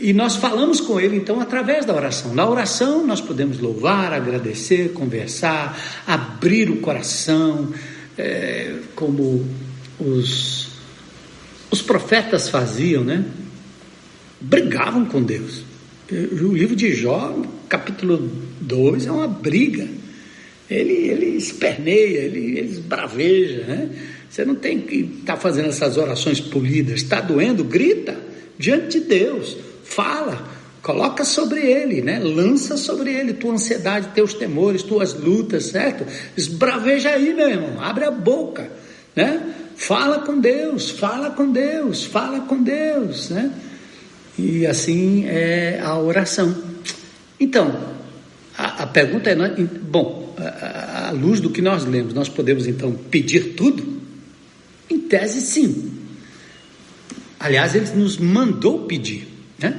E 0.00 0.14
nós 0.14 0.36
falamos 0.36 0.80
com 0.80 0.98
Ele 0.98 1.16
então 1.16 1.40
através 1.40 1.84
da 1.84 1.94
oração. 1.94 2.32
Na 2.32 2.48
oração 2.48 3.06
nós 3.06 3.20
podemos 3.20 3.58
louvar, 3.58 4.14
agradecer, 4.14 4.92
conversar, 4.92 6.02
abrir 6.06 6.70
o 6.70 6.76
coração, 6.76 7.70
é, 8.16 8.76
como 8.94 9.46
os, 10.00 10.68
os 11.70 11.82
profetas 11.82 12.48
faziam, 12.48 13.04
né? 13.04 13.26
Brigavam 14.40 15.04
com 15.04 15.22
Deus. 15.22 15.62
O 16.10 16.54
livro 16.54 16.76
de 16.76 16.94
Jó, 16.94 17.42
capítulo 17.68 18.30
2, 18.60 19.06
é 19.06 19.12
uma 19.12 19.28
briga. 19.28 19.86
Ele, 20.70 20.92
ele 20.92 21.26
esperneia, 21.36 22.20
ele, 22.20 22.58
ele 22.58 22.70
esbraveja, 22.70 23.64
né? 23.64 23.90
Você 24.30 24.44
não 24.44 24.54
tem 24.54 24.80
que 24.80 24.96
estar 25.20 25.34
tá 25.34 25.40
fazendo 25.40 25.68
essas 25.68 25.98
orações 25.98 26.40
polidas. 26.40 27.02
Está 27.02 27.20
doendo? 27.20 27.62
Grita 27.62 28.16
diante 28.58 28.98
de 28.98 29.06
Deus 29.06 29.56
fala, 29.84 30.46
coloca 30.82 31.24
sobre 31.24 31.60
ele, 31.60 32.02
né? 32.02 32.18
Lança 32.18 32.76
sobre 32.76 33.12
ele 33.12 33.34
tua 33.34 33.54
ansiedade, 33.54 34.08
teus 34.14 34.34
temores, 34.34 34.82
tuas 34.82 35.14
lutas, 35.14 35.66
certo? 35.66 36.04
Esbraveja 36.36 37.10
aí, 37.10 37.32
meu 37.32 37.48
irmão, 37.48 37.80
abre 37.80 38.04
a 38.04 38.10
boca, 38.10 38.70
né? 39.14 39.54
Fala 39.76 40.20
com 40.20 40.38
Deus, 40.40 40.90
fala 40.90 41.30
com 41.30 41.50
Deus, 41.50 42.04
fala 42.04 42.40
com 42.40 42.62
Deus, 42.62 43.30
né? 43.30 43.52
E 44.38 44.66
assim 44.66 45.24
é 45.26 45.80
a 45.82 45.98
oração. 45.98 46.54
Então, 47.38 47.94
a, 48.56 48.82
a 48.82 48.86
pergunta 48.86 49.30
é: 49.30 49.36
bom, 49.36 50.34
à 50.38 51.10
luz 51.12 51.40
do 51.40 51.50
que 51.50 51.62
nós 51.62 51.84
lemos, 51.84 52.14
nós 52.14 52.28
podemos 52.28 52.66
então 52.66 52.92
pedir 52.92 53.54
tudo? 53.54 54.02
Em 54.88 54.98
tese, 54.98 55.40
sim. 55.40 55.92
Aliás, 57.38 57.74
ele 57.74 57.88
nos 57.90 58.16
mandou 58.16 58.86
pedir. 58.86 59.33
Né? 59.64 59.76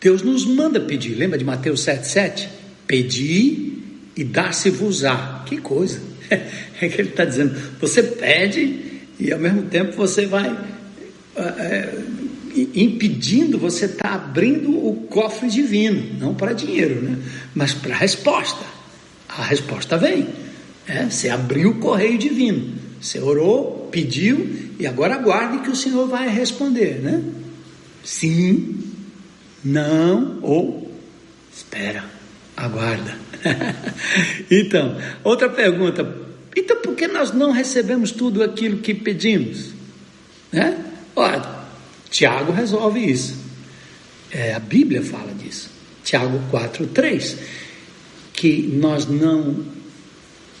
Deus 0.00 0.22
nos 0.22 0.46
manda 0.46 0.80
pedir, 0.80 1.14
lembra 1.14 1.38
de 1.38 1.44
Mateus 1.44 1.84
7,7? 1.84 2.48
Pedi 2.86 3.72
e 4.16 4.24
dar-se-vos-á. 4.24 5.44
Que 5.46 5.56
coisa! 5.58 6.00
É 6.82 6.88
que 6.88 6.98
ele 6.98 7.10
está 7.10 7.26
dizendo: 7.26 7.54
você 7.78 8.02
pede 8.02 9.02
e 9.18 9.30
ao 9.30 9.38
mesmo 9.38 9.64
tempo 9.64 9.94
você 9.94 10.24
vai 10.24 10.48
é, 11.36 11.94
impedindo, 12.74 13.58
você 13.58 13.84
está 13.84 14.14
abrindo 14.14 14.70
o 14.70 15.06
cofre 15.10 15.50
divino, 15.50 16.18
não 16.18 16.34
para 16.34 16.54
dinheiro, 16.54 17.02
né? 17.02 17.18
mas 17.54 17.74
para 17.74 17.94
a 17.94 17.98
resposta. 17.98 18.64
A 19.28 19.44
resposta 19.44 19.98
vem. 19.98 20.26
É, 20.86 21.04
você 21.04 21.28
abriu 21.28 21.72
o 21.72 21.78
correio 21.78 22.16
divino. 22.16 22.72
Você 23.00 23.20
orou, 23.20 23.88
pediu 23.92 24.72
e 24.78 24.86
agora 24.86 25.14
aguarde 25.14 25.58
que 25.58 25.70
o 25.70 25.76
Senhor 25.76 26.08
vai 26.08 26.28
responder, 26.28 27.00
né? 27.02 27.22
Sim, 28.02 28.82
Não, 29.62 30.38
ou 30.42 30.90
espera, 31.54 32.04
aguarda. 32.56 33.16
então, 34.50 34.96
outra 35.22 35.48
pergunta. 35.48 36.16
Então, 36.56 36.76
por 36.78 36.94
que 36.94 37.06
nós 37.06 37.32
não 37.32 37.50
recebemos 37.50 38.10
tudo 38.10 38.42
aquilo 38.42 38.78
que 38.78 38.94
pedimos? 38.94 39.70
Né? 40.50 40.82
Olha, 41.14 41.60
Tiago 42.10 42.52
resolve 42.52 43.00
isso. 43.00 43.36
É, 44.30 44.54
a 44.54 44.58
Bíblia 44.58 45.02
fala 45.02 45.32
disso. 45.34 45.70
Tiago 46.04 46.40
4, 46.50 46.86
3. 46.88 47.36
Que 48.32 48.62
nós 48.62 49.06
não 49.06 49.64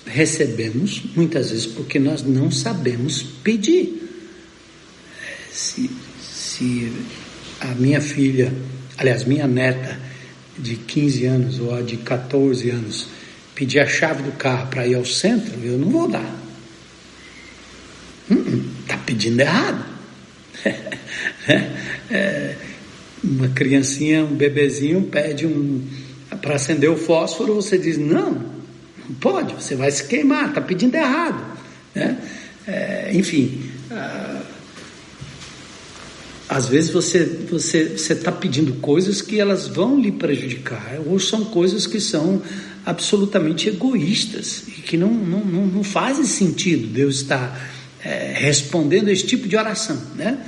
recebemos, 0.06 1.02
muitas 1.14 1.50
vezes, 1.50 1.66
porque 1.66 1.98
nós 1.98 2.22
não 2.22 2.50
sabemos 2.50 3.22
pedir. 3.22 4.08
Se, 5.52 5.90
se 6.22 6.92
a 7.60 7.66
minha 7.74 8.00
filha, 8.00 8.52
aliás, 8.96 9.24
minha 9.24 9.46
neta 9.46 9.98
de 10.58 10.76
15 10.76 11.26
anos 11.26 11.58
ou 11.60 11.74
a 11.74 11.82
de 11.82 11.96
14 11.98 12.70
anos 12.70 13.08
pedir 13.54 13.80
a 13.80 13.86
chave 13.86 14.22
do 14.22 14.32
carro 14.32 14.68
para 14.68 14.86
ir 14.86 14.94
ao 14.94 15.04
centro, 15.04 15.52
eu 15.62 15.78
não 15.78 15.90
vou 15.90 16.08
dar. 16.08 16.34
Está 18.30 18.34
hum, 18.34 18.44
hum, 18.48 18.98
pedindo 19.04 19.40
errado. 19.40 19.84
é, 22.10 22.56
uma 23.22 23.48
criancinha, 23.48 24.24
um 24.24 24.34
bebezinho 24.34 25.02
pede 25.02 25.46
um 25.46 25.86
para 26.40 26.54
acender 26.54 26.88
o 26.88 26.96
fósforo, 26.96 27.54
você 27.54 27.76
diz 27.76 27.98
não, 27.98 28.32
não 28.32 29.14
pode, 29.20 29.54
você 29.54 29.74
vai 29.74 29.90
se 29.90 30.04
queimar, 30.04 30.48
está 30.48 30.60
pedindo 30.60 30.94
errado, 30.94 31.58
né? 31.94 32.16
É, 32.66 33.10
enfim, 33.12 33.62
ah, 33.90 34.42
às 36.50 36.66
vezes 36.66 36.90
você 36.90 37.24
você 37.48 37.96
você 37.96 38.12
está 38.12 38.32
pedindo 38.32 38.72
coisas 38.74 39.22
que 39.22 39.38
elas 39.38 39.68
vão 39.68 40.00
lhe 40.00 40.10
prejudicar, 40.10 40.98
ou 41.06 41.16
são 41.20 41.44
coisas 41.44 41.86
que 41.86 42.00
são 42.00 42.42
absolutamente 42.84 43.68
egoístas 43.68 44.64
e 44.66 44.82
que 44.82 44.96
não, 44.96 45.12
não, 45.12 45.44
não, 45.44 45.66
não 45.66 45.84
fazem 45.84 46.24
sentido 46.24 46.88
Deus 46.88 47.16
estar 47.16 47.70
é, 48.04 48.32
respondendo 48.36 49.10
esse 49.10 49.24
tipo 49.24 49.46
de 49.46 49.56
oração, 49.56 49.96
né? 50.16 50.44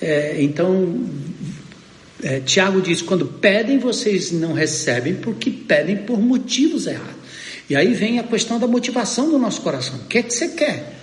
É, 0.00 0.40
então, 0.40 1.04
é, 2.22 2.38
Tiago 2.38 2.80
diz: 2.80 3.02
quando 3.02 3.26
pedem, 3.26 3.80
vocês 3.80 4.30
não 4.30 4.52
recebem 4.52 5.14
porque 5.14 5.50
pedem 5.50 5.96
por 5.96 6.20
motivos 6.20 6.86
errados. 6.86 7.22
E 7.68 7.74
aí 7.74 7.94
vem 7.94 8.20
a 8.20 8.22
questão 8.22 8.60
da 8.60 8.68
motivação 8.68 9.28
do 9.28 9.38
nosso 9.38 9.60
coração. 9.62 9.96
O 9.96 10.06
que 10.06 10.18
é 10.18 10.22
que 10.22 10.32
você 10.32 10.48
quer? 10.48 11.01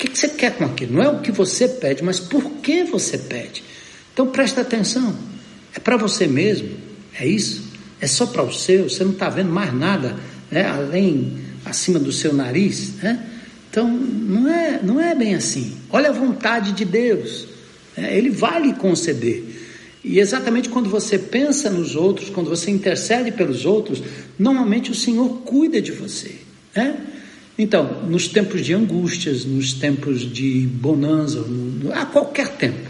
Que, 0.00 0.08
que 0.08 0.18
você 0.18 0.28
quer 0.28 0.56
com 0.56 0.64
aquilo? 0.64 0.94
Não 0.94 1.02
é 1.02 1.10
o 1.10 1.20
que 1.20 1.30
você 1.30 1.68
pede, 1.68 2.02
mas 2.02 2.18
por 2.18 2.42
que 2.62 2.84
você 2.84 3.18
pede. 3.18 3.62
Então 4.14 4.28
presta 4.28 4.62
atenção. 4.62 5.14
É 5.74 5.78
para 5.78 5.98
você 5.98 6.26
mesmo? 6.26 6.70
É 7.20 7.26
isso? 7.26 7.64
É 8.00 8.06
só 8.06 8.24
para 8.24 8.42
o 8.42 8.50
seu? 8.50 8.88
Você 8.88 9.04
não 9.04 9.12
está 9.12 9.28
vendo 9.28 9.52
mais 9.52 9.74
nada 9.74 10.16
né, 10.50 10.64
além, 10.64 11.36
acima 11.66 11.98
do 11.98 12.10
seu 12.10 12.32
nariz? 12.32 12.94
Né? 12.94 13.26
Então 13.68 13.90
não 13.90 14.48
é, 14.48 14.80
não 14.82 14.98
é 14.98 15.14
bem 15.14 15.34
assim. 15.34 15.76
Olha 15.90 16.08
a 16.08 16.12
vontade 16.12 16.72
de 16.72 16.86
Deus. 16.86 17.46
Né? 17.94 18.16
Ele 18.16 18.30
vai 18.30 18.58
lhe 18.58 18.72
conceder. 18.72 19.44
E 20.02 20.18
exatamente 20.18 20.70
quando 20.70 20.88
você 20.88 21.18
pensa 21.18 21.68
nos 21.68 21.94
outros, 21.94 22.30
quando 22.30 22.48
você 22.48 22.70
intercede 22.70 23.32
pelos 23.32 23.66
outros, 23.66 24.02
normalmente 24.38 24.90
o 24.90 24.94
Senhor 24.94 25.28
cuida 25.42 25.78
de 25.82 25.92
você. 25.92 26.36
Né? 26.74 26.96
Então, 27.62 28.04
nos 28.08 28.26
tempos 28.26 28.64
de 28.64 28.72
angústias, 28.72 29.44
nos 29.44 29.74
tempos 29.74 30.22
de 30.22 30.66
bonança, 30.66 31.44
a 31.92 32.06
qualquer 32.06 32.48
tempo, 32.56 32.88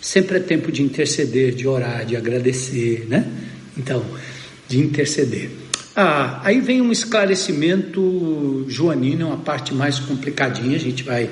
sempre 0.00 0.38
é 0.38 0.40
tempo 0.40 0.72
de 0.72 0.82
interceder, 0.82 1.54
de 1.54 1.68
orar, 1.68 2.04
de 2.04 2.16
agradecer, 2.16 3.06
né? 3.08 3.24
Então, 3.78 4.04
de 4.66 4.80
interceder. 4.80 5.50
Ah, 5.94 6.40
aí 6.42 6.60
vem 6.60 6.80
um 6.80 6.90
esclarecimento 6.90 8.64
joanino, 8.66 9.28
uma 9.28 9.36
parte 9.36 9.72
mais 9.72 10.00
complicadinha, 10.00 10.74
a 10.74 10.80
gente 10.80 11.04
vai 11.04 11.30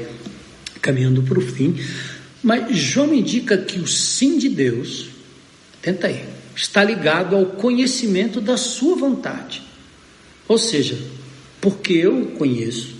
caminhando 0.80 1.24
para 1.24 1.36
o 1.36 1.42
fim. 1.42 1.74
Mas 2.40 2.76
João 2.76 3.12
indica 3.12 3.58
que 3.58 3.80
o 3.80 3.88
sim 3.88 4.38
de 4.38 4.48
Deus, 4.48 5.08
tenta 5.82 6.06
aí, 6.06 6.22
está 6.54 6.84
ligado 6.84 7.34
ao 7.34 7.44
conhecimento 7.44 8.40
da 8.40 8.56
sua 8.56 8.94
vontade. 8.94 9.62
Ou 10.46 10.56
seja, 10.56 10.96
porque 11.60 11.94
eu 11.94 12.26
conheço, 12.38 12.96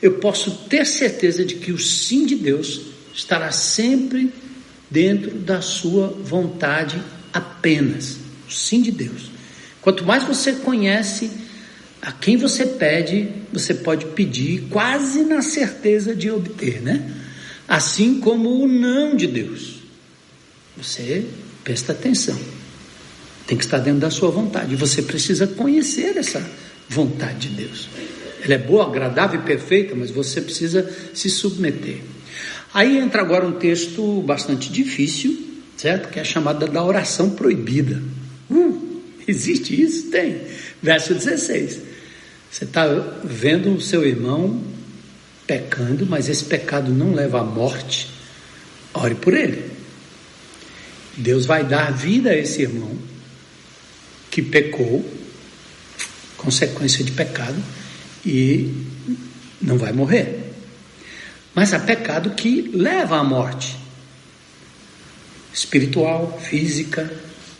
eu 0.00 0.14
posso 0.14 0.50
ter 0.68 0.86
certeza 0.86 1.44
de 1.44 1.56
que 1.56 1.72
o 1.72 1.78
sim 1.78 2.26
de 2.26 2.34
Deus 2.34 2.80
estará 3.14 3.52
sempre 3.52 4.32
dentro 4.90 5.32
da 5.32 5.60
sua 5.60 6.08
vontade 6.08 7.00
apenas. 7.32 8.18
O 8.48 8.52
sim 8.52 8.80
de 8.80 8.90
Deus. 8.90 9.30
Quanto 9.80 10.04
mais 10.04 10.24
você 10.24 10.52
conhece 10.52 11.30
a 12.00 12.12
quem 12.12 12.36
você 12.36 12.66
pede, 12.66 13.28
você 13.52 13.74
pode 13.74 14.06
pedir 14.06 14.66
quase 14.70 15.22
na 15.22 15.42
certeza 15.42 16.14
de 16.14 16.30
obter, 16.30 16.80
né? 16.80 17.10
assim 17.68 18.20
como 18.20 18.62
o 18.62 18.68
não 18.68 19.16
de 19.16 19.26
Deus. 19.26 19.76
Você 20.76 21.26
presta 21.62 21.92
atenção, 21.92 22.38
tem 23.46 23.56
que 23.56 23.64
estar 23.64 23.78
dentro 23.78 24.00
da 24.00 24.10
sua 24.10 24.30
vontade, 24.30 24.76
você 24.76 25.02
precisa 25.02 25.46
conhecer 25.46 26.16
essa 26.16 26.44
vontade 26.88 27.48
de 27.48 27.56
Deus. 27.56 27.88
Ela 28.42 28.54
é 28.54 28.58
boa, 28.58 28.86
agradável 28.86 29.40
e 29.40 29.42
perfeita, 29.42 29.94
mas 29.94 30.10
você 30.10 30.40
precisa 30.40 30.90
se 31.14 31.30
submeter. 31.30 31.98
Aí 32.72 32.98
entra 32.98 33.22
agora 33.22 33.46
um 33.46 33.52
texto 33.52 34.20
bastante 34.22 34.70
difícil, 34.70 35.38
certo? 35.76 36.10
Que 36.10 36.20
é 36.20 36.24
chamada 36.24 36.66
da 36.66 36.82
oração 36.84 37.30
proibida. 37.30 38.02
Uh, 38.50 39.00
existe 39.26 39.80
isso? 39.80 40.10
Tem. 40.10 40.42
Verso 40.82 41.14
16. 41.14 41.80
Você 42.50 42.64
está 42.64 42.86
vendo 43.24 43.74
o 43.74 43.80
seu 43.80 44.04
irmão 44.04 44.62
pecando, 45.46 46.06
mas 46.06 46.28
esse 46.28 46.44
pecado 46.44 46.92
não 46.92 47.14
leva 47.14 47.40
à 47.40 47.44
morte, 47.44 48.10
ore 48.92 49.14
por 49.14 49.34
ele. 49.34 49.70
Deus 51.16 51.46
vai 51.46 51.64
dar 51.64 51.92
vida 51.92 52.30
a 52.30 52.36
esse 52.36 52.62
irmão 52.62 52.96
que 54.30 54.42
pecou, 54.42 55.04
consequência 56.44 57.02
de 57.02 57.12
pecado, 57.12 57.56
e 58.24 58.72
não 59.60 59.78
vai 59.78 59.92
morrer. 59.92 60.52
Mas 61.54 61.72
há 61.72 61.78
pecado 61.78 62.30
que 62.30 62.70
leva 62.74 63.16
à 63.16 63.24
morte 63.24 63.76
espiritual, 65.52 66.40
física. 66.42 67.10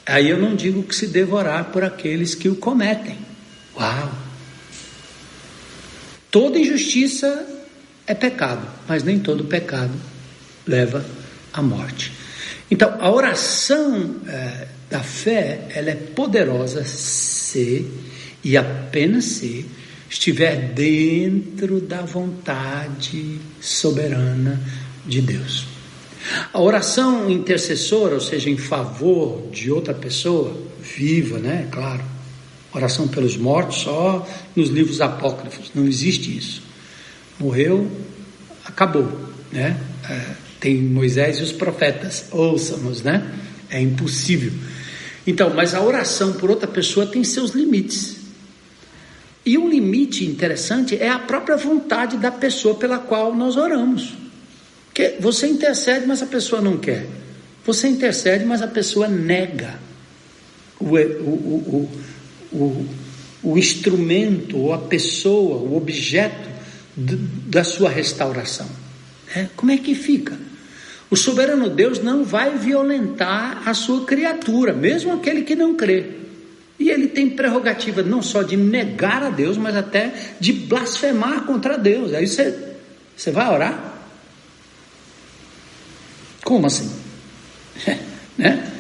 Aí 0.05 0.29
eu 0.29 0.39
não 0.39 0.57
digo 0.57 0.83
que 0.83 0.95
se 0.95 1.07
devorar 1.07 1.67
por 1.67 1.85
aqueles 1.85 2.35
que 2.35 2.49
o 2.49 2.57
cometem. 2.57 3.17
Uau! 3.77 4.13
Toda 6.31 6.59
injustiça 6.59 7.47
é 8.07 8.13
pecado, 8.13 8.67
mas 8.89 9.05
nem 9.05 9.21
todo 9.21 9.45
pecado 9.45 9.95
leva 10.67 11.05
à 11.53 11.63
morte. 11.63 12.13
Então, 12.71 12.97
a 13.01 13.11
oração 13.11 14.17
é, 14.27 14.67
da 14.91 15.01
fé, 15.01 15.69
ela 15.71 15.91
é 15.91 15.95
poderosa 15.95 16.85
se 16.85 17.89
e 18.45 18.57
apenas 18.57 19.25
se 19.25 19.67
estiver 20.09 20.73
dentro 20.75 21.81
da 21.81 22.03
vontade 22.03 23.41
soberana 23.61 24.61
de 25.07 25.21
Deus. 25.21 25.67
A 26.53 26.61
oração 26.61 27.31
intercessora, 27.31 28.15
ou 28.15 28.21
seja, 28.21 28.49
em 28.49 28.57
favor 28.57 29.51
de 29.51 29.71
outra 29.71 29.93
pessoa, 29.93 30.57
viva, 30.81 31.39
né? 31.39 31.69
Claro. 31.71 32.05
Oração 32.73 33.09
pelos 33.09 33.37
mortos 33.37 33.83
só 33.83 34.27
nos 34.55 34.69
livros 34.69 35.01
apócrifos, 35.01 35.71
não 35.75 35.87
existe 35.87 36.37
isso 36.37 36.63
morreu, 37.39 37.91
acabou, 38.65 39.11
né? 39.53 39.79
É, 40.09 40.21
tem 40.61 40.77
Moisés 40.77 41.39
e 41.39 41.43
os 41.43 41.53
profetas, 41.53 42.27
ouçamos, 42.31 43.03
né? 43.03 43.33
É 43.71 43.81
impossível. 43.81 44.53
Então, 45.27 45.53
mas 45.55 45.75
a 45.75 45.83
oração 45.83 46.35
por 46.35 46.51
outra 46.51 46.69
pessoa 46.69 47.07
tem 47.07 47.25
seus 47.25 47.53
limites. 47.53 48.17
E 49.47 49.59
um 49.59 49.69
limite 49.69 50.25
interessante 50.25 50.97
é 50.97 51.09
a 51.09 51.19
própria 51.19 51.57
vontade 51.57 52.17
da 52.17 52.31
pessoa 52.31 52.75
pela 52.77 52.99
qual 52.99 53.35
nós 53.35 53.57
oramos. 53.57 54.15
Porque 54.87 55.17
você 55.21 55.47
intercede, 55.47 56.07
mas 56.07 56.23
a 56.23 56.27
pessoa 56.27 56.63
não 56.63 56.79
quer. 56.79 57.07
Você 57.65 57.89
intercede, 57.89 58.45
mas 58.45 58.63
a 58.63 58.69
pessoa 58.69 59.09
nega 59.09 59.79
o, 60.81 60.97
o, 60.97 61.89
o, 62.53 62.57
o, 62.57 62.87
o 63.43 63.59
instrumento, 63.59 64.57
ou 64.57 64.73
a 64.73 64.79
pessoa, 64.79 65.57
o 65.57 65.77
objeto 65.77 66.49
da 66.97 67.65
sua 67.65 67.91
restauração. 67.91 68.69
É, 69.35 69.49
como 69.57 69.73
é 69.73 69.77
que 69.77 69.95
fica? 69.95 70.39
O 71.11 71.17
soberano 71.17 71.69
Deus 71.69 72.01
não 72.03 72.25
vai 72.25 72.57
violentar 72.57 73.69
a 73.69 73.75
sua 73.75 74.05
criatura, 74.05 74.73
mesmo 74.73 75.13
aquele 75.13 75.43
que 75.43 75.55
não 75.55 75.75
crê. 75.75 76.24
E 76.79 76.91
ele 76.91 77.09
tem 77.09 77.31
prerrogativa 77.31 78.03
não 78.03 78.21
só 78.21 78.43
de 78.43 78.57
negar 78.57 79.23
a 79.23 79.31
Deus, 79.31 79.57
mas 79.57 79.77
até 79.77 80.13
de 80.41 80.53
blasfemar 80.53 81.45
contra 81.45 81.79
Deus. 81.79 82.13
Aí 82.13 82.27
você, 82.27 82.75
você 83.17 83.31
vai 83.31 83.49
orar? 83.49 83.95
Como 86.43 86.67
assim? 86.67 86.91
né? 88.37 88.71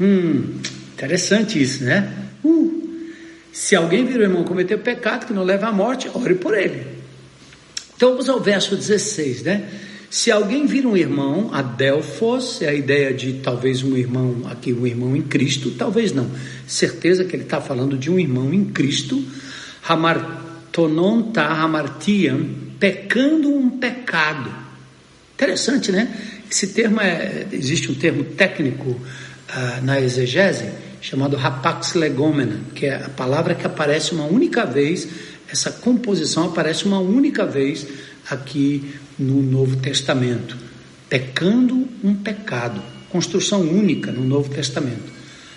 Hum, 0.00 0.60
Interessante 1.02 1.60
isso, 1.60 1.82
né? 1.82 2.12
Uh, 2.44 3.10
se 3.52 3.74
alguém 3.74 4.06
vir 4.06 4.20
o 4.20 4.22
irmão 4.22 4.44
cometer 4.44 4.76
pecado 4.76 5.26
que 5.26 5.32
não 5.32 5.42
leva 5.42 5.66
à 5.66 5.72
morte, 5.72 6.08
ore 6.14 6.36
por 6.36 6.56
ele. 6.56 6.86
Então 7.96 8.10
vamos 8.10 8.28
ao 8.28 8.38
verso 8.38 8.76
16, 8.76 9.42
né? 9.42 9.68
Se 10.12 10.30
alguém 10.30 10.66
vir 10.66 10.84
um 10.84 10.94
irmão, 10.94 11.48
adelphos, 11.54 12.60
é 12.60 12.68
a 12.68 12.74
ideia 12.74 13.14
de 13.14 13.32
talvez 13.42 13.82
um 13.82 13.96
irmão, 13.96 14.42
aqui 14.44 14.70
um 14.70 14.86
irmão 14.86 15.16
em 15.16 15.22
Cristo, 15.22 15.70
talvez 15.70 16.12
não. 16.12 16.30
Certeza 16.66 17.24
que 17.24 17.34
ele 17.34 17.44
está 17.44 17.62
falando 17.62 17.96
de 17.96 18.10
um 18.10 18.20
irmão 18.20 18.52
em 18.52 18.66
Cristo, 18.66 19.24
hamartonon 19.88 21.32
ta 21.32 21.46
hamartiam, 21.46 22.46
pecando 22.78 23.48
um 23.48 23.70
pecado. 23.70 24.54
Interessante, 25.34 25.90
né? 25.90 26.14
Esse 26.50 26.66
termo 26.66 27.00
é, 27.00 27.46
existe 27.50 27.90
um 27.90 27.94
termo 27.94 28.22
técnico 28.22 28.90
uh, 28.90 29.82
na 29.82 29.98
exegese 29.98 30.66
chamado 31.00 31.38
rapax 31.38 31.94
legomena, 31.94 32.60
que 32.74 32.84
é 32.84 32.96
a 32.96 33.08
palavra 33.08 33.54
que 33.54 33.66
aparece 33.66 34.12
uma 34.12 34.26
única 34.26 34.66
vez, 34.66 35.08
essa 35.50 35.70
composição 35.72 36.44
aparece 36.44 36.84
uma 36.84 37.00
única 37.00 37.46
vez 37.46 37.86
aqui 38.28 38.94
no 39.18 39.42
Novo 39.42 39.76
Testamento. 39.76 40.56
Pecando 41.08 41.88
um 42.02 42.14
pecado, 42.14 42.82
construção 43.10 43.60
única 43.60 44.10
no 44.10 44.24
Novo 44.24 44.48
Testamento. 44.48 45.12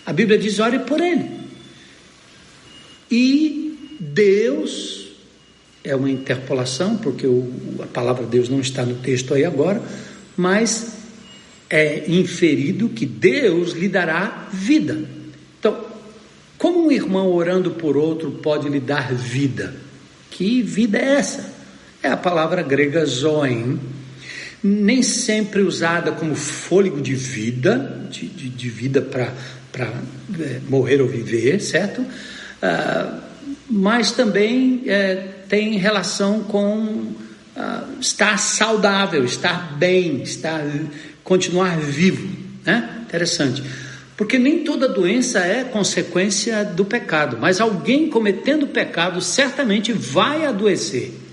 A 0.05 0.11
Bíblia 0.11 0.37
diz: 0.37 0.59
ore 0.59 0.79
por 0.79 0.99
ele. 0.99 1.29
E 3.09 3.95
Deus, 3.99 5.07
é 5.83 5.95
uma 5.95 6.09
interpolação, 6.09 6.97
porque 6.97 7.25
o, 7.25 7.49
a 7.79 7.85
palavra 7.87 8.25
Deus 8.25 8.49
não 8.49 8.59
está 8.59 8.85
no 8.85 8.95
texto 8.95 9.33
aí 9.33 9.45
agora, 9.45 9.81
mas 10.35 10.97
é 11.69 12.09
inferido 12.09 12.89
que 12.89 13.05
Deus 13.05 13.71
lhe 13.71 13.87
dará 13.87 14.49
vida. 14.51 15.07
Então, 15.59 15.85
como 16.57 16.87
um 16.87 16.91
irmão 16.91 17.31
orando 17.31 17.71
por 17.71 17.95
outro 17.95 18.31
pode 18.31 18.67
lhe 18.69 18.79
dar 18.79 19.13
vida? 19.13 19.75
Que 20.29 20.61
vida 20.61 20.97
é 20.97 21.15
essa? 21.15 21.54
É 22.05 22.11
a 22.11 22.17
palavra 22.17 22.61
grega 22.61 23.03
zoen, 23.05 23.79
nem 24.63 25.01
sempre 25.01 25.61
usada 25.61 26.11
como 26.11 26.35
fôlego 26.35 27.01
de 27.01 27.15
vida, 27.15 28.07
de, 28.09 28.27
de, 28.27 28.49
de 28.49 28.69
vida 28.69 29.01
para 29.01 29.31
é, 30.39 30.59
morrer 30.69 31.01
ou 31.01 31.07
viver, 31.07 31.59
certo? 31.59 32.05
Ah, 32.61 33.19
mas 33.69 34.11
também 34.11 34.83
é, 34.85 35.15
tem 35.49 35.77
relação 35.77 36.43
com 36.43 37.13
ah, 37.55 37.85
estar 37.99 38.37
saudável, 38.37 39.25
estar 39.25 39.75
bem, 39.77 40.21
estar 40.21 40.63
continuar 41.23 41.77
vivo, 41.79 42.27
né? 42.63 43.01
Interessante. 43.01 43.63
Porque 44.15 44.37
nem 44.37 44.63
toda 44.63 44.87
doença 44.87 45.39
é 45.39 45.63
consequência 45.63 46.63
do 46.63 46.85
pecado, 46.85 47.37
mas 47.39 47.59
alguém 47.59 48.09
cometendo 48.09 48.67
pecado 48.67 49.19
certamente 49.21 49.91
vai 49.91 50.45
adoecer. 50.45 51.24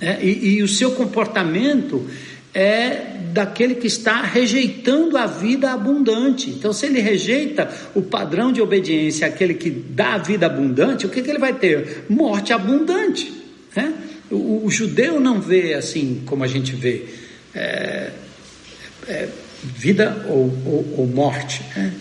É, 0.00 0.18
e, 0.22 0.56
e 0.56 0.62
o 0.62 0.68
seu 0.68 0.92
comportamento 0.92 2.06
é 2.54 3.14
daquele 3.32 3.74
que 3.74 3.88
está 3.88 4.22
rejeitando 4.22 5.18
a 5.18 5.26
vida 5.26 5.72
abundante. 5.72 6.50
Então, 6.50 6.72
se 6.72 6.86
ele 6.86 7.00
rejeita 7.00 7.68
o 7.94 8.02
padrão 8.02 8.52
de 8.52 8.62
obediência, 8.62 9.26
aquele 9.26 9.54
que 9.54 9.70
dá 9.70 10.14
a 10.14 10.18
vida 10.18 10.46
abundante, 10.46 11.04
o 11.04 11.08
que, 11.08 11.20
que 11.20 11.30
ele 11.30 11.40
vai 11.40 11.52
ter? 11.52 12.04
Morte 12.08 12.52
abundante. 12.52 13.32
Né? 13.74 13.92
O, 14.30 14.66
o, 14.66 14.70
judeu 14.70 15.18
não 15.18 15.40
vê 15.40 15.74
assim 15.74 16.22
como 16.24 16.44
a 16.44 16.46
gente 16.46 16.76
vê. 16.76 17.06
É, 17.52 18.10
é, 19.08 19.28
vida 19.64 20.24
ou, 20.28 20.52
ou, 20.66 20.94
ou 20.98 21.06
morte. 21.06 21.62
Né? 21.74 21.92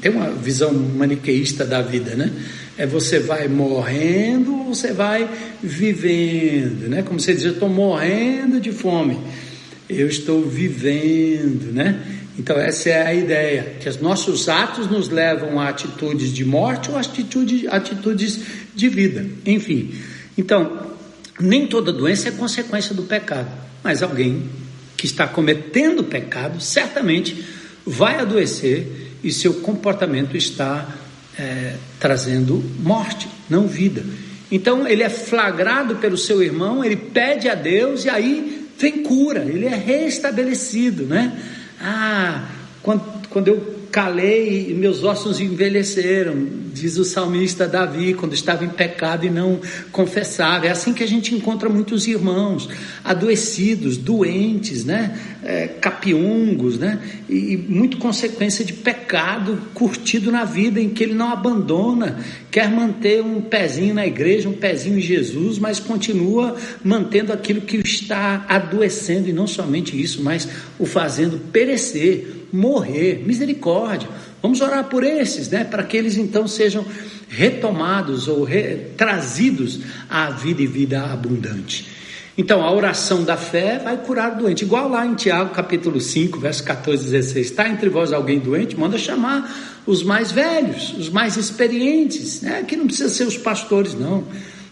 Tem 0.00 0.10
uma 0.10 0.30
visão 0.30 0.72
maniqueísta 0.72 1.64
da 1.64 1.82
vida, 1.82 2.14
né? 2.16 2.32
É 2.80 2.86
você 2.86 3.18
vai 3.18 3.46
morrendo 3.46 4.56
ou 4.56 4.74
você 4.74 4.90
vai 4.90 5.28
vivendo, 5.62 6.88
né? 6.88 7.02
Como 7.02 7.20
você 7.20 7.34
diz, 7.34 7.44
eu 7.44 7.52
estou 7.52 7.68
morrendo 7.68 8.58
de 8.58 8.72
fome. 8.72 9.18
Eu 9.86 10.08
estou 10.08 10.48
vivendo, 10.48 11.74
né? 11.74 12.02
Então 12.38 12.56
essa 12.56 12.88
é 12.88 13.06
a 13.06 13.12
ideia, 13.12 13.76
que 13.78 13.86
os 13.86 14.00
nossos 14.00 14.48
atos 14.48 14.90
nos 14.90 15.10
levam 15.10 15.60
a 15.60 15.68
atitudes 15.68 16.32
de 16.32 16.42
morte 16.42 16.90
ou 16.90 16.96
atitudes, 16.96 17.66
atitudes 17.68 18.40
de 18.74 18.88
vida. 18.88 19.26
Enfim, 19.44 19.94
então, 20.38 20.94
nem 21.38 21.66
toda 21.66 21.92
doença 21.92 22.30
é 22.30 22.32
consequência 22.32 22.94
do 22.94 23.02
pecado, 23.02 23.50
mas 23.84 24.02
alguém 24.02 24.44
que 24.96 25.04
está 25.04 25.28
cometendo 25.28 26.02
pecado 26.02 26.62
certamente 26.62 27.44
vai 27.84 28.16
adoecer 28.16 29.10
e 29.22 29.30
seu 29.30 29.52
comportamento 29.60 30.34
está 30.34 30.88
é, 31.40 31.74
trazendo 31.98 32.62
morte, 32.80 33.26
não 33.48 33.66
vida. 33.66 34.04
Então 34.52 34.86
ele 34.86 35.02
é 35.02 35.08
flagrado 35.08 35.96
pelo 35.96 36.18
seu 36.18 36.42
irmão, 36.42 36.84
ele 36.84 36.96
pede 36.96 37.48
a 37.48 37.54
Deus 37.54 38.04
e 38.04 38.10
aí 38.10 38.68
vem 38.78 39.02
cura, 39.02 39.44
ele 39.44 39.64
é 39.64 39.74
restabelecido, 39.74 41.04
né? 41.04 41.32
Ah, 41.80 42.44
quando, 42.82 43.28
quando 43.30 43.48
eu 43.48 43.79
calei 43.90 44.70
e 44.70 44.74
meus 44.74 45.02
ossos 45.02 45.40
envelheceram, 45.40 46.46
diz 46.72 46.96
o 46.96 47.04
salmista 47.04 47.66
Davi, 47.66 48.14
quando 48.14 48.34
estava 48.34 48.64
em 48.64 48.68
pecado 48.68 49.26
e 49.26 49.30
não 49.30 49.60
confessava. 49.90 50.66
É 50.66 50.70
assim 50.70 50.92
que 50.92 51.02
a 51.02 51.08
gente 51.08 51.34
encontra 51.34 51.68
muitos 51.68 52.06
irmãos, 52.06 52.68
adoecidos, 53.04 53.96
doentes, 53.96 54.84
né? 54.84 55.18
É, 55.42 55.66
capiungos, 55.68 56.78
né? 56.78 57.00
E, 57.28 57.54
e 57.54 57.56
muito 57.56 57.96
consequência 57.96 58.64
de 58.64 58.72
pecado 58.72 59.58
curtido 59.74 60.30
na 60.30 60.44
vida, 60.44 60.80
em 60.80 60.90
que 60.90 61.02
ele 61.02 61.14
não 61.14 61.32
abandona, 61.32 62.18
quer 62.50 62.70
manter 62.70 63.22
um 63.22 63.40
pezinho 63.40 63.94
na 63.94 64.06
igreja, 64.06 64.48
um 64.48 64.52
pezinho 64.52 64.98
em 64.98 65.02
Jesus, 65.02 65.58
mas 65.58 65.80
continua 65.80 66.56
mantendo 66.84 67.32
aquilo 67.32 67.60
que 67.60 67.78
está 67.78 68.44
adoecendo, 68.48 69.28
e 69.28 69.32
não 69.32 69.46
somente 69.46 70.00
isso, 70.00 70.22
mas 70.22 70.48
o 70.78 70.86
fazendo 70.86 71.38
perecer 71.50 72.39
morrer. 72.52 73.22
Misericórdia. 73.26 74.08
Vamos 74.42 74.60
orar 74.60 74.84
por 74.84 75.04
esses, 75.04 75.48
né? 75.48 75.64
Para 75.64 75.82
que 75.82 75.96
eles 75.96 76.16
então 76.16 76.48
sejam 76.48 76.84
retomados 77.28 78.26
ou 78.26 78.42
re, 78.42 78.88
trazidos 78.96 79.80
à 80.08 80.30
vida 80.30 80.62
e 80.62 80.66
vida 80.66 81.04
abundante. 81.04 81.86
Então, 82.36 82.62
a 82.62 82.72
oração 82.72 83.22
da 83.22 83.36
fé 83.36 83.78
vai 83.78 83.98
curar 83.98 84.32
o 84.32 84.38
doente. 84.38 84.64
Igual 84.64 84.88
lá 84.88 85.04
em 85.06 85.14
Tiago, 85.14 85.50
capítulo 85.54 86.00
5, 86.00 86.38
verso 86.38 86.64
14 86.64 87.02
e 87.02 87.10
16. 87.10 87.46
Está 87.50 87.68
entre 87.68 87.90
vós 87.90 88.12
alguém 88.12 88.38
doente? 88.38 88.78
Manda 88.78 88.96
chamar 88.96 89.82
os 89.86 90.02
mais 90.02 90.32
velhos, 90.32 90.94
os 90.96 91.10
mais 91.10 91.36
experientes. 91.36 92.40
Né? 92.40 92.60
Aqui 92.60 92.76
não 92.76 92.86
precisa 92.86 93.10
ser 93.10 93.24
os 93.24 93.36
pastores, 93.36 93.94
não. 93.94 94.24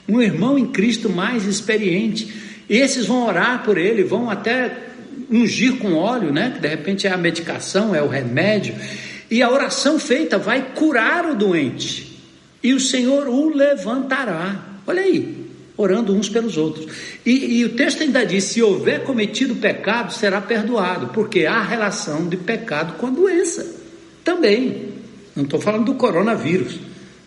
Um 0.08 0.22
irmão 0.22 0.58
em 0.58 0.66
Cristo 0.68 1.10
mais 1.10 1.44
experiente. 1.44 2.32
Esses 2.70 3.04
vão 3.04 3.26
orar 3.26 3.62
por 3.62 3.76
ele, 3.76 4.02
vão 4.02 4.30
até 4.30 4.87
ungir 5.30 5.76
com 5.78 5.94
óleo, 5.94 6.32
né? 6.32 6.52
Que 6.54 6.60
de 6.60 6.68
repente 6.68 7.06
é 7.06 7.12
a 7.12 7.16
medicação, 7.16 7.94
é 7.94 8.02
o 8.02 8.08
remédio. 8.08 8.74
E 9.30 9.42
a 9.42 9.50
oração 9.50 9.98
feita 9.98 10.38
vai 10.38 10.72
curar 10.74 11.26
o 11.26 11.34
doente. 11.34 12.18
E 12.62 12.72
o 12.72 12.80
Senhor 12.80 13.28
o 13.28 13.50
levantará. 13.50 14.64
Olha 14.86 15.02
aí, 15.02 15.46
orando 15.76 16.14
uns 16.14 16.28
pelos 16.28 16.56
outros. 16.56 16.86
E, 17.24 17.60
e, 17.60 17.64
o 17.64 17.70
texto 17.70 18.02
ainda 18.02 18.24
diz: 18.24 18.44
se 18.44 18.62
houver 18.62 19.04
cometido 19.04 19.54
pecado, 19.56 20.12
será 20.12 20.40
perdoado, 20.40 21.08
porque 21.08 21.46
há 21.46 21.62
relação 21.62 22.26
de 22.28 22.36
pecado 22.36 22.94
com 22.94 23.06
a 23.06 23.10
doença. 23.10 23.66
Também. 24.24 24.88
Não 25.36 25.44
estou 25.44 25.60
falando 25.60 25.84
do 25.84 25.94
coronavírus, 25.94 26.80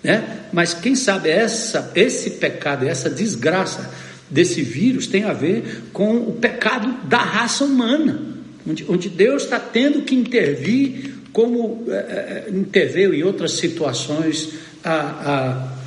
né? 0.04 0.42
Mas 0.52 0.74
quem 0.74 0.96
sabe 0.96 1.30
essa, 1.30 1.92
esse 1.96 2.32
pecado, 2.32 2.86
essa 2.86 3.10
desgraça 3.10 3.90
desse 4.32 4.62
vírus 4.62 5.08
tem 5.08 5.24
a 5.26 5.34
ver 5.34 5.84
com 5.92 6.18
o 6.18 6.32
pecado 6.34 7.08
da 7.08 7.20
raça 7.20 7.66
humana, 7.66 8.20
onde, 8.68 8.86
onde 8.88 9.10
Deus 9.10 9.44
está 9.44 9.60
tendo 9.60 10.02
que 10.02 10.16
intervir, 10.16 11.16
como 11.34 11.86
é, 11.90 12.46
interveio 12.50 13.14
em 13.14 13.24
outras 13.24 13.54
situações 13.54 14.54
a, 14.84 14.94
a, 14.94 15.78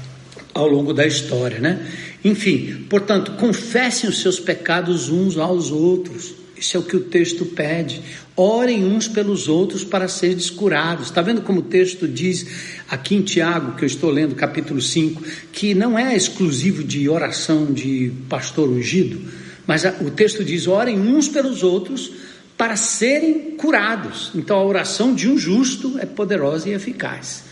ao 0.55 0.68
longo 0.68 0.92
da 0.92 1.07
história, 1.07 1.59
né? 1.59 1.86
Enfim, 2.24 2.86
portanto, 2.88 3.32
confessem 3.32 4.09
os 4.09 4.20
seus 4.20 4.40
pecados 4.40 5.09
uns 5.11 5.36
aos 5.36 5.70
outros. 5.70 6.43
Isso 6.57 6.76
é 6.76 6.80
o 6.80 6.82
que 6.82 6.96
o 6.96 7.00
texto 7.00 7.44
pede. 7.46 8.02
Orem 8.36 8.84
uns 8.84 9.09
pelos 9.09 9.48
outros 9.48 9.84
para 9.84 10.09
serem 10.09 10.38
curados. 10.48 11.07
Está 11.07 11.20
vendo 11.20 11.42
como 11.42 11.61
o 11.61 11.64
texto 11.64 12.07
diz 12.07 12.46
aqui 12.88 13.14
em 13.14 13.22
Tiago, 13.22 13.76
que 13.76 13.84
eu 13.84 13.86
estou 13.86 14.11
lendo, 14.11 14.34
capítulo 14.34 14.80
5, 14.80 15.22
que 15.52 15.74
não 15.74 15.98
é 15.98 16.16
exclusivo 16.16 16.84
de 16.84 17.09
oração 17.09 17.72
de 17.72 18.12
pastor 18.28 18.68
ungido, 18.68 19.20
mas 19.66 19.84
o 19.84 20.11
texto 20.11 20.44
diz: 20.44 20.66
orem 20.66 20.98
uns 20.98 21.28
pelos 21.28 21.62
outros 21.62 22.12
para 22.57 22.76
serem 22.76 23.52
curados. 23.57 24.30
Então 24.34 24.57
a 24.57 24.64
oração 24.64 25.14
de 25.14 25.28
um 25.28 25.36
justo 25.36 25.98
é 25.98 26.07
poderosa 26.07 26.68
e 26.68 26.72
eficaz. 26.72 27.44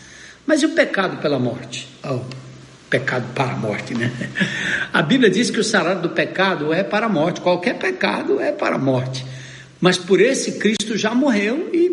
Mas 0.45 0.61
e 0.61 0.65
o 0.65 0.69
pecado 0.69 1.21
pela 1.21 1.39
morte? 1.39 1.87
Oh, 2.03 2.19
pecado 2.93 3.25
para 3.33 3.53
a 3.53 3.55
morte, 3.55 3.95
né? 3.95 4.11
A 4.93 5.01
Bíblia 5.01 5.27
diz 5.27 5.49
que 5.49 5.59
o 5.59 5.63
salário 5.63 6.03
do 6.03 6.09
pecado 6.09 6.71
é 6.71 6.83
para 6.83 7.07
a 7.07 7.09
morte, 7.09 7.41
qualquer 7.41 7.79
pecado 7.79 8.39
é 8.39 8.51
para 8.51 8.75
a 8.75 8.77
morte. 8.77 9.25
Mas 9.81 9.97
por 9.97 10.21
esse 10.21 10.59
Cristo 10.59 10.95
já 10.95 11.15
morreu 11.15 11.71
e 11.73 11.89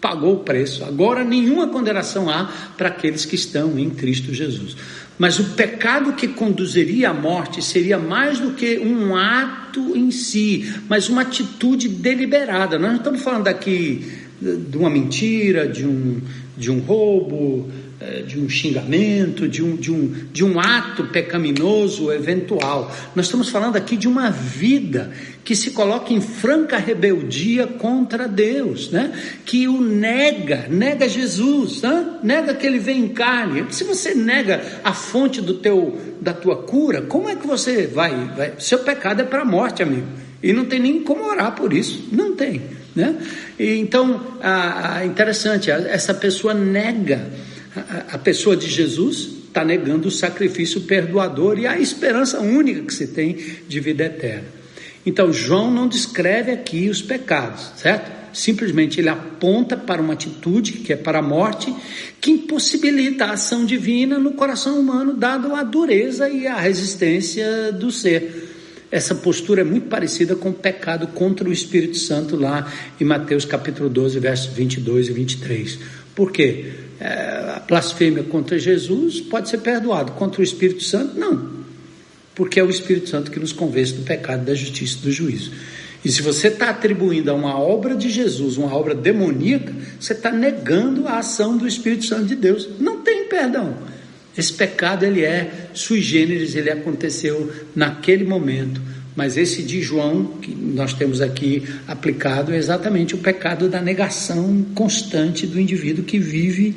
pagou 0.00 0.34
o 0.34 0.38
preço. 0.44 0.84
Agora 0.84 1.24
nenhuma 1.24 1.66
condenação 1.66 2.30
há 2.30 2.48
para 2.76 2.88
aqueles 2.88 3.24
que 3.24 3.34
estão 3.34 3.76
em 3.76 3.90
Cristo 3.90 4.32
Jesus. 4.32 4.76
Mas 5.18 5.40
o 5.40 5.44
pecado 5.54 6.12
que 6.12 6.28
conduziria 6.28 7.10
à 7.10 7.14
morte 7.14 7.60
seria 7.60 7.98
mais 7.98 8.38
do 8.38 8.52
que 8.52 8.78
um 8.78 9.16
ato 9.16 9.96
em 9.96 10.12
si, 10.12 10.72
mas 10.88 11.08
uma 11.08 11.22
atitude 11.22 11.88
deliberada. 11.88 12.78
Nós 12.78 12.90
não 12.90 12.98
estamos 12.98 13.22
falando 13.22 13.48
aqui 13.48 14.06
de 14.40 14.78
uma 14.78 14.88
mentira, 14.88 15.66
de 15.66 15.84
um, 15.84 16.20
de 16.56 16.70
um 16.70 16.78
roubo, 16.78 17.68
de 18.26 18.38
um 18.38 18.48
xingamento, 18.48 19.48
de 19.48 19.62
um, 19.62 19.76
de, 19.76 19.90
um, 19.90 20.26
de 20.32 20.44
um 20.44 20.58
ato 20.58 21.04
pecaminoso 21.04 22.12
eventual. 22.12 22.94
Nós 23.14 23.26
estamos 23.26 23.48
falando 23.48 23.76
aqui 23.76 23.96
de 23.96 24.08
uma 24.08 24.30
vida 24.30 25.12
que 25.44 25.54
se 25.54 25.72
coloca 25.72 26.12
em 26.12 26.20
franca 26.20 26.78
rebeldia 26.78 27.66
contra 27.66 28.26
Deus, 28.26 28.90
né? 28.90 29.12
que 29.44 29.68
o 29.68 29.80
nega, 29.80 30.66
nega 30.68 31.08
Jesus, 31.08 31.82
né? 31.82 32.18
nega 32.22 32.54
que 32.54 32.66
ele 32.66 32.78
vem 32.78 33.04
em 33.04 33.08
carne. 33.08 33.66
Se 33.70 33.84
você 33.84 34.14
nega 34.14 34.62
a 34.82 34.92
fonte 34.92 35.40
do 35.40 35.54
teu, 35.54 35.98
da 36.20 36.32
tua 36.32 36.56
cura, 36.56 37.02
como 37.02 37.28
é 37.28 37.36
que 37.36 37.46
você 37.46 37.86
vai? 37.86 38.14
vai? 38.36 38.54
Seu 38.58 38.78
pecado 38.78 39.20
é 39.20 39.24
para 39.24 39.42
a 39.42 39.44
morte, 39.44 39.82
amigo. 39.82 40.06
E 40.42 40.52
não 40.52 40.64
tem 40.64 40.78
nem 40.78 41.02
como 41.02 41.24
orar 41.24 41.54
por 41.54 41.72
isso. 41.72 42.08
Não 42.10 42.34
tem. 42.34 42.62
Né? 42.94 43.16
E, 43.58 43.76
então, 43.76 44.20
a, 44.42 44.96
a, 44.98 45.06
interessante, 45.06 45.70
essa 45.70 46.14
pessoa 46.14 46.54
nega 46.54 47.30
a, 47.76 48.18
pessoa 48.18 48.56
de 48.56 48.68
Jesus 48.68 49.28
está 49.48 49.64
negando 49.64 50.08
o 50.08 50.10
sacrifício 50.10 50.82
perdoador 50.82 51.58
e 51.58 51.66
a 51.66 51.78
esperança 51.78 52.40
única 52.40 52.82
que 52.82 52.94
se 52.94 53.08
tem 53.08 53.36
de 53.68 53.80
vida 53.80 54.04
eterna. 54.04 54.44
Então, 55.06 55.32
João 55.32 55.70
não 55.70 55.86
descreve 55.86 56.50
aqui 56.50 56.88
os 56.88 57.02
pecados, 57.02 57.72
certo? 57.76 58.10
Simplesmente 58.32 59.00
ele 59.00 59.08
aponta 59.08 59.76
para 59.76 60.02
uma 60.02 60.14
atitude 60.14 60.72
que 60.72 60.92
é 60.92 60.96
para 60.96 61.18
a 61.18 61.22
morte, 61.22 61.72
que 62.20 62.32
impossibilita 62.32 63.26
a 63.26 63.32
ação 63.32 63.64
divina 63.64 64.18
no 64.18 64.32
coração 64.32 64.78
humano, 64.78 65.14
dado 65.14 65.54
a 65.54 65.62
dureza 65.62 66.28
e 66.28 66.46
a 66.46 66.56
resistência 66.56 67.70
do 67.70 67.92
ser. 67.92 68.50
Essa 68.90 69.14
postura 69.14 69.60
é 69.60 69.64
muito 69.64 69.88
parecida 69.88 70.34
com 70.34 70.50
o 70.50 70.54
pecado 70.54 71.08
contra 71.08 71.48
o 71.48 71.52
Espírito 71.52 71.96
Santo 71.96 72.36
lá 72.36 72.72
em 73.00 73.04
Mateus 73.04 73.44
capítulo 73.44 73.88
12, 73.88 74.18
versos 74.18 74.52
22 74.54 75.08
e 75.08 75.12
23. 75.12 75.78
Por 76.14 76.32
quê? 76.32 76.72
É, 77.04 77.56
a 77.56 77.62
blasfêmia 77.68 78.22
contra 78.22 78.58
Jesus 78.58 79.20
pode 79.20 79.50
ser 79.50 79.58
perdoado, 79.58 80.12
contra 80.12 80.40
o 80.40 80.44
Espírito 80.44 80.82
Santo, 80.82 81.18
não. 81.18 81.50
Porque 82.34 82.58
é 82.58 82.64
o 82.64 82.70
Espírito 82.70 83.10
Santo 83.10 83.30
que 83.30 83.38
nos 83.38 83.52
convence 83.52 83.92
do 83.92 84.04
pecado, 84.04 84.46
da 84.46 84.54
justiça 84.54 84.96
e 84.96 85.02
do 85.02 85.12
juízo. 85.12 85.52
E 86.02 86.10
se 86.10 86.22
você 86.22 86.48
está 86.48 86.70
atribuindo 86.70 87.30
a 87.30 87.34
uma 87.34 87.58
obra 87.60 87.94
de 87.94 88.08
Jesus, 88.08 88.56
uma 88.56 88.74
obra 88.74 88.94
demoníaca, 88.94 89.70
você 90.00 90.14
está 90.14 90.32
negando 90.32 91.06
a 91.06 91.18
ação 91.18 91.58
do 91.58 91.68
Espírito 91.68 92.06
Santo 92.06 92.24
de 92.24 92.36
Deus. 92.36 92.70
Não 92.80 93.02
tem 93.02 93.28
perdão. 93.28 93.76
Esse 94.34 94.54
pecado 94.54 95.04
ele 95.04 95.22
é 95.22 95.68
sui 95.74 96.00
generis, 96.00 96.54
ele 96.54 96.70
aconteceu 96.70 97.52
naquele 97.76 98.24
momento 98.24 98.80
mas 99.16 99.36
esse 99.36 99.62
de 99.62 99.80
João, 99.80 100.24
que 100.42 100.52
nós 100.52 100.92
temos 100.92 101.20
aqui 101.20 101.62
aplicado, 101.86 102.52
é 102.52 102.56
exatamente 102.56 103.14
o 103.14 103.18
pecado 103.18 103.68
da 103.68 103.80
negação 103.80 104.66
constante 104.74 105.46
do 105.46 105.60
indivíduo 105.60 106.04
que 106.04 106.18
vive 106.18 106.74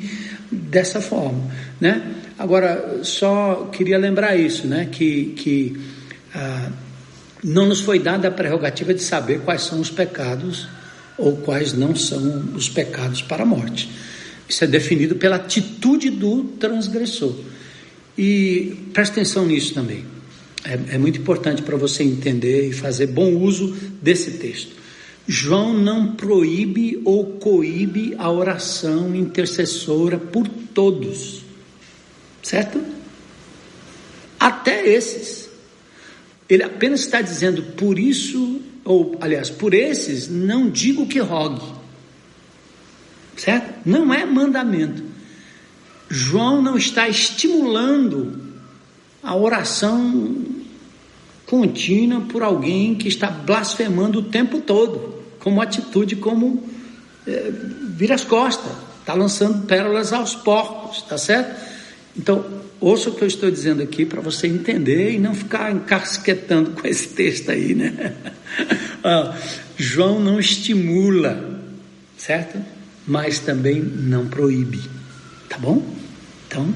dessa 0.50 1.00
forma. 1.00 1.42
Né? 1.80 2.14
Agora, 2.38 3.00
só 3.02 3.68
queria 3.72 3.98
lembrar 3.98 4.36
isso, 4.36 4.66
né? 4.68 4.88
que, 4.90 5.34
que 5.36 5.76
ah, 6.32 6.70
não 7.42 7.66
nos 7.66 7.80
foi 7.80 7.98
dada 7.98 8.28
a 8.28 8.30
prerrogativa 8.30 8.94
de 8.94 9.02
saber 9.02 9.40
quais 9.40 9.62
são 9.62 9.80
os 9.80 9.90
pecados 9.90 10.68
ou 11.16 11.36
quais 11.38 11.72
não 11.72 11.96
são 11.96 12.52
os 12.54 12.68
pecados 12.68 13.20
para 13.20 13.42
a 13.42 13.46
morte. 13.46 13.90
Isso 14.48 14.62
é 14.62 14.66
definido 14.66 15.16
pela 15.16 15.36
atitude 15.36 16.08
do 16.08 16.44
transgressor. 16.58 17.34
E 18.16 18.76
preste 18.92 19.12
atenção 19.12 19.44
nisso 19.44 19.74
também. 19.74 20.04
É, 20.68 20.96
é 20.96 20.98
muito 20.98 21.18
importante 21.18 21.62
para 21.62 21.78
você 21.78 22.02
entender 22.02 22.68
e 22.68 22.72
fazer 22.74 23.06
bom 23.06 23.34
uso 23.38 23.74
desse 24.02 24.32
texto. 24.32 24.76
João 25.26 25.72
não 25.72 26.14
proíbe 26.14 27.00
ou 27.06 27.24
coíbe 27.24 28.14
a 28.18 28.30
oração 28.30 29.14
intercessora 29.14 30.18
por 30.18 30.46
todos, 30.46 31.42
certo? 32.42 32.82
Até 34.38 34.86
esses. 34.86 35.48
Ele 36.50 36.62
apenas 36.62 37.00
está 37.00 37.22
dizendo, 37.22 37.62
por 37.74 37.98
isso, 37.98 38.60
ou 38.84 39.16
aliás, 39.22 39.48
por 39.48 39.72
esses, 39.72 40.28
não 40.28 40.68
digo 40.68 41.06
que 41.06 41.18
rogue, 41.18 41.64
certo? 43.36 43.88
Não 43.88 44.12
é 44.12 44.26
mandamento. 44.26 45.02
João 46.10 46.60
não 46.60 46.76
está 46.76 47.08
estimulando 47.08 48.48
a 49.22 49.36
oração 49.36 50.57
contínua 51.48 52.20
por 52.20 52.42
alguém 52.42 52.94
que 52.94 53.08
está 53.08 53.30
blasfemando 53.30 54.18
o 54.18 54.22
tempo 54.22 54.60
todo, 54.60 55.14
como 55.38 55.62
atitude, 55.62 56.16
como 56.16 56.62
é, 57.26 57.50
vira 57.96 58.14
as 58.14 58.22
costas, 58.22 58.70
está 59.00 59.14
lançando 59.14 59.66
pérolas 59.66 60.12
aos 60.12 60.34
porcos, 60.34 61.00
tá 61.02 61.16
certo? 61.16 61.58
Então, 62.14 62.44
ouça 62.78 63.08
o 63.08 63.14
que 63.14 63.22
eu 63.22 63.28
estou 63.28 63.50
dizendo 63.50 63.82
aqui 63.82 64.04
para 64.04 64.20
você 64.20 64.46
entender 64.46 65.12
e 65.12 65.18
não 65.18 65.34
ficar 65.34 65.72
encasquetando 65.72 66.72
com 66.72 66.86
esse 66.86 67.08
texto 67.08 67.50
aí, 67.50 67.74
né? 67.74 68.12
João 69.78 70.20
não 70.20 70.38
estimula, 70.38 71.62
certo? 72.18 72.58
Mas 73.06 73.38
também 73.38 73.80
não 73.80 74.26
proíbe, 74.26 74.82
tá 75.48 75.56
bom? 75.56 75.82
Então, 76.46 76.74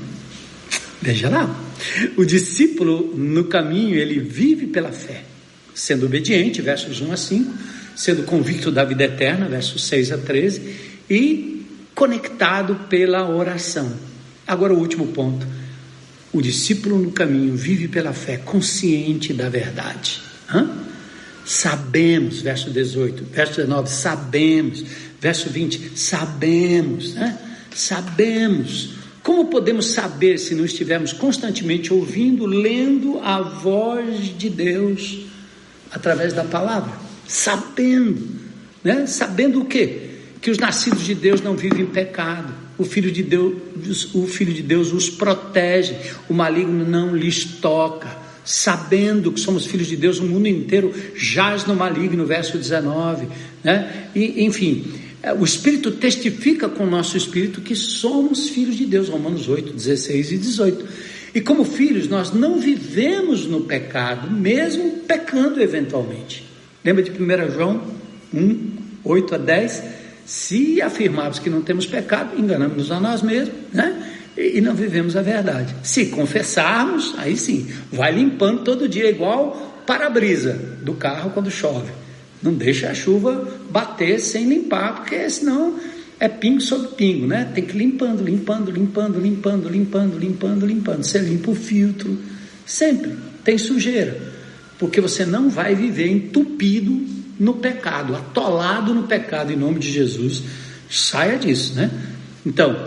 veja 1.03 1.29
lá. 1.29 1.62
O 2.17 2.25
discípulo 2.25 3.15
no 3.17 3.45
caminho, 3.45 3.97
ele 3.97 4.21
vive 4.21 4.67
pela 4.67 4.93
fé, 4.93 5.25
sendo 5.75 6.07
obediente, 6.07 6.63
versos 6.63 7.01
1 7.01 7.13
a 7.13 7.17
5, 7.17 7.55
sendo 7.97 8.23
convicto 8.25 8.71
da 8.71 8.85
vida 8.85 9.05
eterna, 9.05 9.49
versos 9.49 9.85
6 9.85 10.13
a 10.13 10.19
13, 10.19 10.63
e 11.09 11.67
conectado 11.95 12.89
pela 12.89 13.29
oração. 13.29 13.93
Agora 14.47 14.75
o 14.75 14.79
último 14.79 15.09
ponto. 15.09 15.47
O 16.33 16.41
discípulo 16.41 16.99
no 16.99 17.13
caminho 17.13 17.55
vive 17.55 17.89
pela 17.89 18.13
fé, 18.13 18.39
consciente 18.39 19.35
da 19.35 19.49
verdade. 19.49 20.21
Hã? 20.49 20.71
Sabemos, 21.45 22.41
verso 22.41 22.71
18, 22.71 23.25
verso 23.31 23.57
19, 23.57 23.91
sabemos, 23.91 24.85
verso 25.21 25.51
20, 25.51 25.99
sabemos, 25.99 27.15
né? 27.15 27.39
Sabemos 27.75 29.02
como 29.23 29.47
podemos 29.47 29.87
saber 29.93 30.39
se 30.39 30.55
não 30.55 30.65
estivermos 30.65 31.13
constantemente 31.13 31.95
ouvindo, 31.95 32.45
lendo 32.45 33.21
a 33.21 33.41
voz 33.41 34.37
de 34.37 34.51
Deus 34.51 35.27
através 35.93 36.33
da 36.33 36.43
palavra? 36.43 36.93
Sabendo, 37.27 38.29
né? 38.83 39.07
Sabendo 39.07 39.61
o 39.61 39.65
quê? 39.65 40.11
Que 40.41 40.51
os 40.51 40.59
nascidos 40.59 41.05
de 41.05 41.15
Deus 41.15 41.41
não 41.41 41.57
vivem 41.57 41.83
em 41.83 41.87
pecado. 41.87 42.53
O 42.77 42.85
filho 42.85 43.13
de 43.13 43.23
Deus, 43.23 44.13
o 44.13 44.27
filho 44.27 44.53
de 44.53 44.63
Deus 44.63 44.93
os 44.93 45.09
protege, 45.09 45.97
o 46.29 46.35
maligno 46.35 46.85
não 46.85 47.15
lhes 47.15 47.45
toca. 47.45 48.21
Sabendo 48.45 49.31
que 49.31 49.39
somos 49.39 49.67
filhos 49.67 49.87
de 49.87 49.97
Deus, 49.97 50.19
o 50.19 50.25
mundo 50.25 50.49
inteiro 50.49 50.93
jaz 51.15 51.65
no 51.65 51.77
maligno, 51.77 52.27
verso 52.27 52.59
19, 52.59 53.29
né? 53.63 54.09
E, 54.17 54.45
enfim, 54.45 54.85
o 55.39 55.45
Espírito 55.45 55.93
testifica 55.93 56.69
com 56.69 56.85
o 56.85 56.91
nosso 56.91 57.17
espírito 57.17 57.61
que 57.61 57.77
somos 57.77 58.49
filhos 58.49 58.77
de 58.77 58.85
Deus, 58.85 59.09
Romanos 59.09 59.49
8, 59.49 59.73
16 59.73 60.33
e 60.33 60.39
18. 60.39 60.85
E 61.35 61.41
como 61.41 61.65
filhos, 61.65 62.09
nós 62.09 62.33
não 62.33 62.59
vivemos 62.59 63.47
no 63.47 63.61
pecado, 63.63 64.31
mesmo 64.31 64.99
pecando 65.07 65.63
eventualmente. 65.63 66.45
Lembra 66.85 67.03
de 67.03 67.11
1 67.11 67.51
João 67.53 67.83
1, 68.35 68.71
8 69.05 69.35
a 69.37 69.39
10? 69.39 69.83
Se 70.27 70.83
afirmarmos 70.83 71.39
que 71.39 71.49
não 71.49 71.63
temos 71.63 71.87
pecado, 71.87 72.39
enganamos-nos 72.39 72.91
a 72.91 72.99
nós 72.99 73.23
mesmos, 73.23 73.55
né? 73.73 74.13
E 74.37 74.61
não 74.61 74.75
vivemos 74.75 75.17
a 75.17 75.23
verdade. 75.23 75.75
Se 75.83 76.07
confessarmos, 76.07 77.15
aí 77.19 77.37
sim, 77.37 77.69
vai 77.93 78.13
limpando 78.13 78.65
todo 78.65 78.89
dia, 78.89 79.09
igual 79.09 79.83
para-brisa 79.87 80.55
do 80.83 80.95
carro 80.95 81.31
quando 81.31 81.51
chove. 81.51 81.91
Não 82.43 82.53
deixa 82.53 82.91
a 82.91 82.95
chuva 82.95 83.49
bater 83.71 84.19
sem 84.19 84.49
limpar, 84.49 84.97
porque 84.97 85.31
senão 85.31 85.79
é 86.19 86.29
pingo 86.29 86.61
sobre 86.61 86.89
pingo, 86.89 87.27
né? 87.27 87.51
Tem 87.55 87.65
que 87.65 87.75
ir 87.75 87.79
limpando, 87.79 88.23
limpando, 88.23 88.71
limpando, 88.71 89.21
limpando, 89.21 89.69
limpando, 89.69 90.19
limpando, 90.19 90.67
limpando. 90.67 91.05
Você 91.05 91.19
limpa 91.19 91.51
o 91.51 91.55
filtro, 91.55 92.19
sempre 92.67 93.13
tem 93.45 93.59
sujeira, 93.59 94.21
porque 94.79 95.01
você 95.01 95.25
não 95.25 95.49
vai 95.49 95.75
viver 95.75 96.09
entupido 96.09 97.07
no 97.39 97.55
pecado, 97.55 98.15
atolado 98.15 98.95
no 98.95 99.05
pecado 99.05 99.53
em 99.53 99.57
nome 99.57 99.79
de 99.79 99.91
Jesus. 99.91 100.43
Saia 100.89 101.39
disso, 101.39 101.75
né? 101.75 101.91
Então, 102.45 102.85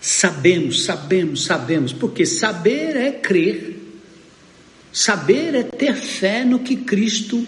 sabemos, 0.00 0.84
sabemos, 0.84 1.44
sabemos, 1.44 1.92
porque 1.92 2.26
saber 2.26 2.96
é 2.96 3.10
crer. 3.10 3.82
Saber 4.92 5.54
é 5.56 5.62
ter 5.64 5.96
fé 5.96 6.44
no 6.44 6.60
que 6.60 6.76
Cristo 6.76 7.44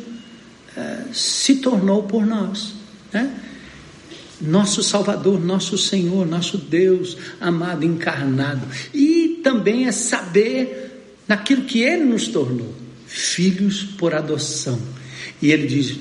se 1.13 1.57
tornou 1.57 2.03
por 2.05 2.27
nós. 2.27 2.75
Né? 3.13 3.43
nosso 4.41 4.83
Salvador, 4.83 5.43
nosso 5.43 5.79
Senhor, 5.79 6.27
nosso 6.27 6.59
Deus 6.59 7.17
amado, 7.41 7.85
encarnado. 7.85 8.67
E 8.93 9.41
também 9.43 9.87
é 9.87 9.93
saber 9.93 11.23
naquilo 11.27 11.65
que 11.65 11.83
Ele 11.83 12.05
nos 12.05 12.29
tornou, 12.29 12.75
filhos 13.07 13.83
por 13.83 14.15
adoção. 14.15 14.81
E 15.41 15.51
Ele 15.51 15.67
diz: 15.67 15.97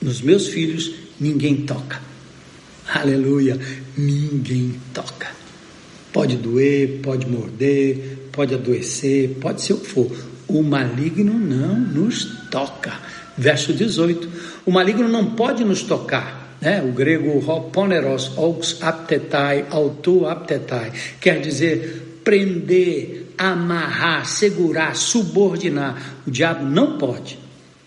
nos 0.00 0.20
meus 0.20 0.48
filhos 0.48 0.92
ninguém 1.18 1.62
toca. 1.62 2.00
Aleluia, 2.92 3.58
ninguém 3.96 4.80
toca. 4.92 5.30
Pode 6.12 6.36
doer, 6.36 7.00
pode 7.02 7.26
morder, 7.26 8.28
pode 8.32 8.52
adoecer, 8.52 9.36
pode 9.40 9.62
ser 9.62 9.74
o 9.74 9.78
que 9.78 9.88
for. 9.88 10.10
O 10.48 10.62
maligno 10.62 11.38
não 11.38 11.78
nos 11.78 12.24
toca. 12.50 12.98
Verso 13.40 13.72
18: 13.72 14.28
O 14.66 14.70
maligno 14.70 15.08
não 15.08 15.30
pode 15.30 15.64
nos 15.64 15.82
tocar 15.82 16.40
né? 16.60 16.82
o 16.82 16.92
grego 16.92 17.40
poneros, 17.72 18.32
aux 18.36 18.82
aptetai, 18.82 19.64
auto 19.70 20.26
aptetai, 20.26 20.92
quer 21.20 21.40
dizer 21.40 22.20
prender, 22.22 23.32
amarrar, 23.38 24.26
segurar, 24.26 24.94
subordinar. 24.94 26.20
O 26.26 26.30
diabo 26.30 26.64
não 26.66 26.98
pode. 26.98 27.38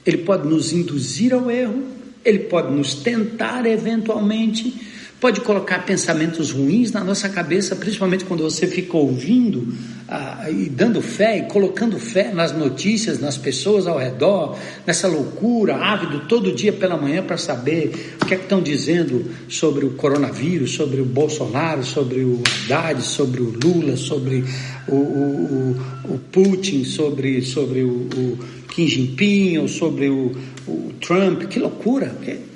Ele 0.03 0.17
pode 0.17 0.47
nos 0.47 0.73
induzir 0.73 1.33
ao 1.33 1.51
erro, 1.51 1.83
ele 2.25 2.39
pode 2.39 2.73
nos 2.73 2.95
tentar 2.95 3.65
eventualmente, 3.67 4.92
pode 5.23 5.39
colocar 5.39 5.85
pensamentos 5.85 6.51
ruins 6.51 6.91
na 6.91 7.01
nossa 7.01 7.29
cabeça, 7.29 7.77
principalmente 7.77 8.25
quando 8.25 8.43
você 8.43 8.67
fica 8.67 8.97
ouvindo 8.97 9.73
ah, 10.05 10.49
e 10.51 10.67
dando 10.67 11.01
fé 11.01 11.37
e 11.37 11.41
colocando 11.43 11.97
fé 11.97 12.33
nas 12.33 12.51
notícias, 12.51 13.21
nas 13.21 13.37
pessoas 13.37 13.87
ao 13.87 13.97
redor, 13.97 14.57
nessa 14.85 15.07
loucura, 15.07 15.77
ávido 15.77 16.27
todo 16.27 16.51
dia 16.51 16.73
pela 16.73 16.97
manhã 16.97 17.23
para 17.23 17.37
saber 17.37 18.17
o 18.21 18.25
que 18.25 18.33
é 18.33 18.37
que 18.37 18.43
estão 18.43 18.61
dizendo 18.61 19.31
sobre 19.47 19.85
o 19.85 19.91
coronavírus, 19.91 20.71
sobre 20.71 20.99
o 20.99 21.05
Bolsonaro, 21.05 21.85
sobre 21.85 22.19
o 22.25 22.43
Haddad, 22.65 23.01
sobre 23.01 23.41
o 23.41 23.57
Lula, 23.63 23.95
sobre 23.95 24.43
o, 24.89 24.93
o, 24.93 25.77
o, 26.05 26.15
o 26.15 26.19
Putin, 26.33 26.83
sobre, 26.83 27.41
sobre 27.43 27.81
o, 27.81 28.37
Kim 28.75 28.87
Jinping, 28.87 29.59
ou 29.59 29.69
sobre 29.69 30.09
o, 30.09 30.35
o 30.67 30.91
Trump, 30.99 31.43
que 31.43 31.59
loucura! 31.59 32.13
Que, 32.21 32.51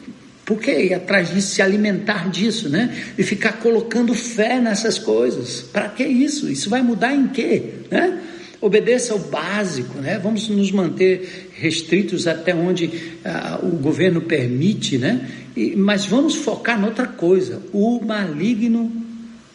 por 0.48 0.62
que 0.62 0.72
ir 0.72 0.94
atrás 0.94 1.30
disso, 1.30 1.56
se 1.56 1.62
alimentar 1.62 2.30
disso, 2.30 2.70
né? 2.70 2.98
E 3.18 3.22
ficar 3.22 3.60
colocando 3.60 4.14
fé 4.14 4.62
nessas 4.62 4.98
coisas. 4.98 5.60
Para 5.74 5.90
que 5.90 6.06
isso? 6.06 6.50
Isso 6.50 6.70
vai 6.70 6.82
mudar 6.82 7.14
em 7.14 7.28
quê? 7.28 7.64
Né? 7.92 8.18
Obedeça 8.62 9.12
ao 9.12 9.20
básico, 9.20 10.00
né? 10.00 10.18
Vamos 10.18 10.48
nos 10.48 10.72
manter 10.72 11.50
restritos 11.54 12.28
até 12.28 12.56
onde 12.56 12.90
ah, 13.26 13.60
o 13.62 13.72
governo 13.72 14.22
permite, 14.22 14.98
né? 14.98 15.30
E, 15.54 15.76
mas 15.76 16.06
vamos 16.06 16.36
focar 16.36 16.80
noutra 16.80 17.08
coisa. 17.08 17.62
O 17.74 18.00
maligno 18.00 18.90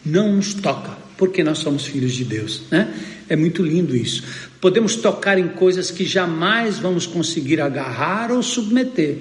não 0.05 0.35
nos 0.35 0.53
toca, 0.53 0.95
porque 1.17 1.43
nós 1.43 1.57
somos 1.57 1.87
filhos 1.87 2.13
de 2.13 2.23
Deus, 2.23 2.65
né? 2.69 2.93
É 3.27 3.35
muito 3.35 3.63
lindo 3.63 3.97
isso. 3.97 4.23
Podemos 4.61 4.95
tocar 4.95 5.39
em 5.39 5.47
coisas 5.47 5.89
que 5.89 6.05
jamais 6.05 6.77
vamos 6.77 7.07
conseguir 7.07 7.59
agarrar 7.59 8.31
ou 8.31 8.43
submeter, 8.43 9.17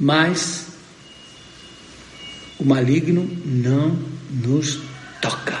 mas 0.00 0.77
o 2.58 2.64
maligno 2.64 3.28
não 3.44 3.96
nos 4.30 4.80
toca. 5.20 5.58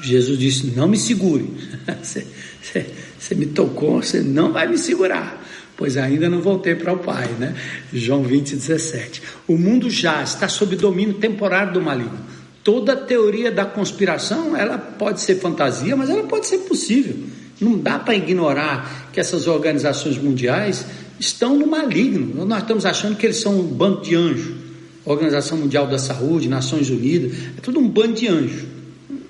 Jesus 0.00 0.38
disse: 0.38 0.66
Não 0.76 0.88
me 0.88 0.96
segure. 0.96 1.48
Você, 2.02 3.34
me 3.36 3.46
tocou, 3.46 4.02
você 4.02 4.20
não 4.20 4.52
vai 4.52 4.66
me 4.66 4.76
segurar, 4.76 5.40
pois 5.76 5.96
ainda 5.96 6.28
não 6.28 6.40
voltei 6.40 6.74
para 6.74 6.92
o 6.92 6.98
Pai, 6.98 7.28
né? 7.38 7.54
João 7.92 8.24
20, 8.24 8.56
17. 8.56 9.22
O 9.46 9.56
mundo 9.56 9.88
já 9.88 10.22
está 10.24 10.48
sob 10.48 10.74
domínio 10.74 11.14
temporário 11.14 11.72
do 11.72 11.80
maligno. 11.80 12.18
Toda 12.64 12.96
teoria 12.96 13.50
da 13.50 13.64
conspiração, 13.64 14.56
ela 14.56 14.76
pode 14.76 15.20
ser 15.20 15.36
fantasia, 15.36 15.94
mas 15.94 16.10
ela 16.10 16.24
pode 16.24 16.46
ser 16.48 16.58
possível. 16.58 17.16
Não 17.60 17.78
dá 17.78 17.96
para 17.98 18.16
ignorar 18.16 19.10
que 19.12 19.20
essas 19.20 19.46
organizações 19.46 20.18
mundiais 20.18 20.84
estão 21.20 21.56
no 21.56 21.66
maligno. 21.66 22.44
Nós 22.44 22.62
estamos 22.62 22.84
achando 22.84 23.16
que 23.16 23.26
eles 23.26 23.40
são 23.40 23.58
um 23.58 23.62
bando 23.62 24.02
de 24.02 24.16
anjos. 24.16 24.71
Organização 25.04 25.58
Mundial 25.58 25.86
da 25.86 25.98
Saúde, 25.98 26.48
Nações 26.48 26.88
Unidas, 26.90 27.32
é 27.56 27.60
tudo 27.60 27.80
um 27.80 27.88
bando 27.88 28.14
de 28.14 28.28
anjos. 28.28 28.62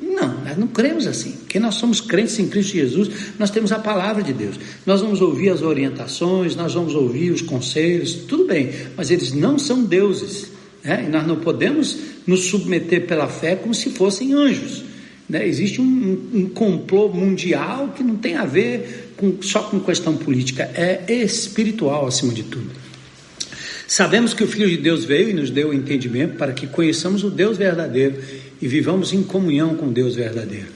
Não, 0.01 0.45
nós 0.45 0.59
não 0.59 0.67
cremos 0.67 1.07
assim. 1.07 1.33
Porque 1.33 1.59
nós 1.59 1.77
somos 1.77 2.01
crentes 2.01 2.39
em 2.39 2.49
Cristo 2.49 2.73
Jesus, 2.73 3.11
nós 3.39 3.51
temos 3.51 3.73
a 3.73 3.79
palavra 3.79 4.23
de 4.23 4.33
Deus. 4.33 4.57
Nós 4.85 5.01
vamos 5.01 5.21
ouvir 5.21 5.51
as 5.51 5.63
orientações, 5.63 6.55
nós 6.55 6.75
vamos 6.75 6.95
ouvir 6.95 7.31
os 7.31 7.41
conselhos, 7.41 8.15
tudo 8.15 8.45
bem, 8.45 8.71
mas 8.97 9.11
eles 9.11 9.33
não 9.33 9.59
são 9.59 9.83
deuses. 9.83 10.49
Né? 10.85 11.07
E 11.07 11.11
nós 11.11 11.27
não 11.27 11.37
podemos 11.37 11.97
nos 12.27 12.45
submeter 12.45 13.07
pela 13.07 13.27
fé 13.27 13.57
como 13.57 13.75
se 13.75 13.91
fossem 13.91 14.35
anjos. 14.35 14.85
Né? 15.29 15.47
Existe 15.49 15.81
um, 15.81 15.85
um, 15.85 16.39
um 16.41 16.47
complô 16.47 17.09
mundial 17.09 17.95
que 17.97 18.03
não 18.03 18.17
tem 18.17 18.37
a 18.37 18.45
ver 18.45 19.15
com, 19.17 19.41
só 19.41 19.63
com 19.63 19.81
questão 19.81 20.17
política, 20.17 20.71
é 20.75 21.05
espiritual 21.09 22.07
acima 22.07 22.33
de 22.33 22.43
tudo. 22.43 22.71
Sabemos 23.87 24.33
que 24.33 24.45
o 24.45 24.47
Filho 24.47 24.69
de 24.69 24.77
Deus 24.77 25.05
veio 25.05 25.31
e 25.31 25.35
nos 25.35 25.51
deu 25.51 25.71
o 25.71 25.75
entendimento 25.75 26.37
para 26.37 26.53
que 26.53 26.67
conheçamos 26.67 27.25
o 27.25 27.31
Deus 27.31 27.59
verdadeiro 27.59 28.17
e 28.61 28.69
vivamos 28.69 29.13
em 29.13 29.23
comunhão 29.23 29.75
com 29.75 29.93
Deus 29.93 30.15
verdadeiro. 30.15 30.69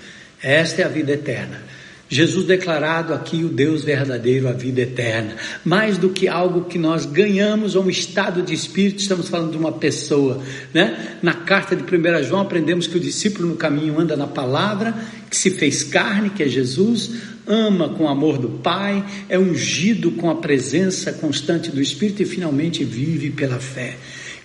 Esta 0.42 0.82
é 0.82 0.84
a 0.84 0.88
vida 0.88 1.12
eterna. 1.12 1.62
Jesus 2.08 2.46
declarado 2.46 3.12
aqui 3.12 3.44
o 3.44 3.48
Deus 3.48 3.82
verdadeiro, 3.82 4.48
a 4.48 4.52
vida 4.52 4.80
eterna. 4.80 5.34
Mais 5.64 5.98
do 5.98 6.10
que 6.10 6.28
algo 6.28 6.66
que 6.66 6.78
nós 6.78 7.04
ganhamos 7.04 7.74
ou 7.74 7.84
um 7.84 7.90
estado 7.90 8.42
de 8.42 8.54
espírito, 8.54 9.00
estamos 9.00 9.28
falando 9.28 9.50
de 9.50 9.58
uma 9.58 9.72
pessoa, 9.72 10.40
né? 10.72 11.18
Na 11.20 11.34
carta 11.34 11.74
de 11.74 11.82
1 11.82 12.22
João 12.22 12.42
aprendemos 12.42 12.86
que 12.86 12.96
o 12.96 13.00
discípulo 13.00 13.48
no 13.48 13.56
caminho 13.56 13.98
anda 13.98 14.16
na 14.16 14.28
palavra, 14.28 14.94
que 15.28 15.36
se 15.36 15.50
fez 15.50 15.82
carne, 15.82 16.30
que 16.30 16.44
é 16.44 16.48
Jesus, 16.48 17.10
ama 17.46 17.88
com 17.90 18.04
o 18.04 18.08
amor 18.08 18.38
do 18.38 18.48
Pai, 18.48 19.04
é 19.28 19.38
ungido 19.38 20.10
com 20.12 20.28
a 20.28 20.36
presença 20.36 21.12
constante 21.12 21.70
do 21.70 21.80
Espírito 21.80 22.22
e 22.22 22.26
finalmente 22.26 22.84
vive 22.84 23.30
pela 23.30 23.60
fé. 23.60 23.96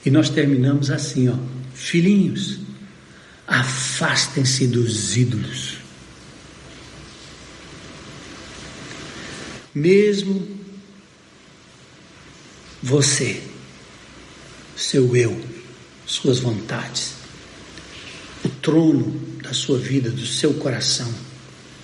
E 0.05 0.11
nós 0.11 0.29
terminamos 0.29 0.91
assim, 0.91 1.29
ó, 1.29 1.35
filhinhos, 1.73 2.59
afastem-se 3.47 4.67
dos 4.67 5.17
ídolos. 5.17 5.77
Mesmo 9.73 10.47
você, 12.83 13.41
seu 14.75 15.15
eu, 15.15 15.39
suas 16.05 16.39
vontades, 16.39 17.13
o 18.43 18.49
trono 18.49 19.11
da 19.41 19.53
sua 19.53 19.77
vida, 19.77 20.09
do 20.09 20.25
seu 20.25 20.53
coração, 20.55 21.13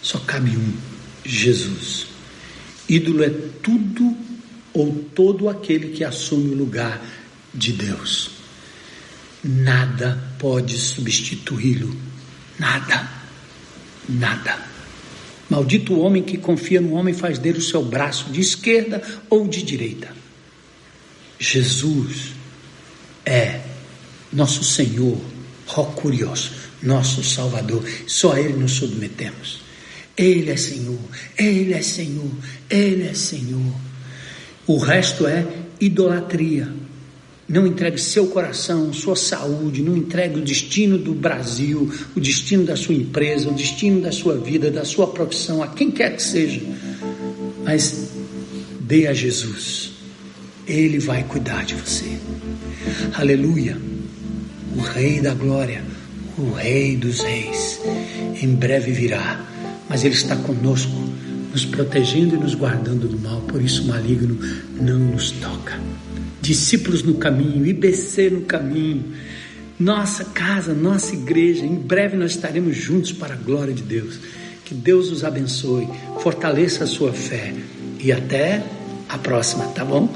só 0.01 0.19
cabe 0.19 0.51
um 0.51 0.96
Jesus. 1.27 2.07
Ídolo 2.87 3.23
é 3.23 3.29
tudo 3.61 4.15
ou 4.73 4.93
todo 5.13 5.49
aquele 5.49 5.89
que 5.89 6.03
assume 6.03 6.51
o 6.51 6.57
lugar 6.57 7.03
de 7.53 7.73
Deus. 7.73 8.31
Nada 9.43 10.17
pode 10.39 10.77
substituí-lo. 10.77 11.93
Nada. 12.57 13.09
Nada. 14.07 14.65
Maldito 15.49 15.93
o 15.93 15.99
homem 15.99 16.23
que 16.23 16.37
confia 16.37 16.79
no 16.79 16.93
homem 16.93 17.13
faz 17.13 17.37
dele 17.37 17.59
o 17.59 17.61
seu 17.61 17.83
braço 17.83 18.29
de 18.31 18.39
esquerda 18.39 19.01
ou 19.29 19.47
de 19.47 19.61
direita. 19.63 20.09
Jesus 21.39 22.31
é 23.25 23.61
nosso 24.31 24.63
Senhor, 24.63 25.19
ó 25.75 25.83
curioso, 25.83 26.51
nosso 26.81 27.23
Salvador. 27.23 27.83
Só 28.07 28.33
a 28.33 28.39
Ele 28.39 28.53
nos 28.53 28.73
submetemos. 28.73 29.66
Ele 30.17 30.49
é 30.49 30.57
Senhor, 30.57 30.99
Ele 31.37 31.73
é 31.73 31.81
Senhor, 31.81 32.31
Ele 32.69 33.07
é 33.07 33.13
Senhor. 33.13 33.73
O 34.65 34.77
resto 34.77 35.27
é 35.27 35.45
idolatria. 35.79 36.67
Não 37.47 37.65
entregue 37.65 37.97
seu 37.97 38.27
coração, 38.27 38.91
sua 38.91 39.15
saúde, 39.15 39.81
não 39.81 39.95
entregue 39.95 40.39
o 40.39 40.43
destino 40.43 40.97
do 40.97 41.13
Brasil, 41.13 41.89
o 42.13 42.19
destino 42.19 42.65
da 42.65 42.75
sua 42.75 42.93
empresa, 42.93 43.47
o 43.47 43.53
destino 43.53 44.01
da 44.01 44.11
sua 44.11 44.35
vida, 44.35 44.69
da 44.69 44.83
sua 44.83 45.07
profissão, 45.07 45.63
a 45.63 45.67
quem 45.69 45.89
quer 45.89 46.17
que 46.17 46.23
seja. 46.23 46.61
Mas 47.63 48.09
dê 48.81 49.07
a 49.07 49.13
Jesus. 49.13 49.91
Ele 50.67 50.99
vai 50.99 51.23
cuidar 51.23 51.63
de 51.63 51.75
você. 51.75 52.17
Aleluia. 53.13 53.77
O 54.75 54.81
Rei 54.81 55.21
da 55.21 55.33
Glória, 55.33 55.81
o 56.37 56.51
Rei 56.51 56.97
dos 56.97 57.21
Reis, 57.21 57.79
em 58.41 58.53
breve 58.55 58.91
virá 58.91 59.56
mas 59.89 60.03
Ele 60.03 60.13
está 60.13 60.35
conosco, 60.35 60.91
nos 61.51 61.65
protegendo 61.65 62.35
e 62.35 62.37
nos 62.37 62.55
guardando 62.55 63.07
do 63.07 63.19
mal, 63.19 63.41
por 63.41 63.61
isso 63.61 63.83
o 63.83 63.87
maligno 63.87 64.37
não 64.79 64.99
nos 64.99 65.31
toca. 65.31 65.79
Discípulos 66.41 67.03
no 67.03 67.15
caminho, 67.15 67.65
IBC 67.65 68.29
no 68.29 68.41
caminho, 68.41 69.05
nossa 69.79 70.25
casa, 70.25 70.73
nossa 70.73 71.13
igreja, 71.13 71.65
em 71.65 71.75
breve 71.75 72.17
nós 72.17 72.31
estaremos 72.31 72.75
juntos 72.75 73.11
para 73.11 73.33
a 73.33 73.37
glória 73.37 73.73
de 73.73 73.83
Deus. 73.83 74.19
Que 74.65 74.73
Deus 74.73 75.11
os 75.11 75.23
abençoe, 75.23 75.87
fortaleça 76.19 76.83
a 76.83 76.87
sua 76.87 77.13
fé 77.13 77.53
e 77.99 78.11
até 78.11 78.63
a 79.07 79.17
próxima, 79.17 79.65
tá 79.67 79.85
bom? 79.85 80.13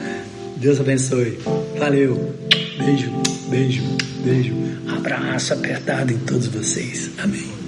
Deus 0.57 0.79
abençoe. 0.79 1.39
Valeu. 1.77 2.35
Beijo, 2.77 3.11
beijo, 3.49 3.83
beijo. 4.23 4.53
Abraço 4.87 5.53
apertado 5.53 6.11
em 6.11 6.17
todos 6.19 6.47
vocês. 6.47 7.11
Amém. 7.17 7.60